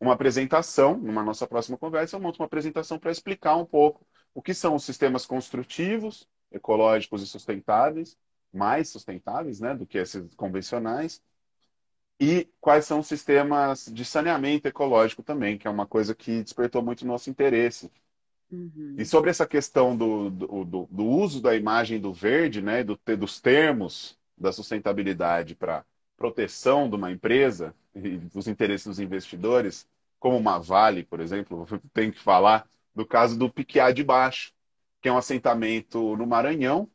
uma 0.00 0.14
apresentação, 0.14 0.96
numa 0.98 1.22
nossa 1.22 1.46
próxima 1.46 1.78
conversa, 1.78 2.16
eu 2.16 2.20
monto 2.20 2.40
uma 2.40 2.46
apresentação 2.46 2.98
para 2.98 3.10
explicar 3.10 3.56
um 3.56 3.64
pouco 3.64 4.06
o 4.34 4.42
que 4.42 4.54
são 4.54 4.74
os 4.74 4.84
sistemas 4.84 5.26
construtivos, 5.26 6.28
ecológicos 6.50 7.22
e 7.22 7.26
sustentáveis, 7.26 8.16
mais 8.52 8.88
sustentáveis 8.88 9.60
né, 9.60 9.74
do 9.74 9.86
que 9.86 9.98
esses 9.98 10.34
convencionais, 10.34 11.22
e 12.20 12.48
quais 12.60 12.84
são 12.84 13.00
os 13.00 13.06
sistemas 13.06 13.86
de 13.86 14.04
saneamento 14.04 14.66
ecológico 14.66 15.22
também, 15.22 15.56
que 15.56 15.68
é 15.68 15.70
uma 15.70 15.86
coisa 15.86 16.14
que 16.14 16.42
despertou 16.42 16.82
muito 16.82 17.06
nosso 17.06 17.30
interesse 17.30 17.90
Uhum. 18.50 18.94
E 18.96 19.04
sobre 19.04 19.30
essa 19.30 19.46
questão 19.46 19.96
do, 19.96 20.30
do, 20.30 20.64
do, 20.64 20.88
do, 20.90 21.04
uso 21.04 21.40
da 21.40 21.54
imagem 21.54 22.00
do 22.00 22.12
verde, 22.12 22.62
né, 22.62 22.82
do, 22.82 22.98
dos 23.18 23.40
termos 23.40 24.18
da 24.36 24.52
sustentabilidade 24.52 25.54
para 25.54 25.84
proteção 26.16 26.88
de 26.88 26.96
uma 26.96 27.12
empresa 27.12 27.74
e 27.94 28.16
dos 28.16 28.48
interesses 28.48 28.86
dos 28.86 28.98
investidores, 28.98 29.86
como 30.18 30.36
uma 30.36 30.58
Vale, 30.58 31.04
por 31.04 31.20
exemplo, 31.20 31.66
tem 31.92 32.10
que 32.10 32.20
falar 32.20 32.66
do 32.94 33.04
caso 33.04 33.38
do 33.38 33.50
Piquiá 33.50 33.92
de 33.92 34.02
Baixo, 34.02 34.52
que 35.00 35.08
é 35.08 35.12
um 35.12 35.18
assentamento 35.18 36.16
no 36.16 36.26
Maranhão, 36.26 36.88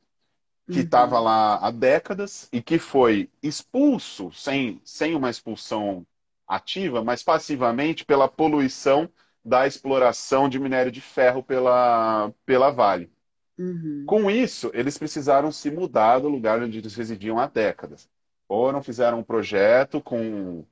que 0.71 0.79
estava 0.79 1.17
uhum. 1.17 1.23
lá 1.23 1.55
há 1.57 1.71
décadas 1.71 2.47
e 2.51 2.61
que 2.61 2.79
foi 2.79 3.29
expulso, 3.41 4.31
sem, 4.31 4.81
sem 4.83 5.13
uma 5.13 5.29
expulsão 5.29 6.05
ativa, 6.47 7.03
mas 7.03 7.21
passivamente 7.21 8.05
pela 8.05 8.27
poluição 8.27 9.09
da 9.43 9.67
exploração 9.67 10.47
de 10.47 10.59
minério 10.59 10.91
de 10.91 11.01
ferro 11.01 11.43
pela, 11.43 12.31
pela 12.45 12.71
Vale. 12.71 13.11
Uhum. 13.57 14.03
Com 14.07 14.31
isso, 14.31 14.71
eles 14.73 14.97
precisaram 14.97 15.51
se 15.51 15.69
mudar 15.69 16.19
do 16.19 16.29
lugar 16.29 16.61
onde 16.61 16.79
eles 16.79 16.95
residiam 16.95 17.39
há 17.39 17.47
décadas. 17.47 18.09
Foram, 18.47 18.81
fizeram 18.81 19.19
um 19.19 19.23
projeto 19.23 20.01
com 20.01 20.65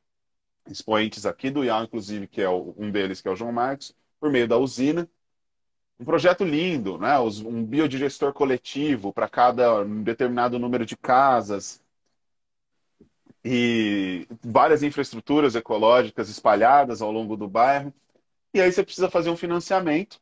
expoentes 0.67 1.25
aqui 1.25 1.49
do 1.49 1.63
IAL, 1.63 1.83
inclusive, 1.83 2.27
que 2.27 2.41
é 2.41 2.49
o, 2.49 2.73
um 2.77 2.91
deles, 2.91 3.21
que 3.21 3.27
é 3.27 3.31
o 3.31 3.35
João 3.35 3.51
Marcos, 3.51 3.95
por 4.19 4.31
meio 4.31 4.47
da 4.47 4.57
usina. 4.57 5.09
Um 5.99 6.05
projeto 6.05 6.43
lindo, 6.43 6.97
né? 6.97 7.19
um 7.19 7.63
biodigestor 7.63 8.33
coletivo 8.33 9.13
para 9.13 9.29
cada 9.29 9.83
determinado 9.83 10.57
número 10.57 10.85
de 10.85 10.97
casas 10.97 11.81
e 13.43 14.27
várias 14.43 14.83
infraestruturas 14.83 15.55
ecológicas 15.55 16.29
espalhadas 16.29 17.01
ao 17.01 17.11
longo 17.11 17.35
do 17.37 17.47
bairro. 17.47 17.93
E 18.53 18.61
aí 18.61 18.71
você 18.71 18.83
precisa 18.83 19.09
fazer 19.09 19.29
um 19.29 19.37
financiamento 19.37 20.19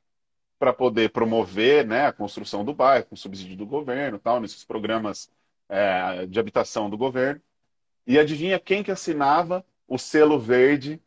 para 0.60 0.74
poder 0.74 1.10
promover 1.10 1.86
né, 1.88 2.06
a 2.06 2.14
construção 2.14 2.66
do 2.66 2.74
bairro, 2.74 3.06
com 3.06 3.16
subsídio 3.16 3.56
do 3.56 3.66
governo, 3.66 4.20
tal, 4.20 4.42
nesses 4.42 4.64
programas 4.64 5.32
é, 5.70 6.26
de 6.26 6.40
habitação 6.40 6.90
do 6.90 6.98
governo. 6.98 7.42
E 8.06 8.20
adivinha 8.20 8.60
quem 8.60 8.84
que 8.84 8.92
assinava 8.92 9.66
o 9.88 9.98
selo 9.98 10.40
verde 10.40 11.02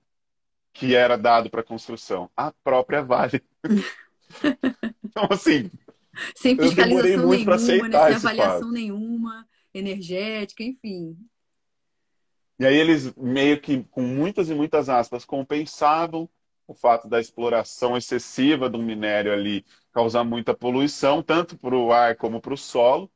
que 0.73 0.95
era 0.95 1.17
dado 1.17 1.51
para 1.51 1.61
a 1.61 1.65
construção? 1.65 2.31
A 2.37 2.51
própria 2.65 3.03
Vale. 3.03 3.43
então, 5.05 5.29
assim, 5.31 5.71
sem 6.35 6.57
fiscalização 6.57 7.29
nenhuma, 7.29 7.53
né? 7.53 7.59
sem 7.59 7.81
avaliação 7.83 8.61
fato. 8.61 8.73
nenhuma, 8.73 9.47
energética, 9.75 10.63
enfim. 10.63 11.17
E 12.59 12.65
aí 12.65 12.77
eles 12.77 13.13
meio 13.17 13.61
que, 13.61 13.83
com 13.91 14.03
muitas 14.03 14.49
e 14.49 14.55
muitas 14.55 14.89
aspas, 14.89 15.25
compensavam 15.25 16.29
o 16.73 16.75
fato 16.75 17.09
da 17.09 17.21
exploração 17.21 17.97
excessiva 17.97 18.69
do 18.69 18.79
minério 18.79 19.33
ali 19.33 19.65
causar 19.93 20.25
muita 20.25 20.55
poluição, 20.55 21.23
tanto 21.23 21.57
para 21.57 21.77
o 21.77 21.93
ar 21.93 22.17
como 22.17 22.41
para 22.41 22.55
o 22.55 22.57
solo, 22.57 23.11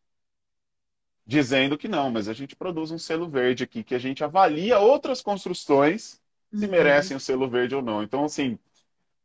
dizendo 1.26 1.76
que 1.78 1.88
não, 1.88 2.10
mas 2.10 2.28
a 2.28 2.32
gente 2.34 2.54
produz 2.54 2.90
um 2.90 2.98
selo 2.98 3.28
verde 3.28 3.64
aqui, 3.64 3.82
que 3.82 3.94
a 3.94 3.98
gente 3.98 4.22
avalia 4.22 4.78
outras 4.78 5.22
construções 5.22 6.20
se 6.52 6.64
uhum. 6.64 6.70
merecem 6.70 7.16
o 7.16 7.20
selo 7.20 7.48
verde 7.48 7.74
ou 7.74 7.82
não. 7.82 8.02
Então, 8.02 8.24
assim, 8.24 8.58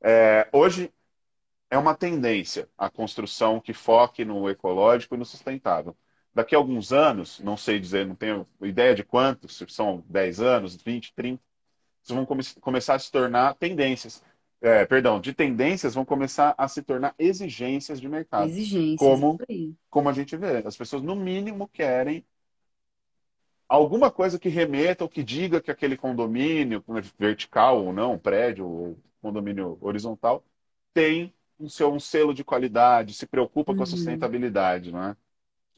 é, 0.01 0.47
hoje 0.51 0.91
é 1.69 1.77
uma 1.77 1.95
tendência 1.95 2.69
a 2.77 2.89
construção 2.89 3.59
que 3.59 3.73
foque 3.73 4.25
no 4.25 4.49
ecológico 4.49 5.15
e 5.15 5.17
no 5.17 5.25
sustentável. 5.25 5.95
Daqui 6.33 6.55
a 6.55 6.57
alguns 6.57 6.93
anos, 6.93 7.39
não 7.41 7.57
sei 7.57 7.79
dizer, 7.79 8.07
não 8.07 8.15
tenho 8.15 8.47
ideia 8.61 8.95
de 8.95 9.03
quantos, 9.03 9.57
se 9.57 9.65
são 9.69 10.03
10 10.07 10.39
anos, 10.39 10.75
20, 10.75 11.13
30, 11.13 11.43
vão 12.07 12.25
come 12.25 12.43
começar 12.59 12.95
a 12.95 12.99
se 12.99 13.11
tornar 13.11 13.55
tendências. 13.55 14.23
É, 14.61 14.85
perdão, 14.85 15.19
de 15.19 15.33
tendências 15.33 15.95
vão 15.95 16.05
começar 16.05 16.53
a 16.57 16.67
se 16.67 16.83
tornar 16.83 17.15
exigências 17.17 17.99
de 17.99 18.07
mercado. 18.07 18.47
Exigências. 18.47 18.99
Como, 18.99 19.39
como 19.89 20.09
a 20.09 20.13
gente 20.13 20.37
vê. 20.37 20.57
As 20.65 20.77
pessoas, 20.77 21.01
no 21.01 21.15
mínimo, 21.15 21.67
querem 21.67 22.23
alguma 23.67 24.11
coisa 24.11 24.37
que 24.37 24.49
remeta 24.49 25.03
ou 25.03 25.09
que 25.09 25.23
diga 25.23 25.61
que 25.61 25.71
aquele 25.71 25.97
condomínio, 25.97 26.83
vertical 27.17 27.85
ou 27.85 27.93
não, 27.93 28.19
prédio 28.19 28.67
ou 28.67 28.97
condomínio 29.21 29.77
horizontal, 29.81 30.43
tem 30.93 31.33
um, 31.59 31.69
seu, 31.69 31.91
um 31.91 31.99
selo 31.99 32.33
de 32.33 32.43
qualidade, 32.43 33.13
se 33.13 33.25
preocupa 33.25 33.71
uhum. 33.71 33.77
com 33.77 33.83
a 33.83 33.85
uhum. 33.85 33.91
sustentabilidade, 33.91 34.91
não 34.91 35.03
é? 35.03 35.15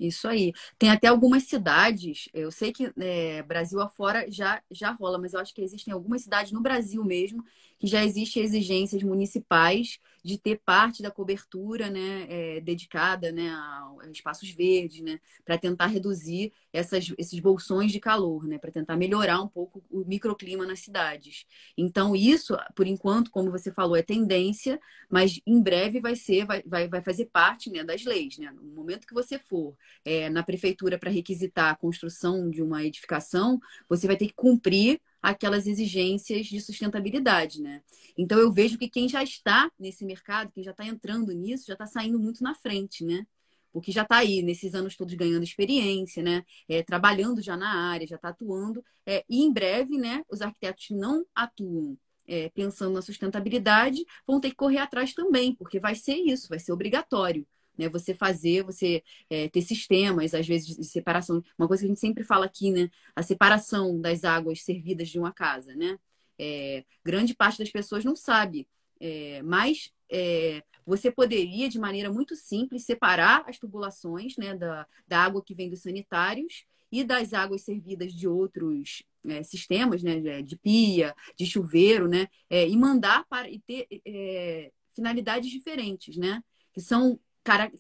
Isso 0.08 0.28
aí. 0.28 0.52
Tem 0.78 0.90
até 0.90 1.08
algumas 1.08 1.44
cidades, 1.44 2.28
eu 2.34 2.52
sei 2.52 2.74
que 2.74 2.92
é, 3.00 3.42
Brasil 3.44 3.80
afora 3.80 4.30
já, 4.30 4.62
já 4.70 4.92
rola, 4.92 5.18
mas 5.18 5.34
eu 5.34 5.40
acho 5.40 5.54
que 5.54 5.62
existem 5.62 5.94
algumas 5.94 6.24
cidades 6.24 6.52
no 6.52 6.62
Brasil 6.62 7.04
mesmo 7.06 7.44
que 7.84 7.88
já 7.88 8.02
existem 8.02 8.42
exigências 8.42 9.04
municipais 9.04 10.00
de 10.24 10.38
ter 10.38 10.62
parte 10.64 11.04
da 11.04 11.12
cobertura 11.12 11.90
né, 11.90 12.26
é, 12.30 12.62
dedicada 12.62 13.30
né, 13.30 13.50
a 13.50 13.94
espaços 14.10 14.50
verdes, 14.52 15.02
né, 15.02 15.20
para 15.44 15.58
tentar 15.58 15.88
reduzir 15.88 16.54
essas, 16.72 17.14
esses 17.18 17.38
bolsões 17.42 17.92
de 17.92 18.00
calor, 18.00 18.48
né, 18.48 18.58
para 18.58 18.72
tentar 18.72 18.96
melhorar 18.96 19.42
um 19.42 19.50
pouco 19.50 19.84
o 19.92 20.06
microclima 20.06 20.66
nas 20.66 20.80
cidades. 20.80 21.46
Então, 21.78 22.16
isso, 22.16 22.56
por 22.74 22.88
enquanto, 22.88 23.30
como 23.30 23.52
você 23.52 23.70
falou, 23.70 23.98
é 23.98 24.02
tendência, 24.02 24.80
mas 25.10 25.42
em 25.46 25.62
breve 25.62 26.00
vai 26.00 26.16
ser, 26.16 26.46
vai, 26.46 26.64
vai, 26.66 26.88
vai 26.88 27.02
fazer 27.02 27.26
parte 27.26 27.70
né, 27.70 27.84
das 27.84 28.06
leis. 28.06 28.38
Né? 28.38 28.50
No 28.52 28.64
momento 28.64 29.06
que 29.06 29.14
você 29.14 29.38
for 29.38 29.76
é, 30.06 30.30
na 30.30 30.42
prefeitura 30.42 30.98
para 30.98 31.12
requisitar 31.12 31.72
a 31.72 31.76
construção 31.76 32.50
de 32.50 32.62
uma 32.62 32.82
edificação, 32.82 33.60
você 33.90 34.08
vai 34.08 34.16
ter 34.16 34.28
que 34.28 34.34
cumprir 34.34 35.02
aquelas 35.24 35.66
exigências 35.68 36.48
de 36.48 36.60
sustentabilidade, 36.60 37.62
né? 37.62 37.82
Então 38.18 38.38
eu 38.38 38.52
vejo 38.52 38.78
que 38.78 38.90
quem 38.90 39.08
já 39.08 39.24
está 39.24 39.72
nesse 39.80 40.06
mercado, 40.06 40.52
quem 40.52 40.64
já 40.64 40.72
está 40.72 40.86
entrando 40.86 41.32
nisso, 41.32 41.66
já 41.68 41.74
está 41.74 41.86
saindo 41.86 42.20
muito 42.20 42.44
na 42.44 42.54
frente, 42.54 43.06
né? 43.06 43.26
Porque 43.72 43.92
já 43.92 44.04
está 44.04 44.18
aí, 44.18 44.44
nesses 44.44 44.76
anos 44.76 44.96
todos 44.96 45.14
ganhando 45.16 45.44
experiência, 45.44 46.22
né? 46.22 46.44
É, 46.68 46.84
trabalhando 46.84 47.42
já 47.42 47.58
na 47.58 47.90
área, 47.92 48.06
já 48.06 48.18
está 48.18 48.30
atuando. 48.30 48.84
É, 49.06 49.24
e 49.30 49.42
em 49.44 49.52
breve, 49.52 49.98
né, 49.98 50.24
os 50.30 50.42
arquitetos 50.42 50.88
não 50.92 51.26
atuam 51.34 51.98
é, 52.28 52.50
pensando 52.50 52.94
na 52.94 53.02
sustentabilidade 53.02 54.04
vão 54.26 54.40
ter 54.40 54.50
que 54.50 54.56
correr 54.56 54.78
atrás 54.78 55.14
também, 55.14 55.56
porque 55.56 55.80
vai 55.80 55.96
ser 55.96 56.16
isso, 56.16 56.50
vai 56.50 56.60
ser 56.60 56.72
obrigatório 56.72 57.46
né? 57.78 57.90
Você 57.90 58.14
fazer, 58.14 58.64
você 58.64 59.04
é, 59.30 59.50
ter 59.50 59.62
sistemas, 59.62 60.34
às 60.34 60.48
vezes, 60.48 60.76
de 60.76 60.86
separação. 60.86 61.44
Uma 61.58 61.68
coisa 61.68 61.82
que 61.82 61.88
a 61.88 61.90
gente 61.90 62.00
sempre 62.00 62.24
fala 62.24 62.46
aqui, 62.46 62.72
né? 62.72 62.90
A 63.16 63.24
separação 63.24 64.00
das 64.00 64.24
águas 64.24 64.64
servidas 64.64 65.10
de 65.10 65.20
uma 65.20 65.32
casa, 65.32 65.76
né? 65.76 65.98
É, 66.38 66.84
grande 67.04 67.36
parte 67.36 67.60
das 67.60 67.70
pessoas 67.70 68.04
não 68.04 68.16
sabe, 68.16 68.68
é, 69.00 69.42
mas 69.44 69.92
é, 70.10 70.64
você 70.86 71.12
poderia, 71.12 71.70
de 71.70 71.80
maneira 71.80 72.12
muito 72.12 72.36
simples, 72.36 72.86
separar 72.86 73.44
as 73.48 73.58
tubulações 73.58 74.36
né, 74.38 74.56
da, 74.56 74.88
da 75.08 75.20
água 75.20 75.44
que 75.44 75.56
vem 75.56 75.70
dos 75.70 75.82
sanitários 75.82 76.66
e 76.92 77.04
das 77.04 77.34
águas 77.34 77.62
servidas 77.62 78.14
de 78.14 78.28
outros 78.28 79.04
é, 79.26 79.42
sistemas, 79.42 80.04
né, 80.04 80.42
de 80.42 80.58
pia, 80.58 81.16
de 81.36 81.46
chuveiro, 81.46 82.08
né, 82.08 82.28
é, 82.50 82.68
e 82.68 82.78
mandar 82.78 83.26
para 83.28 83.50
e 83.50 83.60
ter 83.60 83.88
é, 84.06 84.72
finalidades 84.94 85.50
diferentes, 85.50 86.18
né, 86.18 86.44
que 86.74 86.82
são 86.82 87.20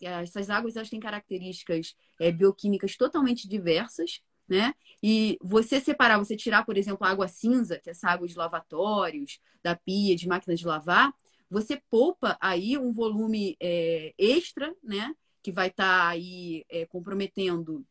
essas 0.01 0.49
águas 0.49 0.75
elas 0.75 0.89
têm 0.89 0.99
características 0.99 1.95
é, 2.19 2.31
bioquímicas 2.31 2.95
totalmente 2.95 3.47
diversas, 3.47 4.21
né? 4.47 4.73
E 5.01 5.37
você 5.41 5.79
separar, 5.79 6.17
você 6.17 6.35
tirar, 6.35 6.65
por 6.65 6.77
exemplo, 6.77 7.05
a 7.05 7.09
água 7.09 7.27
cinza, 7.27 7.79
que 7.79 7.89
é 7.89 7.91
essa 7.91 8.09
água 8.09 8.27
de 8.27 8.35
lavatórios, 8.35 9.39
da 9.63 9.75
pia, 9.75 10.15
de 10.15 10.27
máquina 10.27 10.55
de 10.55 10.65
lavar, 10.65 11.13
você 11.49 11.81
poupa 11.89 12.37
aí 12.41 12.77
um 12.77 12.91
volume 12.91 13.55
é, 13.59 14.13
extra, 14.17 14.75
né? 14.83 15.13
Que 15.41 15.51
vai 15.51 15.67
estar 15.67 16.01
tá 16.01 16.07
aí 16.09 16.65
é, 16.69 16.85
comprometendo 16.85 17.85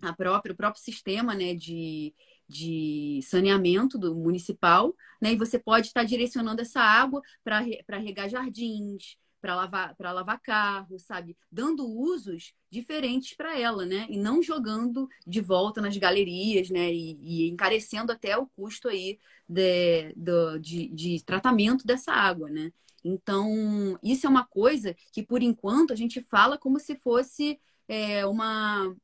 a 0.00 0.12
própria, 0.12 0.52
o 0.52 0.56
próprio 0.56 0.82
sistema, 0.82 1.34
né? 1.34 1.54
De, 1.54 2.14
de 2.48 3.20
saneamento 3.22 3.98
do 3.98 4.14
municipal, 4.14 4.94
né? 5.20 5.32
E 5.32 5.36
você 5.36 5.58
pode 5.58 5.88
estar 5.88 6.00
tá 6.00 6.06
direcionando 6.06 6.62
essa 6.62 6.80
água 6.80 7.22
para 7.44 7.98
regar 7.98 8.28
jardins, 8.28 9.16
para 9.44 9.56
lavar, 9.56 9.94
para 9.94 10.10
lavar 10.10 10.40
carro, 10.40 10.98
sabe? 10.98 11.36
Dando 11.52 11.86
usos 11.86 12.54
diferentes 12.70 13.36
para 13.36 13.60
ela, 13.60 13.84
né? 13.84 14.06
E 14.08 14.16
não 14.16 14.42
jogando 14.42 15.06
de 15.26 15.42
volta 15.42 15.82
nas 15.82 15.94
galerias, 15.98 16.70
né? 16.70 16.90
E, 16.90 17.18
e 17.20 17.50
encarecendo 17.50 18.10
até 18.10 18.38
o 18.38 18.46
custo 18.46 18.88
aí 18.88 19.18
de, 19.46 20.14
de, 20.58 20.88
de, 20.88 21.22
tratamento 21.26 21.86
dessa 21.86 22.10
água, 22.10 22.48
né? 22.48 22.72
Então, 23.04 23.98
isso 24.02 24.26
é 24.26 24.30
uma 24.30 24.46
coisa 24.46 24.96
que, 25.12 25.22
por 25.22 25.42
enquanto, 25.42 25.92
a 25.92 25.96
gente 25.96 26.22
fala 26.22 26.56
como 26.56 26.80
se 26.80 26.96
fosse 26.96 27.60
é, 27.86 28.24
uma, 28.24 28.96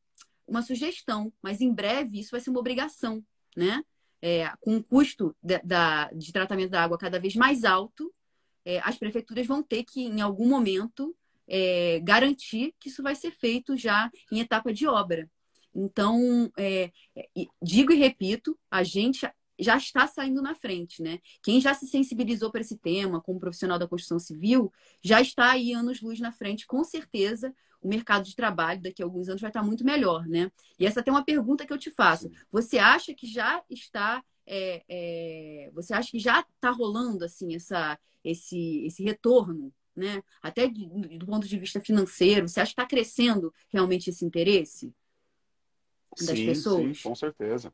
uma 0.48 0.62
sugestão, 0.62 1.30
mas 1.42 1.60
em 1.60 1.70
breve 1.70 2.18
isso 2.18 2.30
vai 2.30 2.40
ser 2.40 2.48
uma 2.48 2.60
obrigação, 2.60 3.22
né? 3.54 3.84
É, 4.22 4.50
com 4.58 4.78
o 4.78 4.82
custo 4.82 5.36
de, 5.42 5.58
da, 5.58 6.10
de 6.12 6.32
tratamento 6.32 6.70
da 6.70 6.82
água 6.82 6.96
cada 6.96 7.20
vez 7.20 7.36
mais 7.36 7.62
alto, 7.62 8.10
é, 8.70 8.80
as 8.84 8.96
prefeituras 8.96 9.46
vão 9.46 9.62
ter 9.62 9.82
que, 9.82 10.02
em 10.02 10.20
algum 10.20 10.48
momento, 10.48 11.16
é, 11.48 11.98
garantir 12.00 12.72
que 12.78 12.88
isso 12.88 13.02
vai 13.02 13.16
ser 13.16 13.32
feito 13.32 13.76
já 13.76 14.08
em 14.30 14.38
etapa 14.38 14.72
de 14.72 14.86
obra. 14.86 15.28
Então, 15.74 16.50
é, 16.56 16.92
é 17.16 17.26
digo 17.60 17.92
e 17.92 17.96
repito, 17.96 18.56
a 18.70 18.84
gente 18.84 19.28
já 19.58 19.76
está 19.76 20.06
saindo 20.06 20.40
na 20.40 20.54
frente, 20.54 21.02
né? 21.02 21.18
Quem 21.42 21.60
já 21.60 21.74
se 21.74 21.86
sensibilizou 21.86 22.50
para 22.50 22.60
esse 22.60 22.78
tema, 22.78 23.20
como 23.20 23.40
profissional 23.40 23.78
da 23.78 23.88
construção 23.88 24.18
civil, 24.18 24.72
já 25.02 25.20
está 25.20 25.50
aí 25.50 25.72
anos-luz 25.72 26.20
na 26.20 26.32
frente, 26.32 26.66
com 26.66 26.82
certeza. 26.84 27.52
O 27.82 27.88
mercado 27.88 28.24
de 28.24 28.36
trabalho 28.36 28.82
daqui 28.82 29.02
a 29.02 29.06
alguns 29.06 29.28
anos 29.28 29.40
vai 29.40 29.50
estar 29.50 29.62
muito 29.62 29.84
melhor, 29.84 30.26
né? 30.26 30.50
E 30.78 30.86
essa 30.86 31.02
tem 31.02 31.12
uma 31.12 31.24
pergunta 31.24 31.66
que 31.66 31.72
eu 31.72 31.78
te 31.78 31.90
faço. 31.90 32.30
Você 32.52 32.78
acha 32.78 33.12
que 33.14 33.26
já 33.26 33.62
está 33.68 34.22
é, 34.46 34.82
é, 34.88 35.70
você 35.72 35.94
acha 35.94 36.10
que 36.10 36.18
já 36.18 36.40
está 36.40 36.70
rolando 36.70 37.24
assim 37.24 37.54
essa, 37.54 37.98
esse, 38.24 38.84
esse 38.86 39.02
retorno, 39.02 39.72
né? 39.94 40.22
Até 40.42 40.68
de, 40.68 40.86
do 41.18 41.26
ponto 41.26 41.46
de 41.46 41.58
vista 41.58 41.80
financeiro, 41.80 42.48
você 42.48 42.60
acha 42.60 42.74
que 42.74 42.80
está 42.80 42.86
crescendo 42.86 43.52
realmente 43.68 44.10
esse 44.10 44.24
interesse 44.24 44.92
das 46.18 46.38
sim, 46.38 46.46
pessoas? 46.46 46.98
Sim, 46.98 47.08
com 47.08 47.14
certeza. 47.14 47.72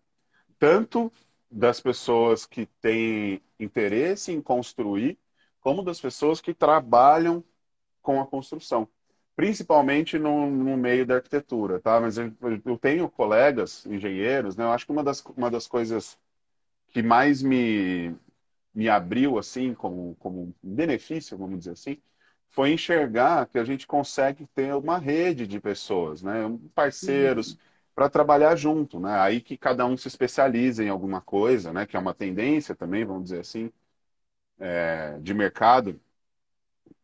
Tanto 0.59 1.13
das 1.51 1.81
pessoas 1.81 2.45
que 2.45 2.67
têm 2.81 3.41
interesse 3.59 4.33
em 4.33 4.41
construir, 4.41 5.19
como 5.61 5.83
das 5.83 6.01
pessoas 6.01 6.41
que 6.41 6.55
trabalham 6.55 7.43
com 8.03 8.21
a 8.21 8.27
construção. 8.27 8.89
Principalmente 9.35 10.19
no, 10.19 10.51
no 10.51 10.77
meio 10.77 11.05
da 11.05 11.17
arquitetura, 11.17 11.81
tá? 11.81 12.01
Mas 12.01 12.17
eu, 12.17 12.33
eu 12.65 12.79
tenho 12.79 13.09
colegas 13.09 13.85
engenheiros, 13.87 14.57
né? 14.57 14.65
Eu 14.65 14.71
acho 14.71 14.87
que 14.87 14.93
uma 14.93 15.05
das, 15.05 15.21
uma 15.37 15.51
das 15.51 15.67
coisas 15.67 16.19
que 16.97 17.03
mais 17.03 17.43
me, 17.43 18.17
me 18.75 18.89
abriu, 18.89 19.39
assim, 19.39 19.75
como, 19.75 20.17
como 20.19 20.55
benefício, 20.63 21.37
vamos 21.37 21.59
dizer 21.59 21.73
assim, 21.73 21.99
foi 22.49 22.73
enxergar 22.73 23.45
que 23.49 23.59
a 23.59 23.65
gente 23.65 23.87
consegue 23.87 24.47
ter 24.55 24.75
uma 24.75 24.97
rede 24.97 25.47
de 25.47 25.61
pessoas, 25.61 26.23
né? 26.23 26.45
Parceiros 26.75 27.53
uhum. 27.53 27.59
para 27.95 28.09
trabalhar 28.09 28.57
junto, 28.57 28.99
né? 28.99 29.13
Aí 29.21 29.43
que 29.43 29.59
cada 29.59 29.85
um 29.85 29.95
se 29.95 30.09
especializa 30.09 30.83
em 30.83 30.89
alguma 30.89 31.21
coisa, 31.21 31.71
né? 31.71 31.85
Que 31.85 31.99
é 31.99 32.01
uma 32.01 32.15
tendência 32.15 32.75
também, 32.75 33.05
vamos 33.05 33.25
dizer 33.25 33.41
assim, 33.41 33.71
é, 34.59 35.19
de 35.21 35.35
mercado. 35.35 36.01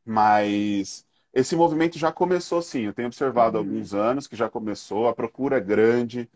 Mas 0.07 1.07
esse 1.35 1.55
movimento 1.55 1.99
já 1.99 2.11
começou 2.11 2.63
sim. 2.63 2.87
Eu 2.87 2.95
tenho 2.95 3.09
observado 3.09 3.59
há 3.59 3.61
uhum. 3.61 3.67
alguns 3.67 3.93
anos 3.93 4.27
que 4.27 4.37
já 4.37 4.49
começou, 4.49 5.07
a 5.07 5.15
procura 5.15 5.59
é 5.59 5.61
grande. 5.61 6.31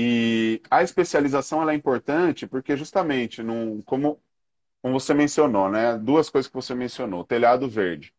E 0.00 0.62
a 0.70 0.80
especialização 0.80 1.60
ela 1.60 1.72
é 1.72 1.74
importante 1.74 2.46
porque 2.46 2.76
justamente, 2.76 3.42
num, 3.42 3.82
como, 3.82 4.22
como 4.80 5.00
você 5.00 5.12
mencionou, 5.12 5.68
né? 5.70 5.98
Duas 5.98 6.30
coisas 6.30 6.48
que 6.48 6.54
você 6.54 6.72
mencionou, 6.74 7.24
telhado 7.24 7.68
verde. 7.68 8.14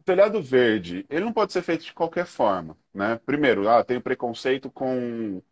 O 0.00 0.04
telhado 0.04 0.42
verde, 0.42 1.06
ele 1.10 1.24
não 1.24 1.32
pode 1.32 1.52
ser 1.52 1.62
feito 1.62 1.84
de 1.84 1.92
qualquer 1.94 2.26
forma, 2.26 2.78
né? 2.94 3.20
Primeiro, 3.26 3.68
ah, 3.68 3.84
tem 3.84 4.00
preconceito 4.00 4.70
com 4.70 5.42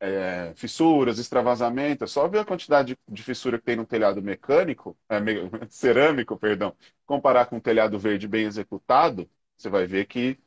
é, 0.00 0.52
fissuras, 0.56 1.18
extravasamentos. 1.18 2.10
É 2.10 2.12
só 2.12 2.28
ver 2.28 2.40
a 2.40 2.44
quantidade 2.44 2.94
de, 3.08 3.14
de, 3.14 3.22
fissura 3.22 3.58
que 3.58 3.64
tem 3.64 3.76
no 3.76 3.86
telhado 3.86 4.22
mecânico, 4.22 4.96
é, 5.08 5.20
me, 5.20 5.34
cerâmico, 5.70 6.36
perdão, 6.38 6.76
comparar 7.06 7.46
com 7.46 7.56
um 7.56 7.60
telhado 7.60 7.98
verde 7.98 8.28
bem 8.28 8.44
executado, 8.46 9.30
você 9.56 9.70
vai 9.70 9.86
ver 9.86 10.06
que 10.06 10.38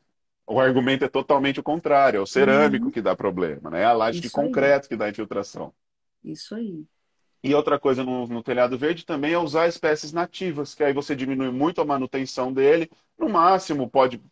o 0.46 0.60
argumento 0.60 1.04
é 1.04 1.08
totalmente 1.08 1.60
o 1.60 1.62
contrário, 1.62 2.18
é 2.18 2.20
o 2.20 2.26
cerâmico 2.26 2.86
uhum. 2.86 2.90
que 2.90 3.00
dá 3.00 3.14
problema, 3.14 3.70
né? 3.70 3.82
É 3.82 3.84
a 3.84 3.92
laje 3.92 4.18
Isso 4.18 4.28
de 4.28 4.32
concreto 4.32 4.86
aí. 4.86 4.88
que 4.88 4.96
dá 4.96 5.08
infiltração. 5.08 5.72
Isso 6.24 6.54
aí. 6.54 6.84
E 7.42 7.54
outra 7.54 7.78
coisa 7.78 8.04
no, 8.04 8.26
no, 8.26 8.42
telhado 8.42 8.78
verde 8.78 9.04
também 9.04 9.32
é 9.32 9.38
usar 9.38 9.66
espécies 9.66 10.12
nativas, 10.12 10.74
que 10.74 10.84
aí 10.84 10.92
você 10.92 11.16
diminui 11.16 11.50
muito 11.50 11.80
a 11.80 11.84
manutenção 11.84 12.52
dele. 12.52 12.88
No 13.18 13.28
máximo, 13.28 13.90
pode 13.90 14.22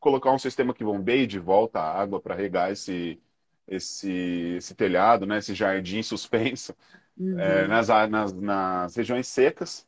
colocar 0.00 0.32
um 0.32 0.38
sistema 0.38 0.74
que 0.74 0.84
bombeie 0.84 1.26
de 1.26 1.38
volta 1.38 1.78
a 1.78 2.00
água 2.00 2.20
para 2.20 2.34
regar 2.34 2.72
esse, 2.72 3.20
esse, 3.66 4.10
esse 4.56 4.74
telhado, 4.74 5.24
né? 5.24 5.38
esse 5.38 5.54
jardim 5.54 6.02
suspenso, 6.02 6.74
uhum. 7.16 7.38
é, 7.38 7.68
nas, 7.68 7.88
nas, 7.88 8.32
nas 8.32 8.96
regiões 8.96 9.28
secas 9.28 9.87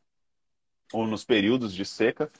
ou 0.92 1.06
nos 1.06 1.24
períodos 1.24 1.72
de 1.74 1.84
seca. 1.84 2.30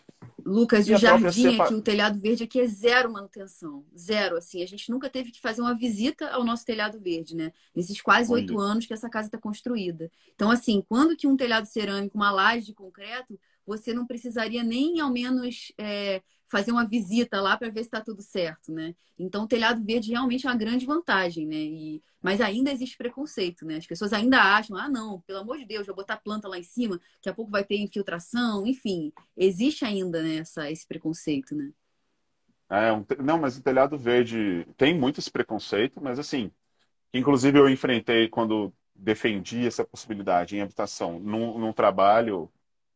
Lucas, 0.45 0.89
e 0.89 0.95
o 0.95 0.99
jardim 0.99 1.59
aqui, 1.59 1.75
o 1.75 1.83
telhado 1.83 2.19
verde 2.19 2.45
aqui 2.45 2.61
é 2.61 2.67
zero 2.67 3.13
manutenção. 3.13 3.85
Zero, 3.97 4.37
assim. 4.37 4.63
A 4.63 4.67
gente 4.67 4.91
nunca 4.91 5.09
teve 5.09 5.31
que 5.31 5.41
fazer 5.41 5.61
uma 5.61 5.75
visita 5.75 6.29
ao 6.31 6.45
nosso 6.45 6.65
telhado 6.65 6.99
verde, 6.99 7.37
né? 7.37 7.53
Nesses 7.75 8.01
quase 8.01 8.33
oito 8.33 8.59
anos 8.59 8.87
que 8.87 8.93
essa 8.93 9.09
casa 9.09 9.29
está 9.29 9.39
construída. 9.39 10.11
Então, 10.35 10.51
assim, 10.51 10.85
quando 10.89 11.17
que 11.17 11.27
um 11.27 11.37
telhado 11.37 11.67
cerâmico, 11.67 12.17
uma 12.17 12.31
laje 12.31 12.67
de 12.67 12.75
concreto, 12.75 13.39
você 13.71 13.95
não 13.95 14.05
precisaria 14.05 14.65
nem 14.65 14.99
ao 14.99 15.13
menos 15.13 15.73
é, 15.79 16.21
fazer 16.49 16.73
uma 16.73 16.85
visita 16.85 17.41
lá 17.41 17.57
para 17.57 17.69
ver 17.71 17.81
se 17.81 17.87
está 17.87 18.01
tudo 18.01 18.21
certo, 18.21 18.73
né? 18.73 18.95
Então, 19.17 19.45
o 19.45 19.47
telhado 19.47 19.85
verde 19.85 20.11
realmente 20.11 20.45
é 20.45 20.51
uma 20.51 20.57
grande 20.57 20.85
vantagem, 20.85 21.47
né? 21.47 21.55
E, 21.55 22.03
mas 22.21 22.41
ainda 22.41 22.73
existe 22.73 22.97
preconceito, 22.97 23.65
né? 23.65 23.77
As 23.77 23.87
pessoas 23.87 24.13
ainda 24.13 24.43
acham, 24.43 24.77
ah, 24.77 24.89
não, 24.89 25.21
pelo 25.21 25.39
amor 25.39 25.59
de 25.59 25.65
Deus, 25.65 25.87
vou 25.87 25.95
botar 25.95 26.17
planta 26.17 26.49
lá 26.49 26.59
em 26.59 26.65
cima, 26.65 27.01
daqui 27.17 27.29
a 27.29 27.35
pouco 27.35 27.53
vai 27.53 27.63
ter 27.63 27.77
infiltração, 27.77 28.67
enfim. 28.67 29.13
Existe 29.37 29.85
ainda 29.85 30.21
né, 30.21 30.39
essa, 30.39 30.69
esse 30.69 30.87
preconceito, 30.87 31.55
né? 31.55 31.71
É, 32.69 32.93
um, 32.93 33.05
não, 33.23 33.39
mas 33.39 33.57
o 33.57 33.63
telhado 33.63 33.97
verde 33.97 34.67
tem 34.77 34.99
muito 34.99 35.21
esse 35.21 35.31
preconceito, 35.31 36.01
mas 36.03 36.19
assim, 36.19 36.51
inclusive 37.15 37.59
eu 37.59 37.69
enfrentei 37.69 38.29
quando 38.29 38.73
defendi 38.95 39.67
essa 39.67 39.85
possibilidade 39.85 40.57
em 40.57 40.61
habitação 40.61 41.19
num, 41.19 41.59
num 41.59 41.73
trabalho 41.73 42.51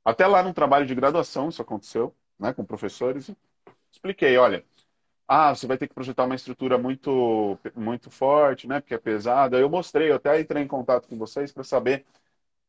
até 0.04 0.26
lá 0.26 0.42
no 0.42 0.54
trabalho 0.54 0.86
de 0.86 0.94
graduação 0.94 1.48
isso 1.48 1.62
aconteceu, 1.62 2.14
né, 2.38 2.52
com 2.52 2.64
professores. 2.64 3.30
Expliquei, 3.90 4.36
olha, 4.36 4.64
ah, 5.26 5.54
você 5.54 5.66
vai 5.66 5.78
ter 5.78 5.88
que 5.88 5.94
projetar 5.94 6.24
uma 6.24 6.34
estrutura 6.34 6.76
muito, 6.78 7.58
muito 7.74 8.10
forte, 8.10 8.66
né, 8.68 8.80
porque 8.80 8.94
é 8.94 8.98
pesada. 8.98 9.58
Eu 9.58 9.70
mostrei, 9.70 10.10
eu 10.10 10.16
até 10.16 10.40
entrei 10.40 10.62
em 10.62 10.68
contato 10.68 11.08
com 11.08 11.16
vocês 11.18 11.52
para 11.52 11.64
saber 11.64 12.04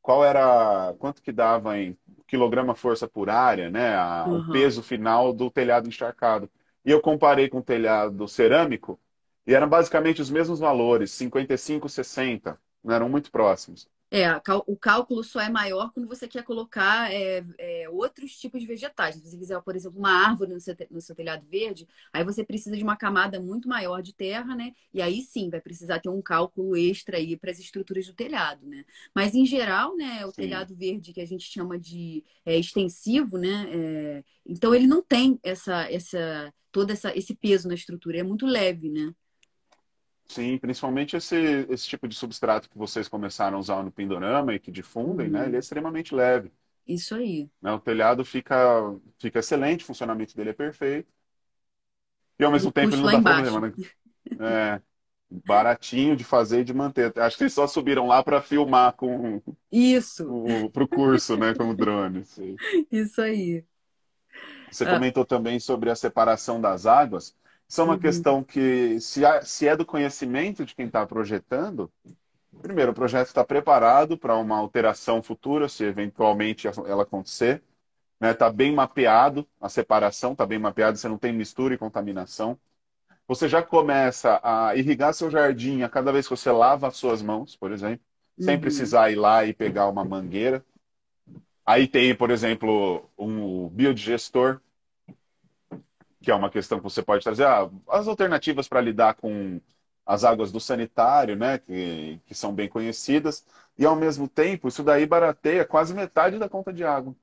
qual 0.02 0.24
era, 0.24 0.94
quanto 1.00 1.22
que 1.22 1.32
dava 1.32 1.78
em 1.80 1.98
quilograma 2.28 2.76
força 2.76 3.08
por 3.08 3.30
área, 3.30 3.70
né, 3.70 3.96
a, 3.96 4.26
uhum. 4.28 4.40
o 4.40 4.52
peso 4.52 4.84
final 4.84 5.34
do 5.34 5.50
telhado 5.50 5.88
encharcado. 5.88 6.50
E 6.86 6.92
eu 6.92 7.02
comparei 7.02 7.50
com 7.50 7.60
o 7.60 7.64
telhado 7.64 8.28
cerâmico 8.28 9.00
e 9.48 9.54
eram 9.54 9.68
basicamente 9.68 10.22
os 10.22 10.30
mesmos 10.30 10.60
valores, 10.60 11.12
55, 11.12 11.90
60, 11.90 12.60
né, 12.84 12.96
eram 12.96 13.10
muito 13.10 13.32
próximos. 13.32 13.90
É, 14.16 14.42
o 14.66 14.78
cálculo 14.78 15.22
só 15.26 15.42
é 15.42 15.50
maior 15.50 15.92
quando 15.92 16.08
você 16.08 16.26
quer 16.26 16.42
colocar 16.42 17.14
é, 17.14 17.46
é, 17.58 17.90
outros 17.90 18.38
tipos 18.38 18.62
de 18.62 18.66
vegetais. 18.66 19.16
Se 19.16 19.22
você 19.22 19.38
quiser, 19.38 19.62
por 19.62 19.76
exemplo, 19.76 20.00
uma 20.00 20.10
árvore 20.10 20.54
no 20.54 20.60
seu, 20.62 20.74
no 20.90 21.02
seu, 21.02 21.14
telhado 21.14 21.46
verde, 21.46 21.86
aí 22.14 22.24
você 22.24 22.42
precisa 22.42 22.78
de 22.78 22.84
uma 22.84 22.96
camada 22.96 23.42
muito 23.42 23.68
maior 23.68 24.02
de 24.02 24.14
terra, 24.14 24.56
né? 24.56 24.74
E 24.94 25.02
aí 25.02 25.22
sim 25.22 25.50
vai 25.50 25.60
precisar 25.60 26.00
ter 26.00 26.08
um 26.08 26.22
cálculo 26.22 26.78
extra 26.78 27.18
aí 27.18 27.36
para 27.36 27.52
as 27.52 27.60
estruturas 27.60 28.08
do 28.08 28.14
telhado, 28.14 28.66
né? 28.66 28.86
Mas 29.14 29.36
em 29.36 29.46
geral, 29.46 29.98
né, 29.98 30.26
o 30.26 30.30
sim. 30.30 30.44
telhado 30.44 30.74
verde 30.74 31.12
que 31.12 31.20
a 31.20 31.28
gente 31.28 31.44
chama 31.52 31.78
de 31.78 32.24
é, 32.46 32.58
extensivo, 32.58 33.38
né? 33.38 33.68
É, 33.70 34.24
então 34.46 34.74
ele 34.74 34.88
não 34.88 35.02
tem 35.02 35.38
essa, 35.44 35.92
essa, 35.92 36.54
todo 36.72 36.90
essa, 36.90 37.14
esse 37.18 37.36
peso 37.36 37.68
na 37.68 37.74
estrutura, 37.74 38.18
é 38.18 38.24
muito 38.24 38.46
leve, 38.46 38.90
né? 38.90 39.14
Sim, 40.28 40.58
principalmente 40.58 41.16
esse, 41.16 41.68
esse 41.70 41.88
tipo 41.88 42.08
de 42.08 42.16
substrato 42.16 42.70
que 42.70 42.78
vocês 42.78 43.08
começaram 43.08 43.58
a 43.58 43.60
usar 43.60 43.84
no 43.84 43.92
Pindorama 43.92 44.54
e 44.54 44.60
que 44.60 44.72
difundem, 44.72 45.28
uhum. 45.28 45.34
né? 45.34 45.46
Ele 45.46 45.56
é 45.56 45.60
extremamente 45.60 46.16
leve. 46.16 46.52
Isso 46.88 47.16
aí. 47.16 47.50
Né? 47.62 47.72
O 47.72 47.80
telhado 47.80 48.24
fica, 48.26 48.56
fica 49.20 49.40
excelente, 49.40 49.84
o 49.84 49.88
funcionamento 49.88 50.36
dele 50.36 50.52
é 50.52 50.54
perfeito. 50.54 51.12
E 52.40 52.44
ao 52.44 52.52
mesmo 52.52 52.72
tempo 52.72 52.94
ele 52.94 53.02
não 53.02 53.12
dá 53.12 53.14
embaixo. 53.14 53.52
problema, 53.52 53.74
né? 53.78 53.86
É, 54.40 54.82
baratinho 55.30 56.16
de 56.16 56.24
fazer 56.24 56.62
e 56.62 56.64
de 56.64 56.74
manter. 56.74 57.18
Acho 57.20 57.38
que 57.38 57.44
eles 57.44 57.54
só 57.54 57.68
subiram 57.68 58.08
lá 58.08 58.24
para 58.24 58.42
filmar 58.42 58.94
com 58.94 59.42
isso 59.72 60.46
para 60.72 60.84
o 60.84 60.88
curso, 60.88 61.38
né, 61.38 61.54
com 61.54 61.70
o 61.70 61.76
drone. 61.76 62.24
Isso 62.92 63.22
aí. 63.22 63.64
Você 64.72 64.84
ah. 64.84 64.92
comentou 64.92 65.26
também 65.26 65.60
sobre 65.60 65.90
a 65.90 65.96
separação 65.96 66.60
das 66.60 66.86
águas. 66.86 67.36
Isso 67.68 67.82
é 67.82 67.84
uma 67.84 67.94
uhum. 67.94 68.00
questão 68.00 68.44
que, 68.44 69.00
se, 69.00 69.22
se 69.44 69.68
é 69.68 69.76
do 69.76 69.86
conhecimento 69.86 70.66
de 70.66 70.76
quem 70.76 70.86
está 70.86 71.06
projetando, 71.06 71.92
primeiro, 72.62 72.92
o 72.92 72.96
projeto 72.96 73.28
está 73.28 73.44
preparado 73.44 74.18
para 74.18 74.36
uma 74.38 74.58
alteração 74.58 75.22
futura, 75.22 75.68
se 75.68 75.84
eventualmente 75.84 76.68
ela 76.68 77.04
acontecer. 77.04 77.64
Está 78.16 78.28
né? 78.28 78.34
Tá 78.34 78.50
bem 78.52 78.74
mapeado, 78.74 79.48
a 79.60 79.68
separação 79.68 80.32
está 80.32 80.46
bem 80.46 80.60
mapeada, 80.60 80.96
você 80.96 81.08
não 81.08 81.18
tem 81.18 81.34
mistura 81.34 81.74
e 81.74 81.78
contaminação. 81.78 82.58
Você 83.28 83.50
já 83.50 83.62
começa 83.62 84.40
a 84.44 84.76
irrigar 84.76 85.14
seu 85.14 85.30
jardim 85.30 85.82
a 85.82 85.90
cada 85.90 86.12
vez 86.12 86.28
que 86.28 86.36
você 86.36 86.52
lava 86.52 86.88
as 86.88 86.96
suas 86.96 87.22
mãos, 87.22 87.56
por 87.56 87.72
exemplo, 87.72 88.06
uhum. 88.38 88.46
sem 88.46 88.60
precisar 88.60 89.12
ir 89.12 89.16
lá 89.16 89.46
e 89.46 89.54
pegar 89.54 89.88
uma 89.88 90.06
mangueira. 90.06 90.64
Aí 91.66 91.88
tem, 91.88 92.14
por 92.14 92.30
exemplo, 92.30 93.10
um 93.18 93.68
biodigestor, 93.70 94.62
que 96.26 96.32
é 96.32 96.36
uma 96.36 96.50
questão 96.50 96.80
que 96.80 96.84
você 96.84 97.04
pode 97.04 97.24
trazer, 97.24 97.46
ah, 97.46 97.70
as 97.88 98.08
alternativas 98.08 98.68
para 98.68 98.82
lidar 98.82 99.14
com 99.14 99.62
as 100.04 100.24
águas 100.24 100.52
do 100.52 100.60
sanitário, 100.60 101.36
né, 101.36 101.60
que, 101.60 102.20
que 102.26 102.34
são 102.34 102.52
bem 102.52 102.68
conhecidas, 102.68 103.46
e 103.78 103.86
ao 103.86 103.96
mesmo 103.96 104.28
tempo 104.28 104.68
isso 104.68 104.84
daí 104.84 105.06
barateia 105.06 105.64
quase 105.64 105.94
metade 105.94 106.40
da 106.40 106.50
conta 106.50 106.74
de 106.74 106.84
água. 106.84 107.16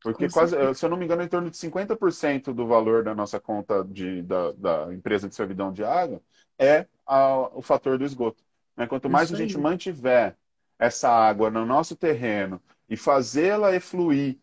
Porque 0.00 0.28
quase, 0.28 0.54
se 0.74 0.84
eu 0.84 0.90
não 0.90 0.96
me 0.96 1.04
engano, 1.04 1.22
em 1.22 1.28
torno 1.28 1.50
de 1.50 1.56
50% 1.56 2.52
do 2.52 2.66
valor 2.66 3.02
da 3.02 3.14
nossa 3.14 3.40
conta 3.40 3.82
de, 3.84 4.22
da, 4.22 4.52
da 4.52 4.94
empresa 4.94 5.28
de 5.28 5.34
servidão 5.34 5.72
de 5.72 5.82
água 5.82 6.20
é 6.56 6.86
a, 7.04 7.48
o 7.56 7.62
fator 7.62 7.98
do 7.98 8.04
esgoto. 8.04 8.42
Né? 8.76 8.86
Quanto 8.86 9.10
mais 9.10 9.32
a 9.32 9.36
gente 9.36 9.58
mantiver 9.58 10.36
essa 10.78 11.08
água 11.08 11.50
no 11.50 11.66
nosso 11.66 11.96
terreno 11.96 12.60
e 12.88 12.96
fazê-la 12.96 13.74
efluir 13.74 14.38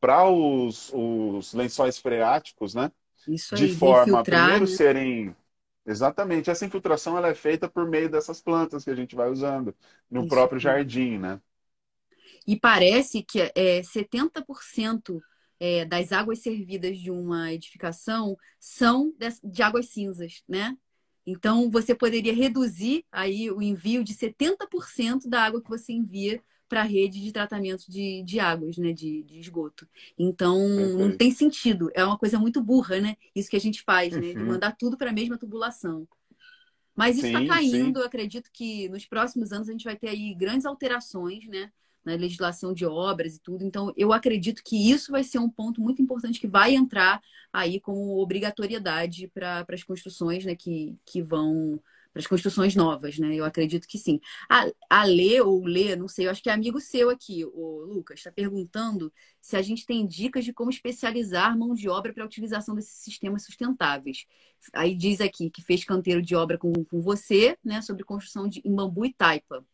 para 0.00 0.24
os, 0.26 0.90
os 0.94 1.52
lençóis 1.52 1.98
freáticos, 1.98 2.74
né? 2.74 2.90
Isso 3.28 3.54
aí, 3.54 3.68
de 3.68 3.74
forma 3.76 4.20
a 4.20 4.24
primeiro 4.24 4.60
né? 4.62 4.66
serem 4.66 5.36
exatamente 5.86 6.50
essa 6.50 6.64
infiltração 6.64 7.16
ela 7.16 7.28
é 7.28 7.34
feita 7.34 7.68
por 7.68 7.88
meio 7.88 8.08
dessas 8.10 8.40
plantas 8.40 8.84
que 8.84 8.90
a 8.90 8.94
gente 8.94 9.16
vai 9.16 9.30
usando 9.30 9.74
no 10.10 10.20
Isso 10.20 10.28
próprio 10.28 10.60
jardim, 10.60 11.18
né? 11.18 11.40
E 12.46 12.58
parece 12.58 13.22
que 13.22 13.40
é, 13.54 13.82
70% 13.82 15.22
é, 15.58 15.84
das 15.84 16.12
águas 16.12 16.40
servidas 16.40 16.98
de 16.98 17.10
uma 17.10 17.52
edificação 17.52 18.36
são 18.58 19.12
de, 19.18 19.28
de 19.44 19.62
águas 19.62 19.86
cinzas, 19.90 20.42
né? 20.48 20.76
Então, 21.26 21.70
você 21.70 21.94
poderia 21.94 22.34
reduzir 22.34 23.04
aí 23.12 23.50
o 23.50 23.62
envio 23.62 24.02
de 24.02 24.14
70% 24.14 25.28
da 25.28 25.42
água 25.42 25.62
que 25.62 25.68
você 25.68 25.92
envia 25.92 26.42
para 26.70 26.82
a 26.82 26.84
rede 26.84 27.20
de 27.20 27.32
tratamento 27.32 27.90
de, 27.90 28.22
de 28.22 28.38
águas, 28.38 28.78
né, 28.78 28.92
de, 28.92 29.24
de 29.24 29.40
esgoto. 29.40 29.88
Então, 30.16 30.56
Perfeito. 30.56 30.98
não 30.98 31.16
tem 31.16 31.30
sentido. 31.32 31.90
É 31.92 32.04
uma 32.04 32.16
coisa 32.16 32.38
muito 32.38 32.62
burra, 32.62 33.00
né? 33.00 33.16
Isso 33.34 33.50
que 33.50 33.56
a 33.56 33.60
gente 33.60 33.82
faz, 33.82 34.14
uhum. 34.14 34.20
né? 34.20 34.32
De 34.32 34.38
uhum. 34.38 34.46
mandar 34.46 34.76
tudo 34.76 34.96
para 34.96 35.10
a 35.10 35.12
mesma 35.12 35.36
tubulação. 35.36 36.06
Mas 36.94 37.16
isso 37.16 37.26
está 37.26 37.44
caindo. 37.44 37.98
Sim. 37.98 38.02
Eu 38.02 38.06
acredito 38.06 38.50
que 38.52 38.88
nos 38.88 39.04
próximos 39.04 39.52
anos 39.52 39.68
a 39.68 39.72
gente 39.72 39.84
vai 39.84 39.96
ter 39.96 40.10
aí 40.10 40.32
grandes 40.32 40.64
alterações, 40.64 41.44
né? 41.48 41.72
Na 42.04 42.14
legislação 42.14 42.72
de 42.72 42.86
obras 42.86 43.34
e 43.34 43.40
tudo. 43.40 43.64
Então, 43.64 43.92
eu 43.96 44.12
acredito 44.12 44.62
que 44.64 44.90
isso 44.90 45.10
vai 45.10 45.24
ser 45.24 45.40
um 45.40 45.50
ponto 45.50 45.80
muito 45.80 46.00
importante 46.00 46.38
que 46.38 46.46
vai 46.46 46.76
entrar 46.76 47.20
aí 47.52 47.80
como 47.80 48.16
obrigatoriedade 48.22 49.26
para 49.34 49.66
as 49.68 49.82
construções, 49.82 50.44
né? 50.44 50.54
Que, 50.54 50.96
que 51.04 51.20
vão 51.20 51.82
para 52.12 52.20
as 52.20 52.26
construções 52.26 52.74
novas, 52.74 53.18
né? 53.18 53.34
Eu 53.34 53.44
acredito 53.44 53.86
que 53.86 53.98
sim. 53.98 54.20
A, 54.48 54.66
a 54.88 55.04
Lê 55.04 55.40
ou 55.40 55.64
Lê, 55.64 55.94
não 55.94 56.08
sei, 56.08 56.26
eu 56.26 56.30
acho 56.30 56.42
que 56.42 56.50
é 56.50 56.52
amigo 56.52 56.80
seu 56.80 57.08
aqui, 57.08 57.44
o 57.44 57.84
Lucas, 57.84 58.18
está 58.18 58.32
perguntando 58.32 59.12
se 59.40 59.56
a 59.56 59.62
gente 59.62 59.86
tem 59.86 60.06
dicas 60.06 60.44
de 60.44 60.52
como 60.52 60.70
especializar 60.70 61.56
mão 61.56 61.74
de 61.74 61.88
obra 61.88 62.12
para 62.12 62.24
a 62.24 62.26
utilização 62.26 62.74
desses 62.74 62.94
sistemas 63.02 63.44
sustentáveis. 63.44 64.26
Aí 64.72 64.94
diz 64.94 65.20
aqui 65.20 65.50
que 65.50 65.62
fez 65.62 65.84
canteiro 65.84 66.20
de 66.20 66.34
obra 66.34 66.58
com, 66.58 66.72
com 66.84 67.00
você, 67.00 67.56
né? 67.64 67.80
Sobre 67.80 68.04
construção 68.04 68.48
de, 68.48 68.60
em 68.64 68.74
bambu 68.74 69.06
e 69.06 69.12
taipa. 69.12 69.64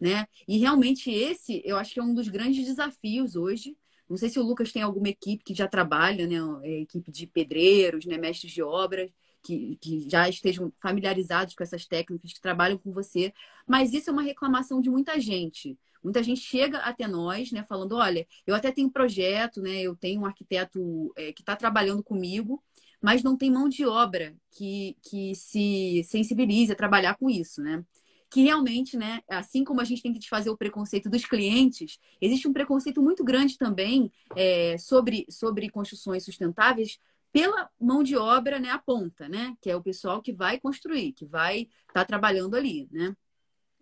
Né? 0.00 0.26
E 0.46 0.58
realmente 0.58 1.10
esse, 1.10 1.62
eu 1.64 1.78
acho 1.78 1.94
que 1.94 2.00
é 2.00 2.02
um 2.02 2.14
dos 2.14 2.28
grandes 2.28 2.64
desafios 2.66 3.36
hoje. 3.36 3.76
Não 4.08 4.16
sei 4.16 4.28
se 4.28 4.38
o 4.38 4.42
Lucas 4.42 4.72
tem 4.72 4.82
alguma 4.82 5.08
equipe 5.08 5.42
que 5.44 5.54
já 5.54 5.66
trabalha, 5.66 6.26
né? 6.26 6.36
É, 6.62 6.80
equipe 6.80 7.10
de 7.10 7.26
pedreiros, 7.26 8.04
né? 8.04 8.18
Mestres 8.18 8.52
de 8.52 8.62
obras 8.62 9.10
que, 9.44 9.76
que 9.80 10.08
já 10.08 10.28
estejam 10.28 10.72
familiarizados 10.80 11.54
com 11.54 11.62
essas 11.62 11.86
técnicas, 11.86 12.32
que 12.32 12.40
trabalham 12.40 12.78
com 12.78 12.90
você. 12.90 13.32
Mas 13.66 13.92
isso 13.92 14.10
é 14.10 14.12
uma 14.12 14.22
reclamação 14.22 14.80
de 14.80 14.90
muita 14.90 15.20
gente. 15.20 15.78
Muita 16.02 16.22
gente 16.22 16.40
chega 16.40 16.78
até 16.78 17.06
nós, 17.06 17.52
né, 17.52 17.62
falando: 17.62 17.96
olha, 17.96 18.26
eu 18.46 18.54
até 18.54 18.72
tenho 18.72 18.90
projeto, 18.90 19.60
né, 19.60 19.82
eu 19.82 19.94
tenho 19.94 20.22
um 20.22 20.26
arquiteto 20.26 21.12
é, 21.16 21.32
que 21.32 21.42
está 21.42 21.54
trabalhando 21.54 22.02
comigo, 22.02 22.62
mas 23.00 23.22
não 23.22 23.36
tem 23.36 23.50
mão 23.50 23.68
de 23.68 23.86
obra 23.86 24.34
que, 24.50 24.96
que 25.02 25.34
se 25.34 26.02
sensibilize 26.04 26.72
a 26.72 26.76
trabalhar 26.76 27.16
com 27.16 27.28
isso, 27.28 27.62
né? 27.62 27.84
que 28.30 28.42
realmente, 28.42 28.96
né, 28.96 29.20
assim 29.28 29.62
como 29.62 29.80
a 29.80 29.84
gente 29.84 30.02
tem 30.02 30.12
que 30.12 30.18
desfazer 30.18 30.50
o 30.50 30.56
preconceito 30.56 31.08
dos 31.08 31.24
clientes, 31.24 32.00
existe 32.20 32.48
um 32.48 32.52
preconceito 32.52 33.00
muito 33.00 33.22
grande 33.22 33.56
também 33.56 34.10
é, 34.34 34.76
sobre, 34.76 35.24
sobre 35.30 35.70
construções 35.70 36.24
sustentáveis 36.24 36.98
pela 37.34 37.68
mão 37.80 38.04
de 38.04 38.16
obra, 38.16 38.60
né, 38.60 38.70
a 38.70 38.78
ponta, 38.78 39.28
né, 39.28 39.56
que 39.60 39.68
é 39.68 39.74
o 39.74 39.82
pessoal 39.82 40.22
que 40.22 40.32
vai 40.32 40.60
construir, 40.60 41.12
que 41.12 41.26
vai 41.26 41.62
estar 41.62 41.92
tá 41.94 42.04
trabalhando 42.04 42.54
ali, 42.54 42.88
né. 42.92 43.12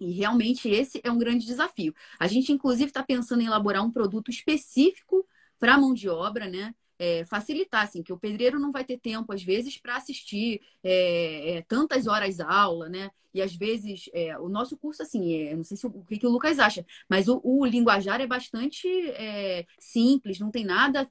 E 0.00 0.10
realmente 0.10 0.70
esse 0.70 1.02
é 1.04 1.12
um 1.12 1.18
grande 1.18 1.44
desafio. 1.44 1.94
A 2.18 2.26
gente, 2.26 2.50
inclusive, 2.50 2.86
está 2.88 3.02
pensando 3.02 3.42
em 3.42 3.46
elaborar 3.46 3.84
um 3.84 3.90
produto 3.90 4.30
específico 4.30 5.28
para 5.58 5.74
a 5.74 5.78
mão 5.78 5.92
de 5.92 6.08
obra, 6.08 6.48
né? 6.48 6.74
É, 7.02 7.24
facilitar, 7.24 7.82
assim, 7.82 8.00
que 8.00 8.12
o 8.12 8.18
pedreiro 8.18 8.60
não 8.60 8.70
vai 8.70 8.84
ter 8.84 8.96
tempo, 8.96 9.32
às 9.32 9.42
vezes, 9.42 9.76
para 9.76 9.96
assistir 9.96 10.60
é, 10.84 11.56
é, 11.56 11.62
tantas 11.62 12.06
horas 12.06 12.38
aula, 12.38 12.88
né? 12.88 13.10
E 13.34 13.42
às 13.42 13.56
vezes, 13.56 14.08
é, 14.14 14.38
o 14.38 14.48
nosso 14.48 14.76
curso, 14.76 15.02
assim, 15.02 15.34
é, 15.34 15.56
não 15.56 15.64
sei 15.64 15.76
se, 15.76 15.84
o 15.84 16.04
que, 16.04 16.16
que 16.16 16.26
o 16.26 16.30
Lucas 16.30 16.60
acha, 16.60 16.86
mas 17.08 17.26
o, 17.26 17.40
o 17.42 17.66
linguajar 17.66 18.20
é 18.20 18.26
bastante 18.26 18.86
é, 19.16 19.66
simples, 19.80 20.38
não 20.38 20.52
tem 20.52 20.64
nada 20.64 21.10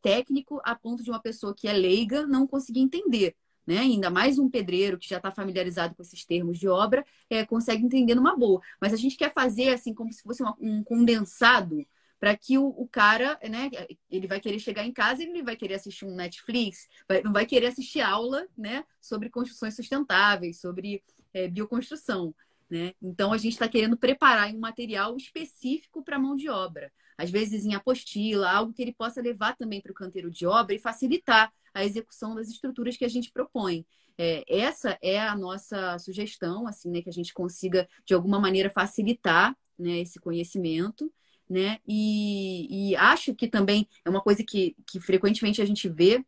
técnico 0.00 0.62
a 0.64 0.74
ponto 0.74 1.02
de 1.02 1.10
uma 1.10 1.20
pessoa 1.20 1.54
que 1.54 1.68
é 1.68 1.74
leiga 1.74 2.26
não 2.26 2.46
conseguir 2.46 2.80
entender. 2.80 3.36
Né? 3.66 3.80
Ainda 3.80 4.08
mais 4.08 4.38
um 4.38 4.48
pedreiro 4.48 4.96
que 4.96 5.10
já 5.10 5.18
está 5.18 5.30
familiarizado 5.30 5.94
com 5.94 6.00
esses 6.00 6.24
termos 6.24 6.58
de 6.58 6.66
obra, 6.68 7.04
é, 7.28 7.44
consegue 7.44 7.84
entender 7.84 8.14
numa 8.14 8.34
boa. 8.34 8.62
Mas 8.80 8.94
a 8.94 8.96
gente 8.96 9.14
quer 9.14 9.30
fazer 9.30 9.74
assim 9.74 9.92
como 9.92 10.10
se 10.10 10.22
fosse 10.22 10.42
uma, 10.42 10.56
um 10.58 10.82
condensado 10.82 11.84
para 12.18 12.36
que 12.36 12.58
o, 12.58 12.66
o, 12.68 12.88
cara, 12.88 13.38
né, 13.48 13.70
ele 14.10 14.26
vai 14.26 14.40
querer 14.40 14.58
chegar 14.58 14.84
em 14.84 14.92
casa, 14.92 15.22
ele 15.22 15.42
vai 15.42 15.56
querer 15.56 15.74
assistir 15.74 16.04
um 16.04 16.14
Netflix, 16.14 16.88
vai, 17.08 17.22
não 17.22 17.32
vai 17.32 17.46
querer 17.46 17.66
assistir 17.66 18.00
aula, 18.00 18.46
né, 18.56 18.84
sobre 19.00 19.30
construções 19.30 19.76
sustentáveis, 19.76 20.60
sobre 20.60 21.02
é, 21.32 21.48
bioconstrução, 21.48 22.34
né? 22.68 22.92
Então 23.00 23.32
a 23.32 23.38
gente 23.38 23.52
está 23.52 23.68
querendo 23.68 23.96
preparar 23.96 24.52
um 24.52 24.58
material 24.58 25.16
específico 25.16 26.02
para 26.02 26.18
mão 26.18 26.36
de 26.36 26.48
obra, 26.48 26.92
às 27.16 27.30
vezes 27.30 27.64
em 27.64 27.74
apostila, 27.74 28.50
algo 28.50 28.72
que 28.72 28.82
ele 28.82 28.92
possa 28.92 29.20
levar 29.20 29.56
também 29.56 29.80
para 29.80 29.92
o 29.92 29.94
canteiro 29.94 30.30
de 30.30 30.46
obra 30.46 30.74
e 30.74 30.78
facilitar 30.78 31.52
a 31.72 31.84
execução 31.84 32.34
das 32.34 32.48
estruturas 32.48 32.96
que 32.96 33.04
a 33.04 33.08
gente 33.08 33.30
propõe. 33.30 33.86
É, 34.16 34.44
essa 34.48 34.98
é 35.00 35.20
a 35.20 35.36
nossa 35.36 35.96
sugestão, 35.98 36.66
assim, 36.66 36.90
né, 36.90 37.00
que 37.00 37.08
a 37.08 37.12
gente 37.12 37.32
consiga 37.32 37.88
de 38.04 38.14
alguma 38.14 38.40
maneira 38.40 38.68
facilitar 38.68 39.56
né, 39.78 40.00
esse 40.00 40.18
conhecimento 40.18 41.12
né? 41.48 41.78
E, 41.86 42.90
e 42.90 42.96
acho 42.96 43.34
que 43.34 43.48
também 43.48 43.88
é 44.04 44.10
uma 44.10 44.20
coisa 44.20 44.44
que, 44.44 44.76
que 44.86 45.00
frequentemente 45.00 45.62
a 45.62 45.64
gente 45.64 45.88
vê. 45.88 46.24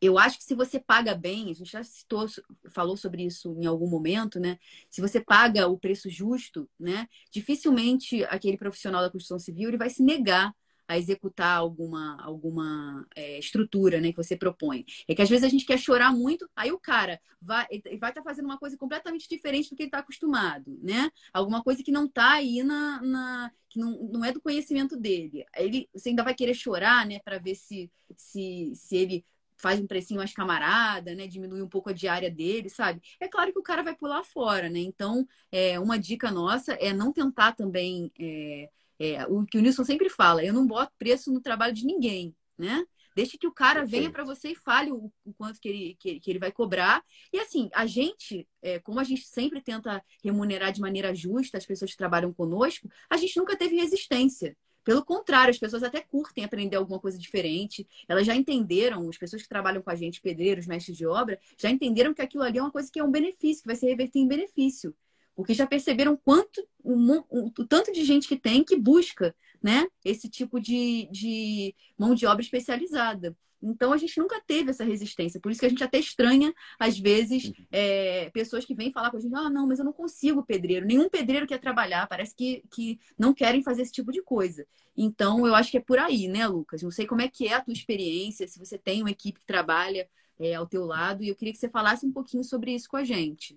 Eu 0.00 0.16
acho 0.16 0.38
que 0.38 0.44
se 0.44 0.54
você 0.54 0.78
paga 0.78 1.14
bem, 1.14 1.50
a 1.50 1.54
gente 1.54 1.72
já 1.72 1.82
citou, 1.82 2.26
falou 2.70 2.96
sobre 2.96 3.24
isso 3.24 3.56
em 3.60 3.66
algum 3.66 3.88
momento, 3.88 4.38
né? 4.38 4.58
Se 4.88 5.00
você 5.00 5.20
paga 5.20 5.66
o 5.66 5.78
preço 5.78 6.08
justo, 6.08 6.70
né? 6.78 7.08
Dificilmente 7.32 8.22
aquele 8.24 8.56
profissional 8.56 9.02
da 9.02 9.10
construção 9.10 9.38
civil 9.38 9.68
ele 9.68 9.78
vai 9.78 9.90
se 9.90 10.02
negar 10.02 10.54
a 10.88 10.96
executar 10.96 11.58
alguma, 11.58 12.20
alguma 12.22 13.06
é, 13.14 13.38
estrutura 13.38 14.00
né, 14.00 14.10
que 14.10 14.16
você 14.16 14.34
propõe. 14.34 14.86
É 15.06 15.14
que 15.14 15.20
às 15.20 15.28
vezes 15.28 15.44
a 15.44 15.48
gente 15.48 15.66
quer 15.66 15.78
chorar 15.78 16.10
muito, 16.10 16.48
aí 16.56 16.72
o 16.72 16.78
cara 16.78 17.20
vai 17.40 17.68
estar 17.70 18.12
tá 18.12 18.22
fazendo 18.22 18.46
uma 18.46 18.58
coisa 18.58 18.76
completamente 18.76 19.28
diferente 19.28 19.68
do 19.68 19.76
que 19.76 19.82
ele 19.82 19.88
está 19.88 19.98
acostumado, 19.98 20.78
né? 20.82 21.10
Alguma 21.32 21.62
coisa 21.62 21.84
que 21.84 21.92
não 21.92 22.06
está 22.06 22.32
aí 22.32 22.62
na, 22.62 23.02
na, 23.02 23.52
que 23.68 23.78
não, 23.78 23.90
não 24.10 24.24
é 24.24 24.32
do 24.32 24.40
conhecimento 24.40 24.96
dele. 24.96 25.44
Ele, 25.54 25.88
você 25.94 26.08
ainda 26.08 26.24
vai 26.24 26.34
querer 26.34 26.54
chorar, 26.54 27.06
né, 27.06 27.18
para 27.20 27.38
ver 27.38 27.54
se, 27.54 27.90
se, 28.16 28.72
se 28.74 28.96
ele 28.96 29.24
faz 29.58 29.80
um 29.80 29.86
precinho 29.86 30.18
mais 30.18 30.32
camarada, 30.32 31.14
né? 31.14 31.26
Diminui 31.26 31.60
um 31.60 31.68
pouco 31.68 31.90
a 31.90 31.92
diária 31.92 32.30
dele, 32.30 32.70
sabe? 32.70 33.02
É 33.20 33.28
claro 33.28 33.52
que 33.52 33.58
o 33.58 33.62
cara 33.62 33.82
vai 33.82 33.94
pular 33.94 34.22
fora, 34.22 34.70
né? 34.70 34.78
Então, 34.78 35.26
é, 35.52 35.78
uma 35.78 35.98
dica 35.98 36.30
nossa 36.30 36.72
é 36.74 36.92
não 36.92 37.12
tentar 37.12 37.52
também 37.52 38.10
é, 38.18 38.70
é, 38.98 39.26
o 39.26 39.44
que 39.46 39.58
o 39.58 39.60
Nilson 39.60 39.84
sempre 39.84 40.08
fala, 40.08 40.44
eu 40.44 40.52
não 40.52 40.66
boto 40.66 40.92
preço 40.98 41.32
no 41.32 41.40
trabalho 41.40 41.72
de 41.72 41.86
ninguém, 41.86 42.34
né? 42.56 42.84
Deixe 43.14 43.36
que 43.36 43.48
o 43.48 43.52
cara 43.52 43.84
venha 43.84 44.12
para 44.12 44.22
você 44.22 44.50
e 44.50 44.54
fale 44.54 44.92
o, 44.92 45.12
o 45.24 45.34
quanto 45.34 45.60
que 45.60 45.68
ele, 45.68 45.96
que, 45.98 46.20
que, 46.20 46.30
ele 46.30 46.38
vai 46.38 46.52
cobrar. 46.52 47.02
E 47.32 47.40
assim, 47.40 47.68
a 47.74 47.84
gente, 47.84 48.46
é, 48.62 48.78
como 48.78 49.00
a 49.00 49.04
gente 49.04 49.26
sempre 49.26 49.60
tenta 49.60 50.00
remunerar 50.22 50.72
de 50.72 50.80
maneira 50.80 51.12
justa 51.12 51.58
as 51.58 51.66
pessoas 51.66 51.90
que 51.90 51.96
trabalham 51.96 52.32
conosco, 52.32 52.88
a 53.10 53.16
gente 53.16 53.36
nunca 53.36 53.56
teve 53.56 53.74
resistência. 53.74 54.56
Pelo 54.84 55.04
contrário, 55.04 55.50
as 55.50 55.58
pessoas 55.58 55.82
até 55.82 56.00
curtem 56.00 56.44
aprender 56.44 56.76
alguma 56.76 57.00
coisa 57.00 57.18
diferente. 57.18 57.84
Elas 58.06 58.24
já 58.24 58.36
entenderam, 58.36 59.08
as 59.08 59.18
pessoas 59.18 59.42
que 59.42 59.48
trabalham 59.48 59.82
com 59.82 59.90
a 59.90 59.96
gente, 59.96 60.20
pedreiros, 60.20 60.68
mestres 60.68 60.96
de 60.96 61.04
obra, 61.04 61.40
já 61.58 61.68
entenderam 61.68 62.14
que 62.14 62.22
aquilo 62.22 62.44
ali 62.44 62.58
é 62.58 62.62
uma 62.62 62.70
coisa 62.70 62.88
que 62.90 63.00
é 63.00 63.04
um 63.04 63.10
benefício, 63.10 63.62
que 63.62 63.66
vai 63.66 63.76
se 63.76 63.84
reverter 63.84 64.20
em 64.20 64.28
benefício 64.28 64.94
porque 65.38 65.54
já 65.54 65.68
perceberam 65.68 66.16
quanto 66.16 66.66
o, 66.82 67.24
o, 67.30 67.50
tanto 67.68 67.92
de 67.92 68.04
gente 68.04 68.26
que 68.26 68.36
tem 68.36 68.64
que 68.64 68.74
busca 68.74 69.32
né, 69.62 69.86
esse 70.04 70.28
tipo 70.28 70.58
de, 70.58 71.08
de 71.12 71.76
mão 71.96 72.12
de 72.12 72.26
obra 72.26 72.42
especializada. 72.42 73.36
Então 73.62 73.92
a 73.92 73.96
gente 73.96 74.18
nunca 74.18 74.42
teve 74.44 74.70
essa 74.70 74.82
resistência, 74.82 75.38
por 75.40 75.52
isso 75.52 75.60
que 75.60 75.66
a 75.66 75.68
gente 75.68 75.84
até 75.84 75.96
estranha, 75.96 76.52
às 76.76 76.98
vezes, 76.98 77.52
é, 77.70 78.28
pessoas 78.30 78.64
que 78.64 78.74
vêm 78.74 78.90
falar 78.90 79.12
com 79.12 79.16
a 79.16 79.20
gente, 79.20 79.32
ah, 79.32 79.48
não, 79.48 79.64
mas 79.68 79.78
eu 79.78 79.84
não 79.84 79.92
consigo 79.92 80.44
pedreiro, 80.44 80.84
nenhum 80.84 81.08
pedreiro 81.08 81.46
quer 81.46 81.60
trabalhar, 81.60 82.08
parece 82.08 82.34
que, 82.34 82.64
que 82.68 82.98
não 83.16 83.32
querem 83.32 83.62
fazer 83.62 83.82
esse 83.82 83.92
tipo 83.92 84.10
de 84.10 84.20
coisa. 84.20 84.66
Então 84.96 85.46
eu 85.46 85.54
acho 85.54 85.70
que 85.70 85.76
é 85.76 85.80
por 85.80 86.00
aí, 86.00 86.26
né, 86.26 86.48
Lucas? 86.48 86.82
Não 86.82 86.90
sei 86.90 87.06
como 87.06 87.22
é 87.22 87.28
que 87.28 87.46
é 87.46 87.54
a 87.54 87.60
tua 87.60 87.72
experiência, 87.72 88.48
se 88.48 88.58
você 88.58 88.76
tem 88.76 89.02
uma 89.02 89.10
equipe 89.12 89.38
que 89.38 89.46
trabalha 89.46 90.08
é, 90.36 90.54
ao 90.54 90.66
teu 90.66 90.84
lado, 90.84 91.22
e 91.22 91.28
eu 91.28 91.36
queria 91.36 91.52
que 91.52 91.60
você 91.60 91.68
falasse 91.68 92.04
um 92.04 92.12
pouquinho 92.12 92.42
sobre 92.42 92.74
isso 92.74 92.88
com 92.88 92.96
a 92.96 93.04
gente. 93.04 93.56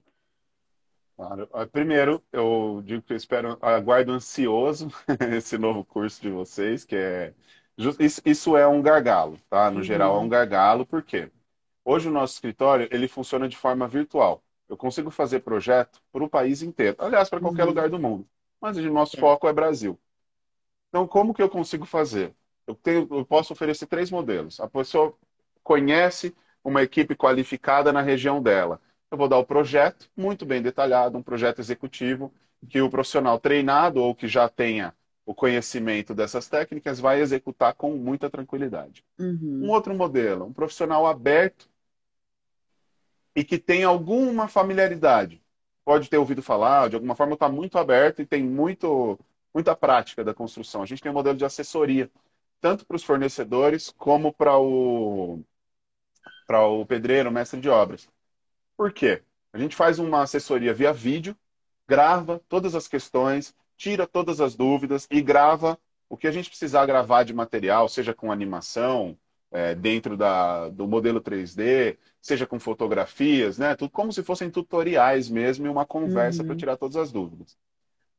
Claro. 1.22 1.48
Ah, 1.54 1.68
primeiro, 1.68 2.24
eu 2.32 2.82
digo 2.84 3.04
que 3.04 3.14
eu 3.14 3.18
espero, 3.18 3.56
aguardo 3.62 4.12
ansioso 4.12 4.88
esse 5.38 5.56
novo 5.56 5.86
curso 5.86 6.20
de 6.20 6.32
vocês, 6.32 6.84
que 6.84 6.96
é. 6.96 7.32
Isso 8.26 8.58
é 8.58 8.68
um 8.68 8.82
gargalo, 8.82 9.38
tá? 9.48 9.70
No 9.70 9.78
uhum. 9.78 9.84
geral, 9.84 10.16
é 10.16 10.20
um 10.20 10.28
gargalo, 10.28 10.84
por 10.84 11.04
quê? 11.04 11.32
Hoje 11.86 12.10
o 12.10 12.12
nosso 12.12 12.34
escritório 12.34 12.88
ele 12.92 13.08
funciona 13.08 13.48
de 13.48 13.56
forma 13.56 13.88
virtual. 13.88 14.44
Eu 14.68 14.76
consigo 14.76 15.12
fazer 15.12 15.42
projeto 15.42 16.02
para 16.12 16.24
o 16.24 16.30
país 16.30 16.64
inteiro. 16.64 16.96
Aliás, 17.00 17.30
para 17.30 17.40
qualquer 17.40 17.64
uhum. 17.64 17.70
lugar 17.70 17.90
do 17.90 18.00
mundo. 18.00 18.28
mas 18.60 18.78
o 18.78 18.92
nosso 18.92 19.16
é. 19.16 19.20
foco 19.20 19.48
é 19.48 19.54
Brasil. 19.54 20.00
Então, 20.90 21.08
como 21.08 21.36
que 21.36 21.42
eu 21.42 21.50
consigo 21.50 21.86
fazer? 21.86 22.34
Eu, 22.66 22.74
tenho, 22.74 23.08
eu 23.12 23.26
posso 23.26 23.54
oferecer 23.54 23.86
três 23.86 24.10
modelos. 24.10 24.60
A 24.60 24.68
pessoa 24.68 25.16
conhece 25.64 26.36
uma 26.64 26.82
equipe 26.82 27.16
qualificada 27.16 27.94
na 27.94 28.02
região 28.02 28.42
dela. 28.42 28.82
Eu 29.12 29.18
vou 29.18 29.28
dar 29.28 29.38
o 29.38 29.46
projeto, 29.46 30.10
muito 30.16 30.46
bem 30.46 30.62
detalhado, 30.62 31.18
um 31.18 31.22
projeto 31.22 31.60
executivo, 31.60 32.34
que 32.70 32.82
o 32.82 32.90
profissional 32.90 33.38
treinado 33.38 34.02
ou 34.02 34.16
que 34.16 34.26
já 34.26 34.48
tenha 34.48 34.96
o 35.26 35.36
conhecimento 35.36 36.16
dessas 36.16 36.48
técnicas 36.48 37.00
vai 37.00 37.20
executar 37.20 37.74
com 37.74 37.92
muita 37.96 38.30
tranquilidade. 38.30 39.04
Uhum. 39.20 39.62
Um 39.64 39.70
outro 39.70 39.94
modelo, 39.94 40.46
um 40.46 40.54
profissional 40.54 41.06
aberto 41.06 41.70
e 43.36 43.44
que 43.44 43.58
tem 43.58 43.84
alguma 43.84 44.48
familiaridade. 44.48 45.42
Pode 45.84 46.10
ter 46.10 46.18
ouvido 46.18 46.42
falar, 46.42 46.90
de 46.90 46.96
alguma 46.96 47.16
forma 47.16 47.34
está 47.34 47.50
muito 47.50 47.78
aberto 47.78 48.22
e 48.22 48.26
tem 48.26 48.44
muito, 48.44 49.20
muita 49.54 49.76
prática 49.76 50.24
da 50.24 50.34
construção. 50.34 50.84
A 50.84 50.86
gente 50.86 51.02
tem 51.02 51.12
um 51.12 51.16
modelo 51.16 51.38
de 51.38 51.46
assessoria, 51.46 52.10
tanto 52.62 52.86
para 52.86 52.96
os 52.96 53.04
fornecedores 53.04 53.90
como 53.90 54.32
para 54.32 54.58
o, 54.58 55.42
para 56.46 56.66
o 56.66 56.86
pedreiro, 56.86 57.32
mestre 57.32 57.60
de 57.60 57.70
obras. 57.70 58.08
Por 58.82 58.92
quê? 58.92 59.22
A 59.54 59.60
gente 59.60 59.76
faz 59.76 60.00
uma 60.00 60.24
assessoria 60.24 60.74
via 60.74 60.92
vídeo, 60.92 61.38
grava 61.88 62.42
todas 62.50 62.74
as 62.74 62.88
questões, 62.88 63.54
tira 63.78 64.08
todas 64.08 64.42
as 64.42 64.56
dúvidas 64.56 65.08
e 65.12 65.22
grava 65.22 65.78
o 66.10 66.18
que 66.18 66.26
a 66.26 66.32
gente 66.32 66.50
precisar 66.50 66.88
gravar 66.88 67.22
de 67.22 67.32
material, 67.32 67.88
seja 67.88 68.12
com 68.12 68.32
animação, 68.32 69.16
é, 69.52 69.76
dentro 69.76 70.18
da, 70.18 70.70
do 70.70 70.88
modelo 70.88 71.22
3D, 71.22 71.96
seja 72.20 72.48
com 72.48 72.60
fotografias, 72.60 73.60
né? 73.60 73.76
Tudo 73.76 73.92
como 73.92 74.12
se 74.12 74.24
fossem 74.24 74.50
tutoriais 74.50 75.30
mesmo 75.30 75.68
e 75.68 75.70
uma 75.70 75.86
conversa 75.86 76.42
uhum. 76.42 76.48
para 76.48 76.58
tirar 76.58 76.76
todas 76.76 76.98
as 76.98 77.12
dúvidas. 77.12 77.56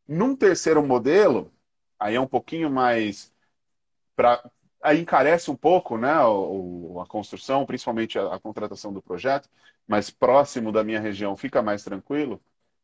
Num 0.07 0.37
terceiro 0.37 0.81
modelo, 0.81 1.51
aí 1.99 2.15
é 2.15 2.21
um 2.21 2.29
pouquinho 2.29 2.71
mais 2.71 3.33
para 4.15 4.49
aí 4.83 5.01
encarece 5.01 5.51
um 5.51 5.57
pouco, 5.57 5.97
né, 5.99 6.19
o, 6.25 7.01
a 7.01 7.07
construção, 7.07 7.67
principalmente 7.67 8.19
a, 8.19 8.35
a, 8.35 8.41
contratação 8.41 8.93
do 8.93 9.03
projeto, 9.03 9.49
mas 9.87 10.11
próximo 10.11 10.73
da 10.73 10.85
minha 10.85 11.01
região 11.01 11.37
fica 11.37 11.63
mais 11.63 11.85
tranquilo, 11.85 12.41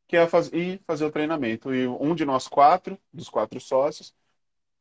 que 0.06 0.16
é 0.16 0.26
faz, 0.26 0.48
ir 0.52 0.80
fazer 0.86 1.04
o 1.06 1.10
treinamento 1.12 1.74
e 1.74 1.86
um 1.86 2.14
de 2.14 2.24
nós 2.24 2.48
quatro, 2.48 2.98
dos 3.12 3.28
quatro 3.28 3.60
sócios, 3.60 4.14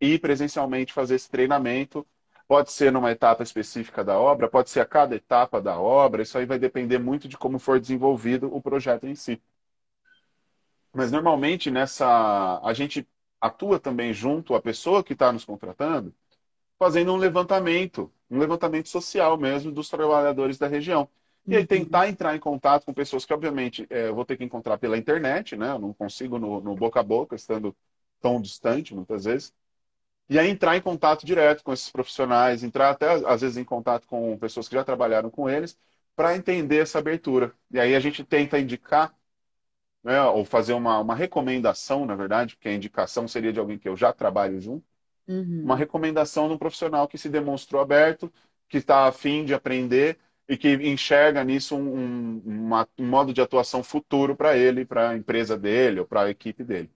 ir 0.01 0.19
presencialmente 0.19 0.93
fazer 0.93 1.15
esse 1.15 1.29
treinamento 1.29 2.05
Pode 2.47 2.71
ser 2.71 2.91
numa 2.93 3.11
etapa 3.11 3.43
específica 3.43 4.03
da 4.05 4.17
obra, 4.17 4.49
pode 4.49 4.69
ser 4.69 4.79
a 4.79 4.85
cada 4.85 5.15
etapa 5.15 5.61
da 5.61 5.77
obra, 5.79 6.21
isso 6.21 6.37
aí 6.37 6.45
vai 6.45 6.57
depender 6.57 6.97
muito 6.97 7.27
de 7.27 7.37
como 7.37 7.59
for 7.59 7.79
desenvolvido 7.79 8.53
o 8.55 8.61
projeto 8.61 9.05
em 9.05 9.15
si. 9.15 9.41
Mas 10.93 11.11
normalmente 11.11 11.69
nessa. 11.69 12.59
A 12.63 12.73
gente 12.73 13.07
atua 13.39 13.79
também 13.79 14.13
junto 14.13 14.55
à 14.55 14.61
pessoa 14.61 15.03
que 15.03 15.13
está 15.13 15.31
nos 15.31 15.45
contratando, 15.45 16.13
fazendo 16.79 17.13
um 17.13 17.17
levantamento, 17.17 18.11
um 18.29 18.39
levantamento 18.39 18.89
social 18.89 19.37
mesmo 19.37 19.71
dos 19.71 19.89
trabalhadores 19.89 20.57
da 20.57 20.67
região. 20.67 21.09
E 21.47 21.55
aí 21.55 21.61
uhum. 21.61 21.67
tentar 21.67 22.09
entrar 22.09 22.35
em 22.35 22.39
contato 22.39 22.85
com 22.85 22.93
pessoas 22.93 23.25
que, 23.25 23.33
obviamente, 23.33 23.87
é, 23.89 24.09
eu 24.09 24.15
vou 24.15 24.25
ter 24.25 24.37
que 24.37 24.43
encontrar 24.43 24.77
pela 24.77 24.97
internet, 24.97 25.55
né? 25.55 25.71
Eu 25.71 25.79
não 25.79 25.93
consigo 25.93 26.37
no, 26.37 26.59
no 26.61 26.75
boca 26.75 26.99
a 26.99 27.03
boca, 27.03 27.35
estando 27.35 27.75
tão 28.21 28.41
distante, 28.41 28.93
muitas 28.93 29.25
vezes. 29.25 29.53
E 30.29 30.37
aí 30.37 30.49
entrar 30.49 30.75
em 30.75 30.81
contato 30.81 31.25
direto 31.25 31.63
com 31.63 31.73
esses 31.73 31.89
profissionais, 31.89 32.63
entrar 32.63 32.89
até 32.89 33.11
às 33.25 33.41
vezes 33.41 33.57
em 33.57 33.63
contato 33.63 34.07
com 34.07 34.37
pessoas 34.37 34.67
que 34.67 34.75
já 34.75 34.83
trabalharam 34.83 35.29
com 35.29 35.49
eles, 35.49 35.79
para 36.15 36.35
entender 36.35 36.79
essa 36.81 36.99
abertura. 36.99 37.53
E 37.71 37.79
aí 37.79 37.95
a 37.95 37.99
gente 37.99 38.23
tenta 38.23 38.59
indicar, 38.59 39.15
né, 40.03 40.21
ou 40.23 40.45
fazer 40.45 40.73
uma, 40.73 40.99
uma 40.99 41.15
recomendação, 41.15 42.05
na 42.05 42.15
verdade, 42.15 42.55
porque 42.55 42.69
a 42.69 42.73
indicação 42.73 43.27
seria 43.27 43.53
de 43.53 43.59
alguém 43.59 43.79
que 43.79 43.89
eu 43.89 43.97
já 43.97 44.13
trabalho 44.13 44.59
junto, 44.61 44.85
uhum. 45.27 45.63
uma 45.63 45.75
recomendação 45.75 46.47
de 46.47 46.53
um 46.55 46.57
profissional 46.57 47.07
que 47.07 47.17
se 47.17 47.29
demonstrou 47.29 47.81
aberto, 47.81 48.31
que 48.69 48.77
está 48.77 49.07
afim 49.07 49.45
de 49.45 49.53
aprender 49.53 50.17
e 50.47 50.57
que 50.57 50.73
enxerga 50.75 51.43
nisso 51.43 51.75
um, 51.75 52.39
uma, 52.45 52.87
um 52.97 53.05
modo 53.07 53.33
de 53.33 53.41
atuação 53.41 53.83
futuro 53.83 54.35
para 54.35 54.57
ele, 54.57 54.85
para 54.85 55.09
a 55.09 55.17
empresa 55.17 55.57
dele 55.57 55.99
ou 55.99 56.05
para 56.07 56.23
a 56.23 56.29
equipe 56.29 56.63
dele. 56.63 56.89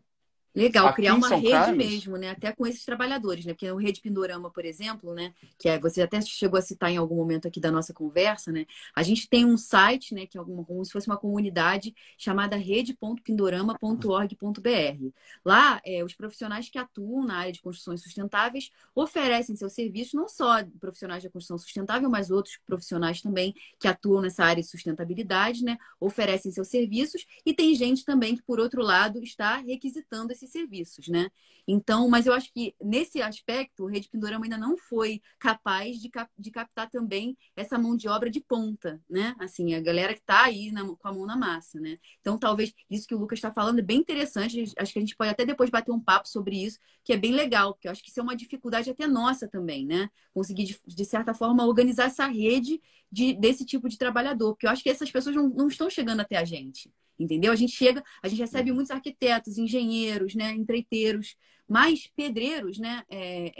Legal, 0.53 0.87
Aqui 0.87 0.97
criar 0.97 1.15
uma 1.15 1.29
rede 1.29 1.49
Carlos... 1.49 1.77
mesmo, 1.77 2.17
né? 2.17 2.31
Até 2.31 2.51
com 2.51 2.67
esses 2.67 2.83
trabalhadores, 2.83 3.45
né? 3.45 3.53
Porque 3.53 3.71
o 3.71 3.77
Rede 3.77 4.01
Pindorama, 4.01 4.51
por 4.51 4.65
exemplo, 4.65 5.13
né? 5.13 5.33
Que 5.57 5.69
é, 5.69 5.79
você 5.79 6.01
até 6.01 6.19
chegou 6.21 6.59
a 6.59 6.61
citar 6.61 6.91
em 6.91 6.97
algum 6.97 7.15
momento 7.15 7.47
aqui 7.47 7.57
da 7.59 7.71
nossa 7.71 7.93
conversa, 7.93 8.51
né? 8.51 8.65
A 8.93 9.01
gente 9.01 9.29
tem 9.29 9.45
um 9.45 9.55
site, 9.55 10.13
né? 10.13 10.25
Que 10.25 10.37
é 10.37 10.39
alguma, 10.39 10.65
como 10.65 10.83
se 10.83 10.91
fosse 10.91 11.07
uma 11.07 11.15
comunidade 11.15 11.95
chamada 12.17 12.57
rede.pindorama.org.br. 12.57 15.11
Lá, 15.45 15.79
é, 15.85 16.03
os 16.03 16.13
profissionais 16.13 16.67
que 16.67 16.77
atuam 16.77 17.25
na 17.25 17.37
área 17.37 17.53
de 17.53 17.61
construções 17.61 18.01
sustentáveis 18.01 18.69
oferecem 18.93 19.55
seus 19.55 19.71
serviços, 19.71 20.13
não 20.13 20.27
só 20.27 20.61
profissionais 20.81 21.23
da 21.23 21.29
construção 21.29 21.57
sustentável, 21.57 22.09
mas 22.09 22.29
outros 22.29 22.59
profissionais 22.65 23.21
também 23.21 23.55
que 23.79 23.87
atuam 23.87 24.21
nessa 24.21 24.43
área 24.43 24.61
de 24.61 24.67
sustentabilidade, 24.67 25.63
né? 25.63 25.77
Oferecem 25.97 26.51
seus 26.51 26.67
serviços 26.67 27.25
e 27.45 27.53
tem 27.53 27.73
gente 27.73 28.03
também 28.03 28.35
que, 28.35 28.43
por 28.43 28.59
outro 28.59 28.81
lado, 28.81 29.23
está 29.23 29.55
requisitando 29.55 30.40
esses 30.41 30.51
serviços, 30.51 31.07
né? 31.07 31.29
Então, 31.67 32.09
mas 32.09 32.25
eu 32.25 32.33
acho 32.33 32.51
que 32.51 32.75
nesse 32.81 33.21
aspecto, 33.21 33.83
o 33.83 33.87
Rede 33.87 34.09
Pindorama 34.09 34.45
ainda 34.45 34.57
não 34.57 34.75
foi 34.77 35.21
capaz 35.39 35.97
de, 35.99 36.09
cap 36.09 36.31
de 36.37 36.51
captar 36.51 36.89
também 36.89 37.37
essa 37.55 37.77
mão 37.77 37.95
de 37.95 38.07
obra 38.07 38.29
de 38.29 38.41
ponta, 38.41 39.01
né? 39.09 39.35
Assim, 39.39 39.73
a 39.75 39.81
galera 39.81 40.13
que 40.13 40.19
está 40.19 40.43
aí 40.43 40.71
na, 40.71 40.83
com 40.83 41.07
a 41.07 41.13
mão 41.13 41.25
na 41.25 41.35
massa, 41.37 41.79
né? 41.79 41.97
Então, 42.19 42.37
talvez 42.37 42.73
isso 42.89 43.07
que 43.07 43.15
o 43.15 43.17
Lucas 43.19 43.37
está 43.37 43.53
falando 43.53 43.79
é 43.79 43.83
bem 43.83 43.99
interessante. 43.99 44.73
Acho 44.77 44.93
que 44.93 44.99
a 44.99 45.01
gente 45.01 45.15
pode 45.15 45.29
até 45.31 45.45
depois 45.45 45.69
bater 45.69 45.91
um 45.91 45.99
papo 45.99 46.27
sobre 46.27 46.63
isso, 46.63 46.79
que 47.03 47.13
é 47.13 47.17
bem 47.17 47.33
legal, 47.33 47.73
porque 47.73 47.87
eu 47.87 47.91
acho 47.91 48.03
que 48.03 48.09
isso 48.09 48.19
é 48.19 48.23
uma 48.23 48.35
dificuldade 48.35 48.89
até 48.89 49.07
nossa 49.07 49.47
também, 49.47 49.85
né? 49.85 50.09
Conseguir, 50.33 50.65
de, 50.65 50.79
de 50.85 51.05
certa 51.05 51.33
forma, 51.33 51.65
organizar 51.65 52.05
essa 52.05 52.25
rede 52.27 52.81
de, 53.11 53.33
desse 53.33 53.65
tipo 53.65 53.87
de 53.87 53.97
trabalhador, 53.97 54.53
porque 54.53 54.65
eu 54.65 54.71
acho 54.71 54.83
que 54.83 54.89
essas 54.89 55.11
pessoas 55.11 55.35
não, 55.35 55.49
não 55.49 55.67
estão 55.67 55.89
chegando 55.89 56.21
até 56.21 56.37
a 56.37 56.45
gente 56.45 56.91
entendeu? 57.21 57.51
A 57.51 57.55
gente 57.55 57.73
chega, 57.73 58.03
a 58.21 58.27
gente 58.27 58.39
recebe 58.39 58.69
uhum. 58.69 58.75
muitos 58.75 58.91
arquitetos, 58.91 59.57
engenheiros, 59.57 60.35
né, 60.35 60.51
empreiteiros, 60.53 61.35
mas 61.67 62.09
pedreiros, 62.15 62.77
né, 62.77 63.03
é, 63.09 63.53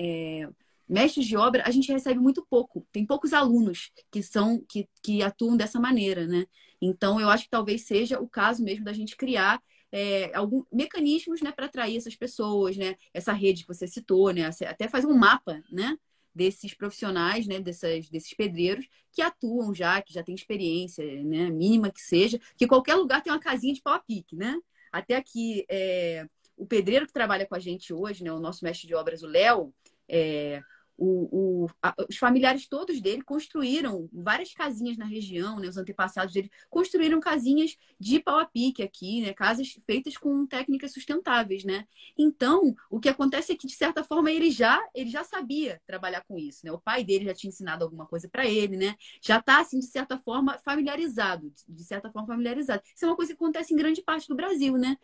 é, 0.43 0.49
mestres 0.87 1.25
de 1.25 1.37
obra, 1.37 1.63
a 1.65 1.71
gente 1.71 1.91
recebe 1.91 2.19
muito 2.19 2.45
pouco. 2.49 2.85
Tem 2.91 3.05
poucos 3.05 3.31
alunos 3.33 3.91
que 4.11 4.21
são 4.21 4.61
que, 4.67 4.87
que 5.01 5.23
atuam 5.23 5.55
dessa 5.55 5.79
maneira, 5.79 6.27
né? 6.27 6.45
Então, 6.81 7.19
eu 7.19 7.29
acho 7.29 7.45
que 7.45 7.49
talvez 7.49 7.83
seja 7.83 8.19
o 8.19 8.27
caso 8.27 8.63
mesmo 8.63 8.83
da 8.83 8.91
gente 8.91 9.15
criar 9.15 9.61
é, 9.91 10.35
alguns 10.35 10.65
mecanismos 10.71 11.41
né, 11.41 11.51
para 11.51 11.65
atrair 11.67 11.97
essas 11.97 12.15
pessoas, 12.15 12.75
né? 12.75 12.95
Essa 13.13 13.31
rede 13.33 13.61
que 13.63 13.67
você 13.67 13.87
citou, 13.87 14.31
né? 14.31 14.49
Até 14.65 14.87
fazer 14.87 15.07
um 15.07 15.17
mapa, 15.17 15.61
né? 15.71 15.97
Desses 16.33 16.73
profissionais, 16.73 17.45
né, 17.47 17.59
dessas, 17.59 18.09
desses 18.09 18.33
pedreiros 18.33 18.87
que 19.11 19.21
atuam 19.21 19.73
já, 19.73 20.01
que 20.01 20.13
já 20.13 20.23
têm 20.23 20.33
experiência, 20.35 21.05
né, 21.23 21.49
mínima 21.49 21.91
que 21.91 22.01
seja, 22.01 22.39
que 22.57 22.67
qualquer 22.67 22.95
lugar 22.95 23.21
tem 23.21 23.31
uma 23.31 23.39
casinha 23.39 23.73
de 23.73 23.81
pau 23.81 23.93
a 23.93 23.99
pique, 23.99 24.35
né? 24.35 24.57
Até 24.91 25.15
aqui, 25.15 25.65
é, 25.69 26.25
o 26.57 26.65
pedreiro 26.65 27.05
que 27.07 27.13
trabalha 27.13 27.45
com 27.45 27.55
a 27.55 27.59
gente 27.59 27.93
hoje, 27.93 28.23
né, 28.23 28.31
o 28.31 28.39
nosso 28.39 28.63
mestre 28.63 28.87
de 28.87 28.95
obras, 28.95 29.23
o 29.23 29.27
Léo, 29.27 29.73
é, 30.07 30.61
o, 31.01 31.63
o, 31.63 31.69
a, 31.81 31.95
os 32.07 32.17
familiares 32.17 32.67
todos 32.67 33.01
dele 33.01 33.23
construíram 33.23 34.07
várias 34.13 34.53
casinhas 34.53 34.97
na 34.97 35.05
região, 35.05 35.59
né? 35.59 35.67
Os 35.67 35.75
antepassados 35.75 36.31
dele 36.31 36.51
construíram 36.69 37.19
casinhas 37.19 37.75
de 37.99 38.19
pau 38.19 38.37
a 38.37 38.45
pique 38.45 38.83
aqui, 38.83 39.21
né? 39.21 39.33
Casas 39.33 39.71
feitas 39.87 40.15
com 40.15 40.45
técnicas 40.45 40.93
sustentáveis, 40.93 41.63
né? 41.63 41.87
Então, 42.15 42.75
o 42.87 42.99
que 42.99 43.09
acontece 43.09 43.51
é 43.51 43.55
que, 43.55 43.65
de 43.65 43.73
certa 43.73 44.03
forma, 44.03 44.29
ele 44.31 44.51
já, 44.51 44.79
ele 44.93 45.09
já 45.09 45.23
sabia 45.23 45.81
trabalhar 45.87 46.21
com 46.21 46.37
isso, 46.37 46.63
né? 46.63 46.71
O 46.71 46.79
pai 46.79 47.03
dele 47.03 47.25
já 47.25 47.33
tinha 47.33 47.49
ensinado 47.49 47.83
alguma 47.83 48.05
coisa 48.05 48.29
para 48.29 48.45
ele, 48.45 48.77
né? 48.77 48.95
Já 49.23 49.39
está, 49.39 49.59
assim, 49.59 49.79
de 49.79 49.87
certa 49.87 50.19
forma, 50.19 50.59
familiarizado, 50.59 51.51
de 51.67 51.83
certa 51.83 52.11
forma 52.11 52.27
familiarizado. 52.27 52.83
Isso 52.95 53.05
é 53.05 53.07
uma 53.07 53.15
coisa 53.15 53.31
que 53.31 53.37
acontece 53.43 53.73
em 53.73 53.77
grande 53.77 54.03
parte 54.03 54.27
do 54.27 54.35
Brasil, 54.35 54.77
né? 54.77 54.95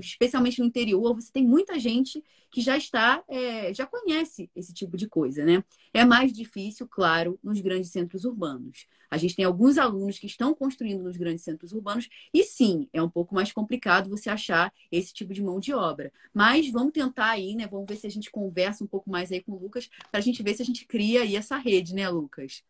Especialmente 0.00 0.58
no 0.58 0.66
interior, 0.66 1.14
você 1.14 1.32
tem 1.32 1.46
muita 1.46 1.78
gente 1.78 2.22
que 2.50 2.60
já 2.60 2.76
está, 2.76 3.22
é, 3.28 3.72
já 3.74 3.86
conhece 3.86 4.50
esse 4.54 4.72
tipo 4.72 4.96
de 4.96 5.08
coisa, 5.08 5.44
né? 5.46 5.64
É 5.94 6.04
mais 6.04 6.32
difícil, 6.32 6.86
claro, 6.86 7.38
nos 7.42 7.60
grandes 7.60 7.90
centros 7.90 8.24
urbanos. 8.24 8.86
A 9.10 9.16
gente 9.16 9.34
tem 9.34 9.44
alguns 9.44 9.78
alunos 9.78 10.18
que 10.18 10.26
estão 10.26 10.54
construindo 10.54 11.02
nos 11.02 11.16
grandes 11.16 11.44
centros 11.44 11.72
urbanos 11.72 12.08
e 12.34 12.42
sim, 12.44 12.88
é 12.92 13.00
um 13.02 13.08
pouco 13.08 13.34
mais 13.34 13.52
complicado 13.52 14.10
você 14.10 14.28
achar 14.28 14.72
esse 14.92 15.14
tipo 15.14 15.32
de 15.32 15.42
mão 15.42 15.58
de 15.58 15.72
obra. 15.72 16.12
Mas 16.34 16.70
vamos 16.70 16.92
tentar 16.92 17.30
aí, 17.30 17.54
né? 17.54 17.66
Vamos 17.66 17.86
ver 17.88 17.96
se 17.96 18.06
a 18.06 18.10
gente 18.10 18.30
conversa 18.30 18.84
um 18.84 18.86
pouco 18.86 19.08
mais 19.08 19.32
aí 19.32 19.40
com 19.42 19.52
o 19.52 19.58
Lucas 19.58 19.88
para 20.10 20.18
a 20.18 20.22
gente 20.22 20.42
ver 20.42 20.54
se 20.54 20.62
a 20.62 20.64
gente 20.66 20.84
cria 20.86 21.22
aí 21.22 21.36
essa 21.36 21.56
rede, 21.56 21.94
né, 21.94 22.08
Lucas? 22.08 22.62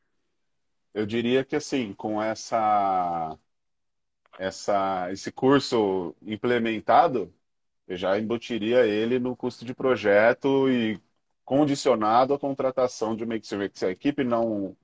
Eu 0.95 1.07
diria 1.07 1.45
que 1.45 1.57
assim, 1.57 1.93
com 1.95 2.23
essa 2.23 3.37
essa 4.39 5.11
esse 5.13 5.33
curso 5.33 6.15
implementado, 6.23 7.33
eu 7.87 7.97
já 7.97 8.19
embutiria 8.19 8.87
ele 8.87 9.19
no 9.19 9.37
custo 9.37 9.65
de 9.65 9.75
projeto 9.75 10.69
e 10.71 11.01
condicionado 11.47 12.35
à 12.35 12.39
contratação 12.39 13.15
de 13.17 13.25
uma 13.25 13.37
equipe. 13.37 13.71
Se 13.79 13.87
a 13.87 13.91
equipe 13.91 14.25
não, 14.25 14.77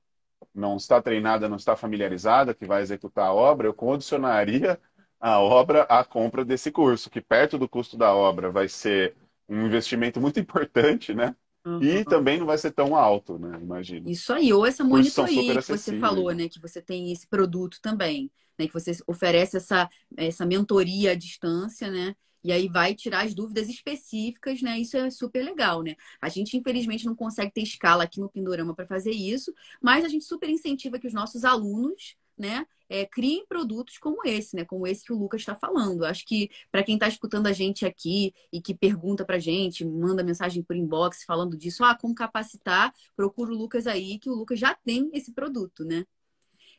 não 0.54 0.76
está 0.76 1.02
treinada, 1.02 1.48
não 1.48 1.56
está 1.56 1.76
familiarizada, 1.76 2.54
que 2.54 2.64
vai 2.64 2.80
executar 2.80 3.26
a 3.26 3.34
obra, 3.34 3.66
eu 3.66 3.74
condicionaria 3.74 4.80
a 5.20 5.40
obra, 5.40 5.82
a 5.82 6.04
compra 6.04 6.44
desse 6.44 6.70
curso, 6.70 7.10
que 7.10 7.20
perto 7.20 7.58
do 7.58 7.68
custo 7.68 7.96
da 7.96 8.14
obra 8.14 8.50
vai 8.50 8.68
ser 8.68 9.14
um 9.48 9.66
investimento 9.66 10.20
muito 10.20 10.38
importante, 10.40 11.12
né? 11.12 11.34
Uhum. 11.64 11.82
E 11.82 12.04
também 12.04 12.38
não 12.38 12.46
vai 12.46 12.58
ser 12.58 12.70
tão 12.70 12.96
alto, 12.96 13.38
né? 13.38 13.58
Imagina. 13.60 14.08
Isso 14.10 14.32
aí, 14.32 14.52
ou 14.52 14.64
essa 14.64 14.84
monitoria 14.84 15.60
que 15.60 15.68
você 15.68 15.98
falou, 15.98 16.32
né? 16.32 16.48
Que 16.48 16.60
você 16.60 16.80
tem 16.80 17.12
esse 17.12 17.26
produto 17.26 17.78
também, 17.82 18.30
né? 18.58 18.68
Que 18.68 18.72
você 18.72 18.92
oferece 19.06 19.56
essa, 19.56 19.88
essa 20.16 20.46
mentoria 20.46 21.12
à 21.12 21.14
distância, 21.14 21.90
né? 21.90 22.14
E 22.44 22.52
aí 22.52 22.68
vai 22.68 22.94
tirar 22.94 23.24
as 23.24 23.34
dúvidas 23.34 23.68
específicas, 23.68 24.60
né? 24.62 24.78
Isso 24.78 24.96
é 24.96 25.10
super 25.10 25.44
legal, 25.44 25.82
né? 25.82 25.94
A 26.20 26.28
gente, 26.28 26.56
infelizmente, 26.56 27.06
não 27.06 27.14
consegue 27.14 27.52
ter 27.52 27.62
escala 27.62 28.04
aqui 28.04 28.20
no 28.20 28.28
Pindorama 28.28 28.74
para 28.74 28.86
fazer 28.86 29.12
isso, 29.12 29.52
mas 29.80 30.04
a 30.04 30.08
gente 30.08 30.24
super 30.24 30.48
incentiva 30.48 30.98
que 30.98 31.06
os 31.06 31.14
nossos 31.14 31.44
alunos, 31.44 32.16
né, 32.36 32.66
é, 32.88 33.06
criem 33.06 33.46
produtos 33.46 33.96
como 33.98 34.26
esse, 34.26 34.54
né? 34.54 34.64
Como 34.64 34.86
esse 34.86 35.04
que 35.04 35.12
o 35.12 35.18
Lucas 35.18 35.40
está 35.40 35.54
falando. 35.54 36.04
Acho 36.04 36.26
que 36.26 36.50
para 36.70 36.82
quem 36.82 36.94
está 36.96 37.08
escutando 37.08 37.46
a 37.46 37.52
gente 37.52 37.86
aqui 37.86 38.34
e 38.52 38.60
que 38.60 38.74
pergunta 38.74 39.24
para 39.24 39.36
a 39.36 39.38
gente, 39.38 39.84
manda 39.84 40.22
mensagem 40.22 40.62
por 40.62 40.76
inbox 40.76 41.24
falando 41.24 41.56
disso, 41.56 41.84
ah, 41.84 41.96
como 41.96 42.14
capacitar, 42.14 42.92
procura 43.16 43.52
o 43.52 43.56
Lucas 43.56 43.86
aí, 43.86 44.18
que 44.18 44.28
o 44.28 44.34
Lucas 44.34 44.58
já 44.58 44.74
tem 44.74 45.10
esse 45.14 45.32
produto, 45.32 45.84
né? 45.84 46.04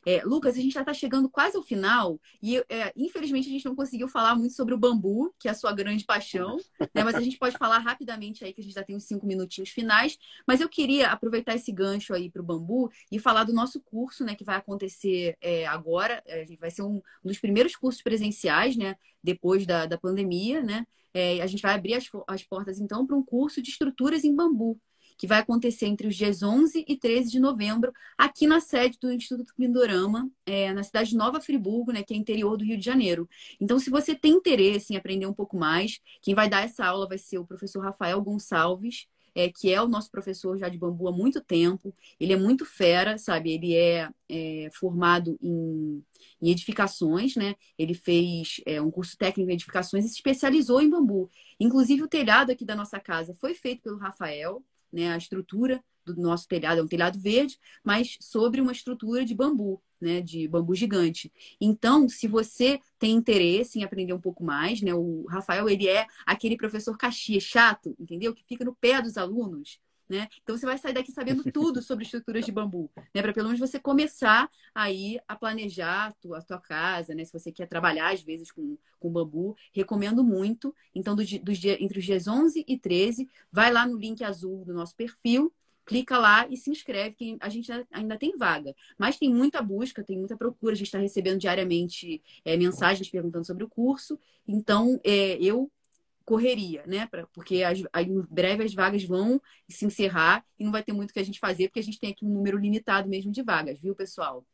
É, 0.06 0.22
Lucas, 0.24 0.56
a 0.56 0.60
gente 0.60 0.74
já 0.74 0.80
está 0.80 0.92
chegando 0.92 1.28
quase 1.28 1.56
ao 1.56 1.62
final 1.62 2.20
e, 2.42 2.58
é, 2.68 2.92
infelizmente, 2.96 3.48
a 3.48 3.52
gente 3.52 3.64
não 3.64 3.74
conseguiu 3.74 4.06
falar 4.08 4.34
muito 4.36 4.54
sobre 4.54 4.74
o 4.74 4.78
bambu, 4.78 5.34
que 5.38 5.48
é 5.48 5.50
a 5.50 5.54
sua 5.54 5.72
grande 5.72 6.04
paixão, 6.04 6.58
né? 6.94 7.02
mas 7.02 7.14
a 7.14 7.20
gente 7.20 7.38
pode 7.38 7.56
falar 7.56 7.78
rapidamente 7.78 8.44
aí, 8.44 8.52
que 8.52 8.60
a 8.60 8.64
gente 8.64 8.74
já 8.74 8.82
tem 8.82 8.94
uns 8.94 9.04
cinco 9.04 9.26
minutinhos 9.26 9.70
finais. 9.70 10.18
Mas 10.46 10.60
eu 10.60 10.68
queria 10.68 11.08
aproveitar 11.08 11.54
esse 11.54 11.72
gancho 11.72 12.14
aí 12.14 12.30
para 12.30 12.42
o 12.42 12.44
bambu 12.44 12.90
e 13.10 13.18
falar 13.18 13.44
do 13.44 13.52
nosso 13.52 13.80
curso, 13.80 14.24
né, 14.24 14.34
que 14.34 14.44
vai 14.44 14.56
acontecer 14.56 15.36
é, 15.40 15.66
agora. 15.66 16.22
É, 16.26 16.44
vai 16.56 16.70
ser 16.70 16.82
um, 16.82 16.96
um, 16.96 17.28
dos 17.28 17.38
primeiros 17.38 17.74
cursos 17.76 18.02
presenciais, 18.02 18.76
né, 18.76 18.96
depois 19.22 19.66
da, 19.66 19.86
da 19.86 19.98
pandemia, 19.98 20.62
né? 20.62 20.86
É, 21.16 21.40
a 21.40 21.46
gente 21.46 21.62
vai 21.62 21.74
abrir 21.74 21.94
as, 21.94 22.10
as 22.26 22.42
portas, 22.42 22.80
então, 22.80 23.06
para 23.06 23.16
um 23.16 23.24
curso 23.24 23.62
de 23.62 23.70
estruturas 23.70 24.24
em 24.24 24.34
bambu 24.34 24.80
que 25.16 25.26
vai 25.26 25.38
acontecer 25.40 25.86
entre 25.86 26.06
os 26.08 26.16
dias 26.16 26.42
11 26.42 26.84
e 26.86 26.96
13 26.96 27.30
de 27.30 27.40
novembro, 27.40 27.92
aqui 28.18 28.46
na 28.46 28.60
sede 28.60 28.98
do 29.00 29.12
Instituto 29.12 29.54
Pindorama, 29.56 30.30
é, 30.44 30.72
na 30.72 30.82
cidade 30.82 31.10
de 31.10 31.16
Nova 31.16 31.40
Friburgo, 31.40 31.92
né, 31.92 32.02
que 32.02 32.14
é 32.14 32.16
interior 32.16 32.56
do 32.56 32.64
Rio 32.64 32.78
de 32.78 32.84
Janeiro. 32.84 33.28
Então, 33.60 33.78
se 33.78 33.90
você 33.90 34.14
tem 34.14 34.32
interesse 34.32 34.92
em 34.92 34.96
aprender 34.96 35.26
um 35.26 35.34
pouco 35.34 35.56
mais, 35.56 36.00
quem 36.20 36.34
vai 36.34 36.48
dar 36.48 36.64
essa 36.64 36.84
aula 36.84 37.08
vai 37.08 37.18
ser 37.18 37.38
o 37.38 37.46
professor 37.46 37.80
Rafael 37.80 38.20
Gonçalves, 38.22 39.06
é, 39.34 39.50
que 39.50 39.72
é 39.72 39.82
o 39.82 39.88
nosso 39.88 40.10
professor 40.10 40.56
já 40.56 40.68
de 40.68 40.78
bambu 40.78 41.08
há 41.08 41.12
muito 41.12 41.40
tempo. 41.40 41.94
Ele 42.20 42.32
é 42.32 42.36
muito 42.36 42.64
fera, 42.64 43.18
sabe? 43.18 43.52
Ele 43.52 43.74
é, 43.74 44.08
é 44.28 44.68
formado 44.72 45.36
em, 45.42 46.04
em, 46.40 46.50
edificações, 46.50 47.34
né? 47.34 47.56
Ele 47.76 47.94
fez 47.94 48.60
é, 48.64 48.80
um 48.80 48.90
curso 48.90 49.16
técnico 49.18 49.50
em 49.50 49.54
edificações 49.54 50.04
e 50.04 50.08
se 50.08 50.14
especializou 50.14 50.80
em 50.80 50.88
bambu. 50.88 51.28
Inclusive, 51.58 52.02
o 52.02 52.08
telhado 52.08 52.52
aqui 52.52 52.64
da 52.64 52.76
nossa 52.76 53.00
casa 53.00 53.34
foi 53.34 53.54
feito 53.54 53.82
pelo 53.82 53.98
Rafael 53.98 54.64
né? 54.94 55.12
A 55.12 55.16
estrutura 55.16 55.82
do 56.06 56.14
nosso 56.16 56.46
telhado 56.46 56.80
é 56.80 56.82
um 56.82 56.86
telhado 56.86 57.18
verde, 57.18 57.58
mas 57.82 58.16
sobre 58.20 58.60
uma 58.60 58.72
estrutura 58.72 59.24
de 59.24 59.34
bambu, 59.34 59.82
né? 60.00 60.20
De 60.20 60.46
bambu 60.46 60.74
gigante. 60.74 61.32
Então, 61.60 62.08
se 62.08 62.28
você 62.28 62.78
tem 62.98 63.12
interesse 63.12 63.78
em 63.78 63.84
aprender 63.84 64.12
um 64.12 64.20
pouco 64.20 64.44
mais, 64.44 64.80
né? 64.80 64.94
O 64.94 65.24
Rafael, 65.28 65.68
ele 65.68 65.88
é 65.88 66.06
aquele 66.24 66.56
professor 66.56 66.96
caxias 66.96 67.42
chato, 67.42 67.94
entendeu? 67.98 68.34
Que 68.34 68.44
fica 68.44 68.64
no 68.64 68.74
pé 68.74 69.02
dos 69.02 69.16
alunos. 69.16 69.80
Né? 70.08 70.28
Então 70.42 70.56
você 70.56 70.66
vai 70.66 70.76
sair 70.76 70.92
daqui 70.92 71.10
sabendo 71.10 71.42
tudo 71.50 71.80
sobre 71.80 72.04
estruturas 72.04 72.44
de 72.44 72.52
bambu, 72.52 72.90
né? 73.14 73.22
Para 73.22 73.32
pelo 73.32 73.46
menos 73.48 73.58
você 73.58 73.78
começar 73.78 74.50
aí 74.74 75.18
a 75.26 75.34
planejar 75.34 76.08
a 76.08 76.12
tua, 76.12 76.38
a 76.38 76.42
tua 76.42 76.60
casa, 76.60 77.14
né? 77.14 77.24
Se 77.24 77.32
você 77.32 77.50
quer 77.50 77.66
trabalhar 77.66 78.12
às 78.12 78.22
vezes 78.22 78.52
com, 78.52 78.76
com 78.98 79.10
bambu, 79.10 79.56
recomendo 79.72 80.22
muito. 80.22 80.74
Então, 80.94 81.16
do, 81.16 81.24
dos 81.40 81.58
dia, 81.58 81.82
entre 81.82 81.98
os 81.98 82.04
dias 82.04 82.28
11 82.28 82.64
e 82.68 82.78
13, 82.78 83.28
vai 83.50 83.72
lá 83.72 83.86
no 83.86 83.96
link 83.96 84.22
azul 84.22 84.62
do 84.64 84.74
nosso 84.74 84.94
perfil, 84.94 85.50
clica 85.86 86.18
lá 86.18 86.46
e 86.48 86.56
se 86.56 86.70
inscreve, 86.70 87.14
que 87.14 87.36
a 87.40 87.48
gente 87.48 87.70
ainda 87.90 88.18
tem 88.18 88.36
vaga. 88.36 88.74
Mas 88.98 89.18
tem 89.18 89.32
muita 89.32 89.62
busca, 89.62 90.02
tem 90.02 90.18
muita 90.18 90.36
procura, 90.36 90.72
a 90.72 90.76
gente 90.76 90.86
está 90.86 90.98
recebendo 90.98 91.38
diariamente 91.38 92.22
é, 92.44 92.56
mensagens 92.56 93.08
perguntando 93.08 93.46
sobre 93.46 93.64
o 93.64 93.68
curso. 93.68 94.18
Então, 94.46 95.00
é, 95.04 95.36
eu 95.42 95.70
correria, 96.24 96.84
né? 96.86 97.06
Pra, 97.06 97.26
porque 97.28 97.62
as, 97.62 97.80
em 97.80 98.20
breve 98.30 98.64
as 98.64 98.74
vagas 98.74 99.04
vão 99.04 99.40
se 99.68 99.84
encerrar 99.84 100.44
e 100.58 100.64
não 100.64 100.72
vai 100.72 100.82
ter 100.82 100.92
muito 100.92 101.12
que 101.12 101.20
a 101.20 101.24
gente 101.24 101.38
fazer, 101.38 101.68
porque 101.68 101.80
a 101.80 101.82
gente 101.82 102.00
tem 102.00 102.10
aqui 102.10 102.24
um 102.24 102.32
número 102.32 102.58
limitado 102.58 103.08
mesmo 103.08 103.30
de 103.30 103.42
vagas, 103.42 103.80
viu, 103.80 103.94
pessoal? 103.94 104.44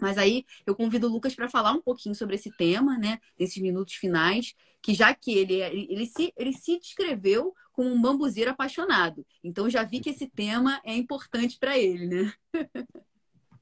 Mas 0.00 0.16
aí 0.16 0.44
eu 0.64 0.76
convido 0.76 1.08
o 1.08 1.10
Lucas 1.10 1.34
para 1.34 1.48
falar 1.48 1.72
um 1.72 1.82
pouquinho 1.82 2.14
sobre 2.14 2.36
esse 2.36 2.50
tema, 2.56 2.96
né? 2.98 3.18
Desses 3.36 3.60
minutos 3.60 3.94
finais, 3.94 4.54
que 4.80 4.94
já 4.94 5.12
que 5.14 5.32
ele, 5.32 5.60
é, 5.60 5.74
ele, 5.74 6.06
se, 6.06 6.32
ele 6.36 6.52
se 6.52 6.78
descreveu 6.78 7.52
como 7.72 7.90
um 7.90 8.00
bambuzeiro 8.00 8.50
apaixonado. 8.50 9.26
Então 9.42 9.68
já 9.68 9.82
vi 9.82 10.00
que 10.00 10.10
esse 10.10 10.28
tema 10.28 10.80
é 10.84 10.94
importante 10.94 11.58
para 11.58 11.78
ele, 11.78 12.06
né? 12.06 12.32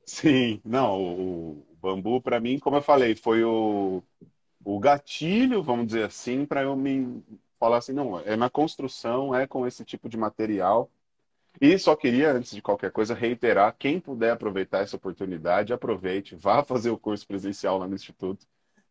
Sim, 0.05 0.61
não, 0.65 1.01
o, 1.01 1.51
o 1.71 1.77
bambu 1.81 2.21
para 2.21 2.39
mim, 2.39 2.59
como 2.59 2.77
eu 2.77 2.83
falei, 2.83 3.17
foi 3.17 3.43
o, 3.43 4.03
o 4.67 4.81
gatilho, 4.81 5.63
vamos 5.63 5.87
dizer 5.87 6.05
assim, 6.07 6.45
para 6.45 6.63
eu 6.63 6.75
me 6.75 7.23
falar 7.59 7.77
assim, 7.79 7.93
não, 7.93 8.19
é 8.19 8.35
na 8.35 8.51
construção, 8.51 9.33
é 9.33 9.47
com 9.47 9.65
esse 9.65 9.85
tipo 9.85 10.09
de 10.09 10.17
material. 10.17 10.91
E 11.61 11.79
só 11.79 11.95
queria, 11.95 12.33
antes 12.33 12.51
de 12.51 12.61
qualquer 12.61 12.91
coisa, 12.91 13.15
reiterar, 13.15 13.77
quem 13.79 14.01
puder 14.01 14.33
aproveitar 14.33 14.81
essa 14.81 14.97
oportunidade, 14.97 15.73
aproveite, 15.73 16.35
vá 16.35 16.65
fazer 16.67 16.91
o 16.91 16.99
curso 16.99 17.25
presencial 17.29 17.79
lá 17.79 17.87
no 17.87 17.95
Instituto. 17.95 18.45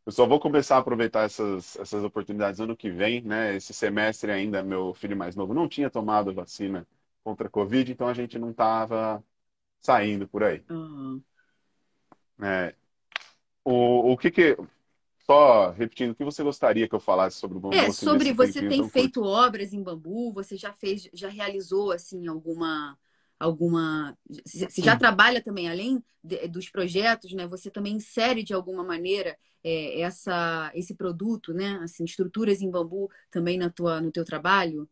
Eu 0.05 0.13
só 0.13 0.25
vou 0.25 0.39
começar 0.39 0.77
a 0.77 0.79
aproveitar 0.79 1.23
essas, 1.23 1.75
essas 1.77 2.03
oportunidades 2.05 2.61
ano 2.61 2.77
que 2.77 2.89
vem, 2.89 3.21
né? 3.21 3.55
Esse 3.55 3.73
semestre 3.73 4.31
ainda, 4.31 4.63
meu 4.63 4.93
filho 4.93 5.17
mais 5.17 5.35
novo 5.35 5.53
não 5.53 5.67
tinha 5.67 5.89
tomado 5.89 6.33
vacina 6.33 6.87
contra 7.21 7.47
a 7.47 7.51
Covid, 7.51 7.91
então 7.91 8.07
a 8.07 8.13
gente 8.13 8.39
não 8.39 8.51
estava 8.51 9.21
saindo 9.81 10.25
por 10.25 10.41
aí. 10.41 10.63
Uhum. 10.69 11.21
É, 12.41 12.73
o, 13.65 14.13
o 14.13 14.17
que 14.17 14.31
que 14.31 14.57
só 15.25 15.71
repetindo, 15.71 16.11
o 16.11 16.15
que 16.15 16.23
você 16.23 16.43
gostaria 16.43 16.87
que 16.87 16.95
eu 16.95 16.99
falasse 16.99 17.37
sobre 17.37 17.57
o 17.57 17.59
bambu? 17.59 17.75
É, 17.75 17.91
sobre 17.91 18.31
você 18.31 18.67
tem 18.67 18.87
feito 18.87 19.21
curto? 19.21 19.29
obras 19.29 19.73
em 19.73 19.81
bambu, 19.81 20.31
você 20.31 20.55
já 20.55 20.71
fez, 20.71 21.09
já 21.13 21.29
realizou 21.29 21.91
assim 21.91 22.27
alguma 22.27 22.97
alguma 23.39 24.17
se 24.45 24.81
já 24.81 24.95
trabalha 24.95 25.41
também 25.43 25.69
além 25.69 26.01
de, 26.23 26.47
dos 26.47 26.69
projetos, 26.69 27.33
né? 27.33 27.47
Você 27.47 27.69
também 27.69 27.95
insere 27.95 28.43
de 28.43 28.53
alguma 28.53 28.83
maneira 28.83 29.37
é, 29.63 30.01
essa 30.01 30.71
esse 30.75 30.95
produto, 30.95 31.53
né? 31.53 31.79
Assim, 31.83 32.03
estruturas 32.05 32.61
em 32.61 32.69
bambu 32.69 33.09
também 33.31 33.57
na 33.57 33.69
tua 33.69 33.99
no 33.99 34.11
teu 34.11 34.23
trabalho? 34.23 34.87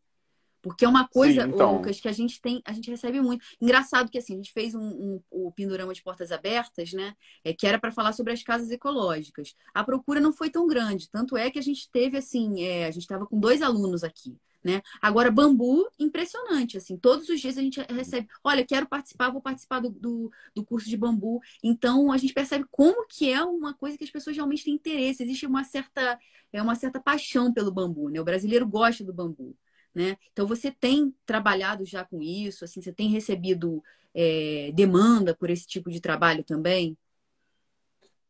Porque 0.64 0.86
é 0.86 0.88
uma 0.88 1.05
coisa, 1.05 1.43
Sim, 1.43 1.49
então... 1.49 1.76
Lucas, 1.76 1.99
que 1.99 2.07
a 2.07 2.11
gente 2.14 2.41
tem, 2.41 2.61
a 2.64 2.72
gente 2.72 2.89
recebe 2.89 3.20
muito. 3.20 3.45
Engraçado 3.61 4.09
que 4.09 4.18
assim, 4.18 4.34
a 4.34 4.38
gente 4.38 4.53
fez 4.53 4.74
um, 4.74 4.82
um 4.82 5.22
o 5.30 5.51
Pindorama 5.51 5.93
de 5.93 6.01
Portas 6.01 6.32
Abertas, 6.32 6.93
né? 6.93 7.14
É, 7.43 7.53
que 7.53 7.68
era 7.68 7.78
para 7.78 7.91
falar 7.91 8.14
sobre 8.14 8.32
as 8.32 8.41
casas 8.41 8.72
ecológicas. 8.72 9.55
A 9.74 9.84
procura 9.84 10.22
não 10.22 10.32
foi 10.32 10.49
tão 10.49 10.66
grande, 10.66 11.09
tanto 11.09 11.36
é 11.36 11.51
que 11.51 11.59
a 11.59 11.61
gente 11.61 11.91
teve 11.91 12.18
assim, 12.18 12.64
é, 12.64 12.86
a 12.86 12.91
gente 12.91 13.01
estava 13.01 13.26
com 13.26 13.38
dois 13.38 13.61
alunos 13.61 14.05
aqui. 14.05 14.38
Né? 14.64 14.82
Agora, 15.01 15.30
bambu, 15.30 15.86
impressionante, 15.99 16.78
assim, 16.78 16.95
todos 16.95 17.28
os 17.28 17.41
dias 17.41 17.57
a 17.57 17.61
gente 17.61 17.82
recebe, 17.89 18.30
olha, 18.41 18.66
quero 18.66 18.88
participar, 18.88 19.30
vou 19.30 19.41
participar 19.41 19.82
do, 19.82 19.89
do, 19.89 20.32
do, 20.55 20.64
curso 20.64 20.88
de 20.88 20.95
bambu. 20.95 21.41
Então, 21.61 22.14
a 22.14 22.18
gente 22.18 22.34
percebe 22.34 22.64
como 22.72 23.05
que 23.05 23.30
é 23.30 23.43
uma 23.43 23.74
coisa 23.74 23.97
que 23.97 24.05
as 24.05 24.09
pessoas 24.09 24.38
realmente 24.38 24.64
têm 24.64 24.76
interesse, 24.76 25.22
existe 25.22 25.45
uma 25.45 25.66
certa, 25.66 26.18
é 26.53 26.61
uma 26.61 26.76
certa 26.76 26.97
paixão 26.97 27.51
pelo 27.51 27.74
bambu, 27.74 28.07
né? 28.07 28.22
O 28.22 28.24
brasileiro 28.24 28.66
gosta 28.66 29.03
do 29.03 29.14
bambu. 29.14 29.53
Né? 29.93 30.17
Então 30.31 30.47
você 30.47 30.71
tem 30.71 31.13
trabalhado 31.25 31.85
já 31.85 32.03
com 32.03 32.21
isso, 32.21 32.65
assim, 32.65 32.81
você 32.81 32.91
tem 32.91 33.09
recebido 33.09 33.83
é, 34.13 34.71
demanda 34.73 35.35
por 35.35 35.49
esse 35.49 35.67
tipo 35.67 35.89
de 35.91 36.01
trabalho 36.01 36.43
também? 36.43 36.97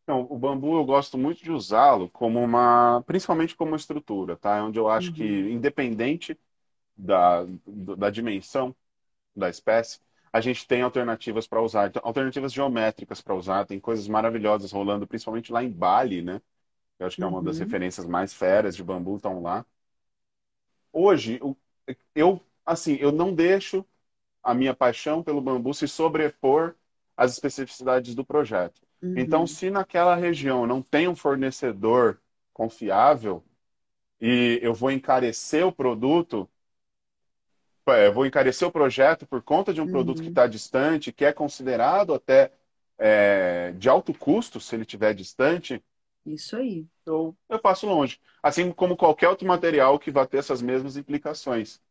Não, 0.06 0.28
o 0.30 0.38
bambu 0.38 0.76
eu 0.76 0.84
gosto 0.84 1.18
muito 1.18 1.42
de 1.42 1.52
usá-lo 1.52 2.10
como 2.10 2.44
uma, 2.44 3.02
principalmente 3.08 3.56
como 3.56 3.72
uma 3.72 3.78
estrutura, 3.78 4.36
tá? 4.36 4.58
É 4.58 4.62
onde 4.62 4.78
eu 4.78 4.90
acho 4.90 5.10
uhum. 5.10 5.14
que 5.14 5.24
independente 5.24 6.38
da, 6.96 7.46
da 7.98 8.10
dimensão 8.10 8.76
da 9.36 9.50
espécie, 9.50 10.00
a 10.32 10.42
gente 10.42 10.68
tem 10.68 10.82
alternativas 10.82 11.48
para 11.48 11.62
usar, 11.62 11.88
então, 11.88 12.02
alternativas 12.04 12.52
geométricas 12.52 13.22
para 13.22 13.36
usar, 13.36 13.66
tem 13.66 13.80
coisas 13.80 14.08
maravilhosas 14.08 14.72
rolando, 14.72 15.08
principalmente 15.08 15.52
lá 15.52 15.64
em 15.64 15.70
Bali, 15.72 16.22
né? 16.22 16.42
Eu 17.00 17.08
acho 17.08 17.16
que 17.16 17.24
é 17.24 17.28
uma 17.28 17.42
das 17.42 17.58
uhum. 17.58 17.64
referências 17.64 18.06
mais 18.06 18.34
feras 18.34 18.76
de 18.76 18.84
bambu 18.84 19.16
estão 19.16 19.42
lá 19.42 19.66
hoje, 20.94 21.42
eu, 22.16 22.40
assim, 22.66 22.96
eu 23.02 23.12
não 23.12 23.34
deixo 23.34 23.86
a 24.42 24.54
minha 24.54 24.74
paixão 24.74 25.24
pelo 25.24 25.42
bambu 25.42 25.74
se 25.74 25.88
sobrepor 25.88 26.76
às 27.18 27.34
especificidades 27.34 28.14
do 28.14 28.24
projeto. 28.24 28.82
Uhum. 29.02 29.16
Então, 29.18 29.48
se 29.48 29.70
naquela 29.70 30.16
região 30.16 30.68
não 30.68 30.82
tem 30.82 31.08
um 31.08 31.16
fornecedor 31.16 32.20
confiável 32.54 33.44
e 34.22 34.60
eu 34.62 34.74
vou 34.74 34.92
encarecer 34.92 35.66
o 35.66 35.72
produto, 35.72 36.50
é, 37.88 38.08
eu 38.08 38.14
vou 38.14 38.26
encarecer 38.26 38.68
o 38.68 38.72
projeto 38.72 39.26
por 39.26 39.42
conta 39.42 39.74
de 39.74 39.82
um 39.82 39.86
uhum. 39.86 39.92
produto 39.92 40.22
que 40.22 40.30
está 40.30 40.48
distante, 40.48 41.12
que 41.12 41.26
é 41.26 41.34
considerado 41.34 42.14
até 42.14 42.52
é, 42.98 43.74
de 43.74 43.90
alto 43.90 44.14
custo 44.14 44.60
se 44.60 44.76
ele 44.76 44.84
estiver 44.84 45.14
distante, 45.14 45.84
Isso 46.26 46.56
aí. 46.56 46.86
Eu, 47.06 47.36
eu 47.50 47.60
passo 47.60 47.86
longe. 47.86 48.20
Assim 48.42 48.72
como 48.72 48.96
qualquer 48.96 49.30
outro 49.30 49.48
material 49.48 50.00
que 50.00 50.12
vai 50.12 50.26
ter 50.26 50.38
essas 50.38 50.62
mesmas 50.62 50.98
implicações. 50.98 51.82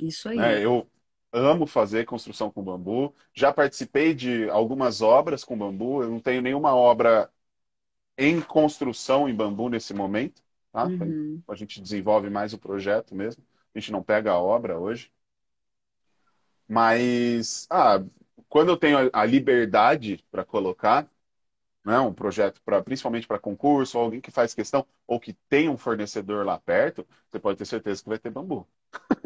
Isso 0.00 0.28
aí. 0.28 0.38
É, 0.38 0.64
eu 0.64 0.88
amo 1.32 1.66
fazer 1.66 2.04
construção 2.04 2.50
com 2.50 2.62
bambu. 2.62 3.14
Já 3.34 3.52
participei 3.52 4.14
de 4.14 4.48
algumas 4.50 5.00
obras 5.00 5.44
com 5.44 5.58
bambu. 5.58 6.02
Eu 6.02 6.10
não 6.10 6.20
tenho 6.20 6.42
nenhuma 6.42 6.74
obra 6.74 7.30
em 8.16 8.40
construção 8.40 9.28
em 9.28 9.34
bambu 9.34 9.68
nesse 9.68 9.92
momento. 9.92 10.42
Tá? 10.72 10.84
Uhum. 10.84 11.42
A 11.48 11.54
gente 11.54 11.80
desenvolve 11.80 12.30
mais 12.30 12.52
o 12.52 12.58
projeto 12.58 13.14
mesmo. 13.14 13.44
A 13.74 13.78
gente 13.78 13.92
não 13.92 14.02
pega 14.02 14.32
a 14.32 14.38
obra 14.38 14.78
hoje. 14.78 15.10
Mas, 16.68 17.66
ah, 17.70 18.02
quando 18.48 18.70
eu 18.70 18.76
tenho 18.76 19.10
a 19.12 19.24
liberdade 19.24 20.24
para 20.30 20.44
colocar, 20.44 21.06
né, 21.84 21.98
um 22.00 22.12
projeto 22.12 22.60
para 22.64 22.82
principalmente 22.82 23.26
para 23.26 23.38
concurso, 23.38 23.98
ou 23.98 24.04
alguém 24.04 24.20
que 24.20 24.30
faz 24.30 24.54
questão, 24.54 24.86
ou 25.06 25.18
que 25.20 25.32
tem 25.48 25.68
um 25.68 25.76
fornecedor 25.76 26.44
lá 26.46 26.58
perto, 26.58 27.06
você 27.30 27.38
pode 27.38 27.58
ter 27.58 27.66
certeza 27.66 28.02
que 28.02 28.08
vai 28.08 28.18
ter 28.18 28.30
bambu. 28.30 28.66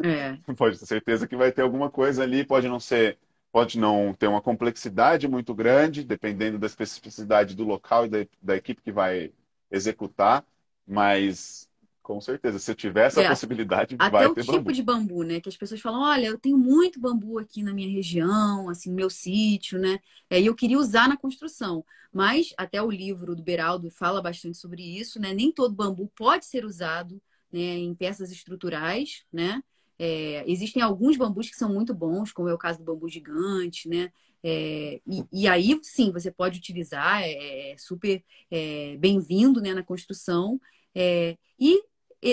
É. 0.03 0.37
pode 0.55 0.79
ter 0.79 0.85
certeza 0.85 1.27
que 1.27 1.35
vai 1.35 1.51
ter 1.51 1.61
alguma 1.61 1.89
coisa 1.89 2.23
ali, 2.23 2.45
pode 2.45 2.67
não 2.67 2.79
ser, 2.79 3.17
pode 3.51 3.79
não 3.79 4.13
ter 4.13 4.27
uma 4.27 4.41
complexidade 4.41 5.27
muito 5.27 5.53
grande, 5.53 6.03
dependendo 6.03 6.57
da 6.59 6.67
especificidade 6.67 7.55
do 7.55 7.63
local 7.63 8.05
e 8.05 8.09
da, 8.09 8.17
da 8.41 8.55
equipe 8.55 8.81
que 8.81 8.91
vai 8.91 9.31
executar, 9.71 10.45
mas 10.85 11.66
com 12.07 12.21
certeza, 12.21 12.57
se 12.57 12.71
eu 12.71 12.75
tiver 12.75 13.07
essa 13.07 13.21
é, 13.21 13.27
possibilidade, 13.27 13.97
até 13.99 14.09
vai 14.09 14.27
o 14.27 14.33
ter 14.33 14.39
tipo 14.39 14.53
bambu. 14.53 14.71
de 14.71 14.81
bambu, 14.81 15.23
né? 15.23 15.41
Que 15.41 15.49
as 15.49 15.57
pessoas 15.57 15.81
falam, 15.81 15.99
olha, 15.99 16.27
eu 16.27 16.37
tenho 16.37 16.57
muito 16.57 17.01
bambu 17.01 17.37
aqui 17.37 17.61
na 17.61 17.73
minha 17.73 17.91
região, 17.91 18.69
assim, 18.69 18.89
no 18.89 18.95
meu 18.95 19.09
sítio, 19.09 19.77
né? 19.77 19.99
É, 20.29 20.39
e 20.39 20.45
eu 20.45 20.55
queria 20.55 20.79
usar 20.79 21.09
na 21.09 21.17
construção. 21.17 21.83
Mas 22.13 22.53
até 22.57 22.81
o 22.81 22.89
livro 22.89 23.35
do 23.35 23.43
Beraldo 23.43 23.91
fala 23.91 24.21
bastante 24.21 24.57
sobre 24.57 24.81
isso, 24.81 25.19
né? 25.19 25.33
Nem 25.33 25.51
todo 25.51 25.75
bambu 25.75 26.09
pode 26.15 26.45
ser 26.45 26.63
usado 26.63 27.21
né, 27.51 27.59
em 27.59 27.93
peças 27.93 28.31
estruturais, 28.31 29.25
né? 29.31 29.61
É, 29.99 30.45
existem 30.49 30.81
alguns 30.81 31.17
bambus 31.17 31.49
que 31.49 31.57
são 31.57 31.73
muito 31.73 31.93
bons, 31.93 32.31
como 32.31 32.47
é 32.47 32.53
o 32.53 32.57
caso 32.57 32.79
do 32.79 32.85
bambu 32.85 33.09
gigante, 33.09 33.89
né? 33.89 34.13
É, 34.41 35.01
e, 35.05 35.25
e, 35.33 35.45
aí, 35.45 35.77
sim, 35.83 36.09
você 36.13 36.31
pode 36.31 36.57
utilizar, 36.57 37.21
é, 37.21 37.71
é 37.71 37.77
super 37.77 38.23
é, 38.49 38.95
bem-vindo 38.97 39.59
né, 39.59 39.73
na 39.73 39.83
construção. 39.83 40.57
É, 40.95 41.37
e 41.59 41.83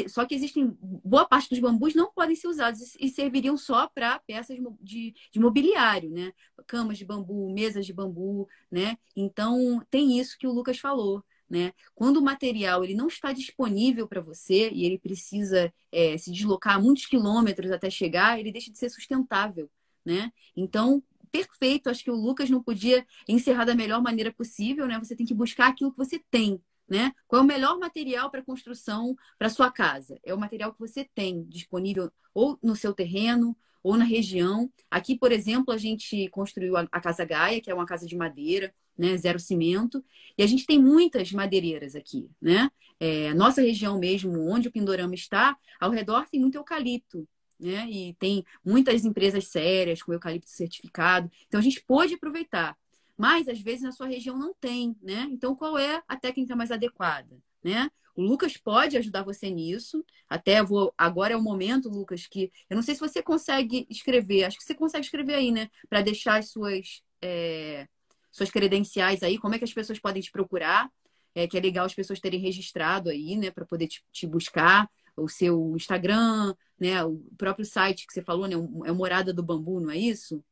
só 0.09 0.25
que 0.25 0.35
existem 0.35 0.77
boa 0.81 1.27
parte 1.27 1.51
dos 1.51 1.59
bambus 1.59 1.95
não 1.95 2.11
podem 2.13 2.35
ser 2.35 2.49
usados 2.49 2.97
e 2.99 3.09
serviriam 3.09 3.57
só 3.57 3.89
para 3.89 4.19
peças 4.21 4.57
de, 4.81 5.15
de, 5.31 5.41
mobiliário, 5.41 6.11
né? 6.11 6.33
Camas 6.67 6.99
de 6.99 7.05
bambu, 7.05 7.53
mesas 7.53 7.85
de 7.85 7.93
bambu, 7.93 8.49
né? 8.71 8.97
Então 9.15 9.85
tem 9.91 10.19
isso 10.19 10.39
que 10.39 10.47
o 10.47 10.53
Lucas 10.53 10.79
falou, 10.79 11.23
né? 11.49 11.73
Quando 11.95 12.17
o 12.17 12.23
material 12.23 12.83
ele 12.83 12.95
não 12.95 13.09
está 13.09 13.33
disponível 13.33 14.09
para 14.09 14.21
você 14.21 14.71
e 14.71 14.85
ele 14.85 14.99
precisa 14.99 15.73
é, 15.93 16.17
se 16.17 16.31
deslocar 16.33 16.83
muitos 16.83 17.07
quilômetros 17.07 17.71
até 17.71 17.91
chegar, 17.91 18.41
ele 18.41 18.53
deixa 18.53 18.71
de 18.71 18.79
ser 18.79 18.89
sustentável, 18.89 19.71
né? 20.05 20.33
Então 20.57 21.03
perfeito, 21.31 21.91
acho 21.91 22.05
que 22.05 22.13
o 22.13 22.15
Lucas 22.15 22.49
não 22.49 22.63
podia 22.63 23.05
encerrar 23.29 23.65
da 23.65 23.75
melhor 23.75 24.01
maneira 24.01 24.33
possível, 24.33 24.87
né? 24.87 25.01
Você 25.01 25.17
tem 25.17 25.27
que 25.27 25.35
buscar 25.35 25.69
aquilo 25.69 25.91
que 25.91 25.99
você 25.99 26.23
tem, 26.31 26.63
né? 26.89 27.13
Qual 27.27 27.41
é 27.41 27.45
o 27.45 27.47
melhor 27.47 27.79
material 27.79 28.31
para 28.31 28.43
construção 28.43 29.17
para 29.39 29.49
sua 29.49 29.71
casa? 29.71 30.19
É 30.23 30.35
o 30.35 30.39
material 30.39 30.73
que 30.73 30.81
você 30.81 31.09
tem 31.15 31.45
disponível 31.45 32.11
ou 32.33 32.59
no 32.63 32.77
seu 32.77 32.93
terreno 32.93 33.57
ou 33.83 33.97
na 33.97 34.05
região. 34.05 34.71
Aqui, 34.91 35.17
por 35.17 35.31
exemplo, 35.31 35.73
a 35.73 35.79
gente 35.79 36.29
construiu 36.31 36.77
a 36.77 37.01
Casa 37.01 37.25
Gaia, 37.25 37.61
que 37.61 37.71
é 37.71 37.75
uma 37.75 37.87
casa 37.87 38.07
de 38.07 38.17
madeira, 38.17 38.75
né? 38.97 39.17
Zero 39.17 39.39
cimento. 39.39 40.03
E 40.39 40.43
a 40.43 40.47
gente 40.47 40.67
tem 40.67 40.81
muitas 40.81 41.31
madeireiras 41.33 41.95
aqui, 41.95 42.31
né? 42.41 42.71
É, 42.99 43.35
nossa 43.35 43.61
região 43.61 43.99
mesmo, 43.99 44.49
onde 44.49 44.69
o 44.69 44.73
Pindorama 44.73 45.15
está, 45.15 45.57
ao 45.79 45.91
redor 45.91 46.27
tem 46.31 46.41
muito 46.41 46.57
eucalipto. 46.57 47.29
Né? 47.59 47.89
E 47.89 48.15
tem 48.15 48.45
muitas 48.65 49.05
empresas 49.05 49.47
sérias 49.47 50.03
com 50.03 50.13
eucalipto 50.13 50.49
certificado. 50.51 51.31
Então 51.47 51.61
a 51.61 51.63
gente 51.63 51.83
pôde 51.83 52.15
aproveitar 52.15 52.77
mas 53.17 53.49
às 53.49 53.61
vezes 53.61 53.83
na 53.83 53.93
sua 53.93 54.07
região 54.07 54.39
não 54.39 54.55
tem, 54.55 54.97
né? 55.03 55.29
Então 55.31 55.55
qual 55.55 55.79
é 55.79 56.03
a 56.09 56.17
técnica 56.17 56.57
mais 56.57 56.71
adequada, 56.71 57.37
né? 57.63 57.89
O 58.17 58.23
Lucas 58.23 58.57
pode 58.57 58.97
ajudar 58.97 59.25
você 59.25 59.51
nisso. 59.51 60.05
Até 60.29 60.63
vou 60.63 60.95
agora 60.97 61.35
é 61.35 61.37
o 61.37 61.43
momento, 61.43 61.89
Lucas, 61.89 62.27
que 62.27 62.51
eu 62.71 62.77
não 62.77 62.83
sei 62.83 62.95
se 62.95 63.01
você 63.01 63.23
consegue 63.23 63.87
escrever. 63.91 64.45
Acho 64.45 64.57
que 64.57 64.65
você 64.65 64.75
consegue 64.75 65.05
escrever 65.05 65.35
aí, 65.35 65.51
né? 65.51 65.69
Para 65.89 66.01
deixar 66.01 66.39
as 66.39 66.51
suas 66.51 67.03
é, 67.21 67.89
suas 68.31 68.51
credenciais 68.51 69.23
aí. 69.23 69.39
Como 69.39 69.55
é 69.55 69.59
que 69.59 69.65
as 69.65 69.73
pessoas 69.73 69.99
podem 69.99 70.23
te 70.23 70.31
procurar? 70.31 70.91
É 71.35 71.49
que 71.49 71.59
é 71.59 71.61
legal 71.61 71.87
as 71.87 71.95
pessoas 71.95 72.21
terem 72.21 72.41
registrado 72.41 73.11
aí, 73.11 73.37
né? 73.37 73.51
Para 73.51 73.67
poder 73.67 73.89
te, 73.89 74.05
te, 74.13 74.27
buscar 74.27 74.89
o 75.17 75.29
seu 75.29 75.75
Instagram, 75.77 76.55
né? 76.79 77.05
O 77.05 77.21
próprio 77.37 77.67
site 77.67 78.07
que 78.07 78.13
você 78.13 78.23
falou, 78.23 78.47
né? 78.47 78.55
É 78.87 78.93
Morada 78.93 79.33
do 79.33 79.43
Bambu, 79.43 79.81
não 79.81 79.91
é 79.91 79.97
isso? 79.97 80.45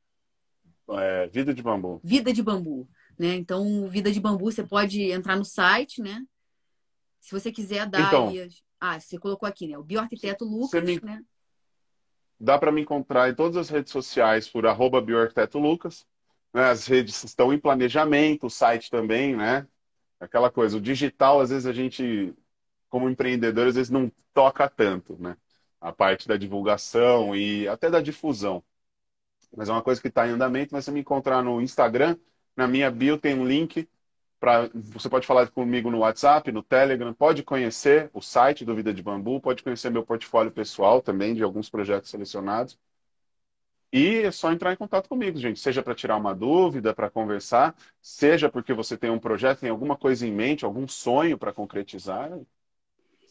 É, 0.91 1.27
Vida 1.29 1.55
de 1.55 1.63
Bambu. 1.63 2.01
Vida 2.03 2.33
de 2.33 2.43
Bambu. 2.43 2.89
Né? 3.19 3.37
Então, 3.37 3.87
Vida 3.89 4.11
de 4.11 4.21
Bambu, 4.21 4.51
você 4.51 4.65
pode 4.65 5.11
entrar 5.11 5.37
no 5.37 5.45
site, 5.45 6.03
né? 6.03 6.23
Se 7.21 7.33
você 7.33 7.53
quiser 7.53 7.87
dar 7.87 8.01
então. 8.09 8.33
Ah, 8.81 8.99
você 8.99 9.17
colocou 9.17 9.49
aqui, 9.49 9.69
né? 9.69 9.79
O 9.79 9.85
bioarquiteto 9.85 10.45
Lucas, 10.45 10.83
me... 10.83 11.01
né? 11.01 11.23
Dá 12.39 12.59
para 12.59 12.73
me 12.73 12.81
encontrar 12.81 13.31
em 13.31 13.35
todas 13.35 13.57
as 13.57 13.69
redes 13.69 13.93
sociais 13.93 14.49
por 14.49 14.67
arroba 14.67 15.01
bioarquiteto 15.01 15.59
Lucas. 15.59 16.05
Né? 16.53 16.65
As 16.65 16.87
redes 16.87 17.23
estão 17.23 17.53
em 17.53 17.59
planejamento, 17.59 18.47
o 18.47 18.51
site 18.51 18.91
também, 18.91 19.37
né? 19.37 19.67
Aquela 20.19 20.51
coisa, 20.51 20.77
o 20.77 20.81
digital, 20.81 21.41
às 21.41 21.51
vezes 21.51 21.67
a 21.67 21.73
gente, 21.73 22.35
como 22.89 23.09
empreendedor, 23.09 23.69
às 23.69 23.77
vezes 23.77 23.91
não 23.91 24.11
toca 24.35 24.69
tanto, 24.69 25.17
né? 25.21 25.37
A 25.81 25.93
parte 25.93 26.27
da 26.27 26.37
divulgação 26.37 27.37
e 27.37 27.69
até 27.69 27.89
da 27.89 28.01
difusão 28.01 28.63
mas 29.57 29.69
é 29.69 29.73
uma 29.73 29.83
coisa 29.83 30.01
que 30.01 30.09
está 30.09 30.27
em 30.27 30.33
andamento. 30.33 30.75
Mas 30.75 30.85
você 30.85 30.91
me 30.91 31.01
encontrar 31.01 31.43
no 31.43 31.61
Instagram, 31.61 32.17
na 32.57 32.67
minha 32.67 32.91
bio 32.91 33.19
tem 33.19 33.35
um 33.39 33.47
link 33.47 33.89
para 34.43 34.69
você 34.75 35.09
pode 35.09 35.25
falar 35.25 35.49
comigo 35.53 35.89
no 35.89 36.01
WhatsApp, 36.01 36.51
no 36.51 36.65
Telegram, 36.65 37.15
pode 37.15 37.45
conhecer 37.45 38.11
o 38.13 38.21
site 38.21 38.65
do 38.65 38.75
Vida 38.75 38.93
de 38.93 39.01
Bambu, 39.01 39.41
pode 39.41 39.63
conhecer 39.63 39.89
meu 39.89 40.05
portfólio 40.05 40.51
pessoal 40.51 41.01
também 41.01 41.33
de 41.33 41.45
alguns 41.45 41.71
projetos 41.71 42.11
selecionados. 42.11 42.77
E 43.93 44.19
é 44.23 44.31
só 44.33 44.51
entrar 44.51 44.73
em 44.73 44.77
contato 44.77 45.09
comigo, 45.09 45.39
gente, 45.39 45.61
seja 45.61 45.81
para 45.81 45.95
tirar 45.95 46.17
uma 46.17 46.35
dúvida, 46.35 46.93
para 46.93 47.09
conversar, 47.09 47.75
seja 48.01 48.49
porque 48.51 48.73
você 48.73 48.97
tem 48.97 49.11
um 49.11 49.19
projeto, 49.19 49.61
tem 49.61 49.71
alguma 49.71 49.97
coisa 49.97 50.27
em 50.27 50.33
mente, 50.33 50.65
algum 50.65 50.89
sonho 50.89 51.39
para 51.39 51.53
concretizar, 51.53 52.31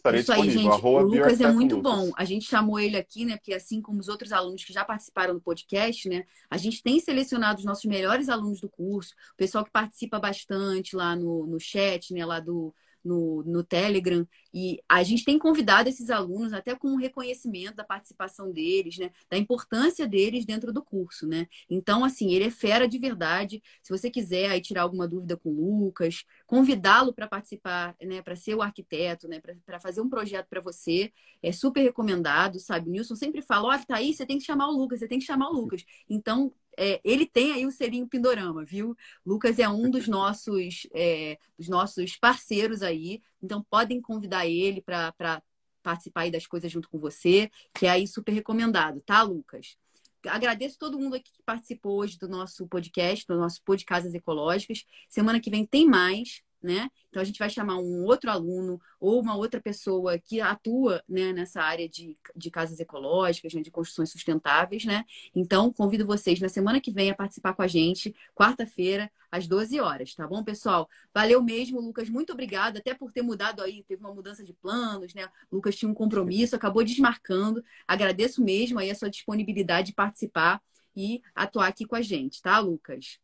Estarei 0.02 0.22
Isso 0.22 0.34
aí, 0.34 0.50
gente. 0.50 0.68
o 0.68 1.00
Lucas 1.00 1.40
é 1.40 1.52
muito 1.52 1.76
Lucas. 1.76 1.94
bom. 1.94 2.12
A 2.18 2.26
gente 2.26 2.46
chamou 2.46 2.80
ele 2.80 2.98
aqui, 2.98 3.24
né? 3.24 3.38
Porque 3.38 3.54
assim 3.54 3.80
como 3.80 4.00
os 4.00 4.08
outros 4.08 4.32
alunos 4.32 4.64
que 4.64 4.74
já 4.74 4.84
participaram 4.84 5.36
do 5.36 5.42
podcast, 5.42 6.10
né? 6.10 6.26
A 6.50 6.58
gente 6.58 6.82
tem 6.82 7.00
selecionado 7.00 7.60
os 7.60 7.66
nossos 7.66 7.86
melhores 7.86 8.28
alunos 8.28 8.60
do 8.60 8.68
curso, 8.68 9.14
o 9.34 9.38
pessoal 9.38 9.64
que 9.64 9.70
participa 9.70 10.20
bastante 10.20 10.96
lá 10.96 11.16
no, 11.16 11.46
no 11.46 11.60
chat, 11.60 12.16
né? 12.16 12.26
Lá 12.26 12.40
do, 12.40 12.74
no, 13.04 13.44
no 13.44 13.64
Telegram. 13.64 14.28
E 14.54 14.82
a 14.88 15.04
gente 15.04 15.24
tem 15.24 15.40
convidado 15.40 15.90
esses 15.90 16.10
alunos 16.10 16.54
até 16.54 16.76
com 16.76 16.90
um 16.90 16.96
reconhecimento 16.96 17.76
da 17.76 17.84
participação 17.84 18.52
deles, 18.52 18.98
né? 18.98 19.12
Da 19.30 19.38
importância 19.38 20.08
deles 20.08 20.46
dentro 20.46 20.74
do 20.74 20.84
curso, 20.84 21.28
né? 21.28 21.48
Então, 21.70 22.04
assim, 22.04 22.32
ele 22.32 22.46
é 22.46 22.52
fera 22.52 22.88
de 22.88 22.98
verdade. 22.98 23.62
Se 23.82 23.90
você 23.90 24.10
quiser 24.10 24.50
aí 24.50 24.62
tirar 24.62 24.84
alguma 24.84 25.08
dúvida 25.08 25.38
com 25.38 25.50
o 25.50 25.80
Lucas, 25.86 26.24
convidá-lo 26.46 27.14
para 27.14 27.28
participar, 27.28 27.96
né? 28.02 28.22
Para 28.22 28.36
ser 28.36 28.56
o 28.56 28.62
arquiteto, 28.62 29.28
né? 29.28 29.42
Para 29.66 29.80
fazer 29.80 30.02
um 30.02 30.10
projeto 30.10 30.48
para 30.50 30.62
você, 30.62 31.12
é 31.42 31.52
super 31.52 31.82
recomendado, 31.82 32.60
sabe? 32.60 32.90
O 32.90 32.92
Nilson 32.92 33.16
sempre 33.16 33.42
fala, 33.42 33.70
olha, 33.70 33.86
tá 33.86 33.96
aí, 33.98 34.14
você 34.14 34.26
tem 34.26 34.38
que 34.38 34.44
chamar 34.44 34.68
o 34.68 34.72
Lucas, 34.72 35.00
você 35.00 35.08
tem 35.08 35.20
que 35.20 35.26
chamar 35.26 35.50
o 35.50 35.54
Lucas. 35.54 35.84
Então, 36.10 36.54
é, 36.78 37.02
ele 37.04 37.26
tem 37.26 37.54
aí 37.54 37.66
o 37.66 37.72
selinho 37.72 38.08
Pindorama, 38.08 38.64
viu? 38.64 38.96
Lucas 39.26 39.60
é 39.60 39.68
um 39.68 39.90
dos 39.90 40.08
nossos, 40.08 40.88
é, 40.94 41.38
dos 41.58 41.68
nossos 41.68 42.16
parceiros 42.18 42.82
aí, 42.82 43.22
então 43.42 43.66
podem 43.70 44.02
convidar 44.02 44.48
ele 44.48 44.82
para 44.82 45.42
participar 45.84 46.22
aí 46.22 46.32
das 46.32 46.46
coisas 46.46 46.72
junto 46.72 46.90
com 46.90 47.00
você, 47.00 47.50
que 47.74 47.86
é 47.86 47.90
aí 47.90 48.08
super 48.08 48.32
recomendado, 48.32 49.02
tá, 49.02 49.22
Lucas? 49.22 49.76
Agradeço 50.28 50.78
todo 50.78 51.00
mundo 51.00 51.16
aqui 51.16 51.32
que 51.32 51.44
participou 51.44 52.00
hoje 52.00 52.18
do 52.18 52.28
nosso 52.28 52.68
podcast, 52.68 53.26
do 53.26 53.38
nosso 53.38 53.62
Pod 53.64 53.84
Casas 53.84 54.14
Ecológicas. 54.14 54.86
Semana 55.10 55.40
que 55.40 55.50
vem 55.50 55.66
tem 55.66 55.88
mais 55.88 56.44
né? 56.62 56.90
Então 57.10 57.22
a 57.22 57.26
gente 57.26 57.40
vai 57.40 57.50
chamar 57.50 57.78
um 57.78 58.04
outro 58.04 58.30
aluno 58.30 58.80
ou 59.00 59.22
uma 59.22 59.36
outra 59.36 59.60
pessoa 59.60 60.18
que 60.18 60.40
atua 60.40 61.04
né, 61.08 61.34
nessa 61.34 61.62
área 61.62 61.88
de, 61.90 62.18
de 62.36 62.52
casas 62.52 62.80
ecológicas, 62.80 63.54
né, 63.54 63.62
de 63.62 63.72
construções 63.72 64.12
sustentáveis, 64.12 64.86
né? 64.86 65.04
Então 65.36 65.72
convido 65.74 66.06
vocês 66.06 66.40
na 66.40 66.50
semana 66.50 66.80
que 66.80 66.92
vem 66.92 67.10
a 67.10 67.16
participar 67.16 67.54
com 67.54 67.62
a 67.62 67.68
gente, 67.68 68.16
quarta-feira, 68.36 69.12
às 69.32 69.48
12 69.48 69.80
horas, 69.80 70.14
tá 70.14 70.28
bom, 70.28 70.44
pessoal? 70.44 70.90
Valeu 71.14 71.42
mesmo, 71.42 71.80
Lucas, 71.80 72.10
muito 72.10 72.34
obrigada, 72.34 72.80
até 72.80 72.94
por 72.94 73.12
ter 73.12 73.22
mudado 73.22 73.62
aí, 73.62 73.84
teve 73.88 74.04
uma 74.04 74.14
mudança 74.14 74.44
de 74.44 74.54
planos, 74.54 75.14
né? 75.14 75.28
Lucas 75.52 75.76
tinha 75.76 75.90
um 75.90 75.94
compromisso, 75.94 76.56
acabou 76.56 76.84
desmarcando. 76.84 77.64
Agradeço 77.88 78.44
mesmo 78.44 78.78
aí 78.80 78.92
a 78.92 78.96
sua 78.96 79.10
disponibilidade 79.10 79.88
de 79.88 79.94
participar 79.94 80.62
e 80.96 81.22
atuar 81.34 81.68
aqui 81.68 81.86
com 81.86 81.96
a 81.96 82.02
gente, 82.02 82.42
tá, 82.42 82.60
Lucas? 82.60 83.20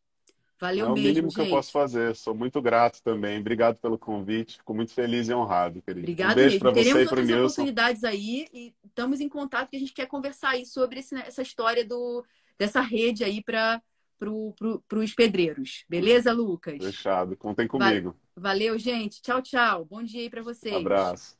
Valeu 0.60 0.86
é 0.86 0.88
mesmo, 0.88 0.92
o 0.92 1.08
mínimo 1.08 1.28
gente. 1.28 1.34
que 1.34 1.40
eu 1.40 1.50
posso 1.50 1.70
fazer. 1.70 2.16
Sou 2.16 2.34
muito 2.34 2.60
grato 2.60 3.00
também. 3.02 3.38
Obrigado 3.38 3.76
pelo 3.76 3.96
convite. 3.96 4.56
Fico 4.58 4.74
muito 4.74 4.92
feliz 4.92 5.28
e 5.28 5.34
honrado, 5.34 5.80
querido. 5.82 6.00
Obrigado 6.00 6.32
um 6.32 6.34
beijo 6.34 6.58
para 6.58 6.70
você 6.70 6.74
Teremos 6.74 7.02
e 7.02 7.04
para 7.06 7.20
outras 7.20 7.26
Nilson. 7.26 7.44
oportunidades 7.44 8.04
aí 8.04 8.48
e 8.52 8.74
estamos 8.84 9.20
em 9.20 9.28
contato 9.28 9.70
que 9.70 9.76
a 9.76 9.80
gente 9.80 9.92
quer 9.92 10.06
conversar 10.06 10.50
aí 10.50 10.66
sobre 10.66 10.98
esse, 11.00 11.14
essa 11.14 11.42
história 11.42 11.84
do, 11.84 12.24
dessa 12.58 12.80
rede 12.80 13.22
aí 13.22 13.42
para 13.42 13.80
pro, 14.18 14.52
pro, 14.88 15.00
os 15.00 15.14
pedreiros. 15.14 15.84
Beleza, 15.88 16.32
Lucas? 16.32 16.82
Fechado. 16.82 17.36
Contem 17.36 17.68
comigo. 17.68 18.16
Valeu, 18.36 18.76
gente. 18.78 19.22
Tchau, 19.22 19.40
tchau. 19.40 19.84
Bom 19.84 20.02
dia 20.02 20.22
aí 20.22 20.30
para 20.30 20.42
vocês. 20.42 20.74
Abraço. 20.74 21.37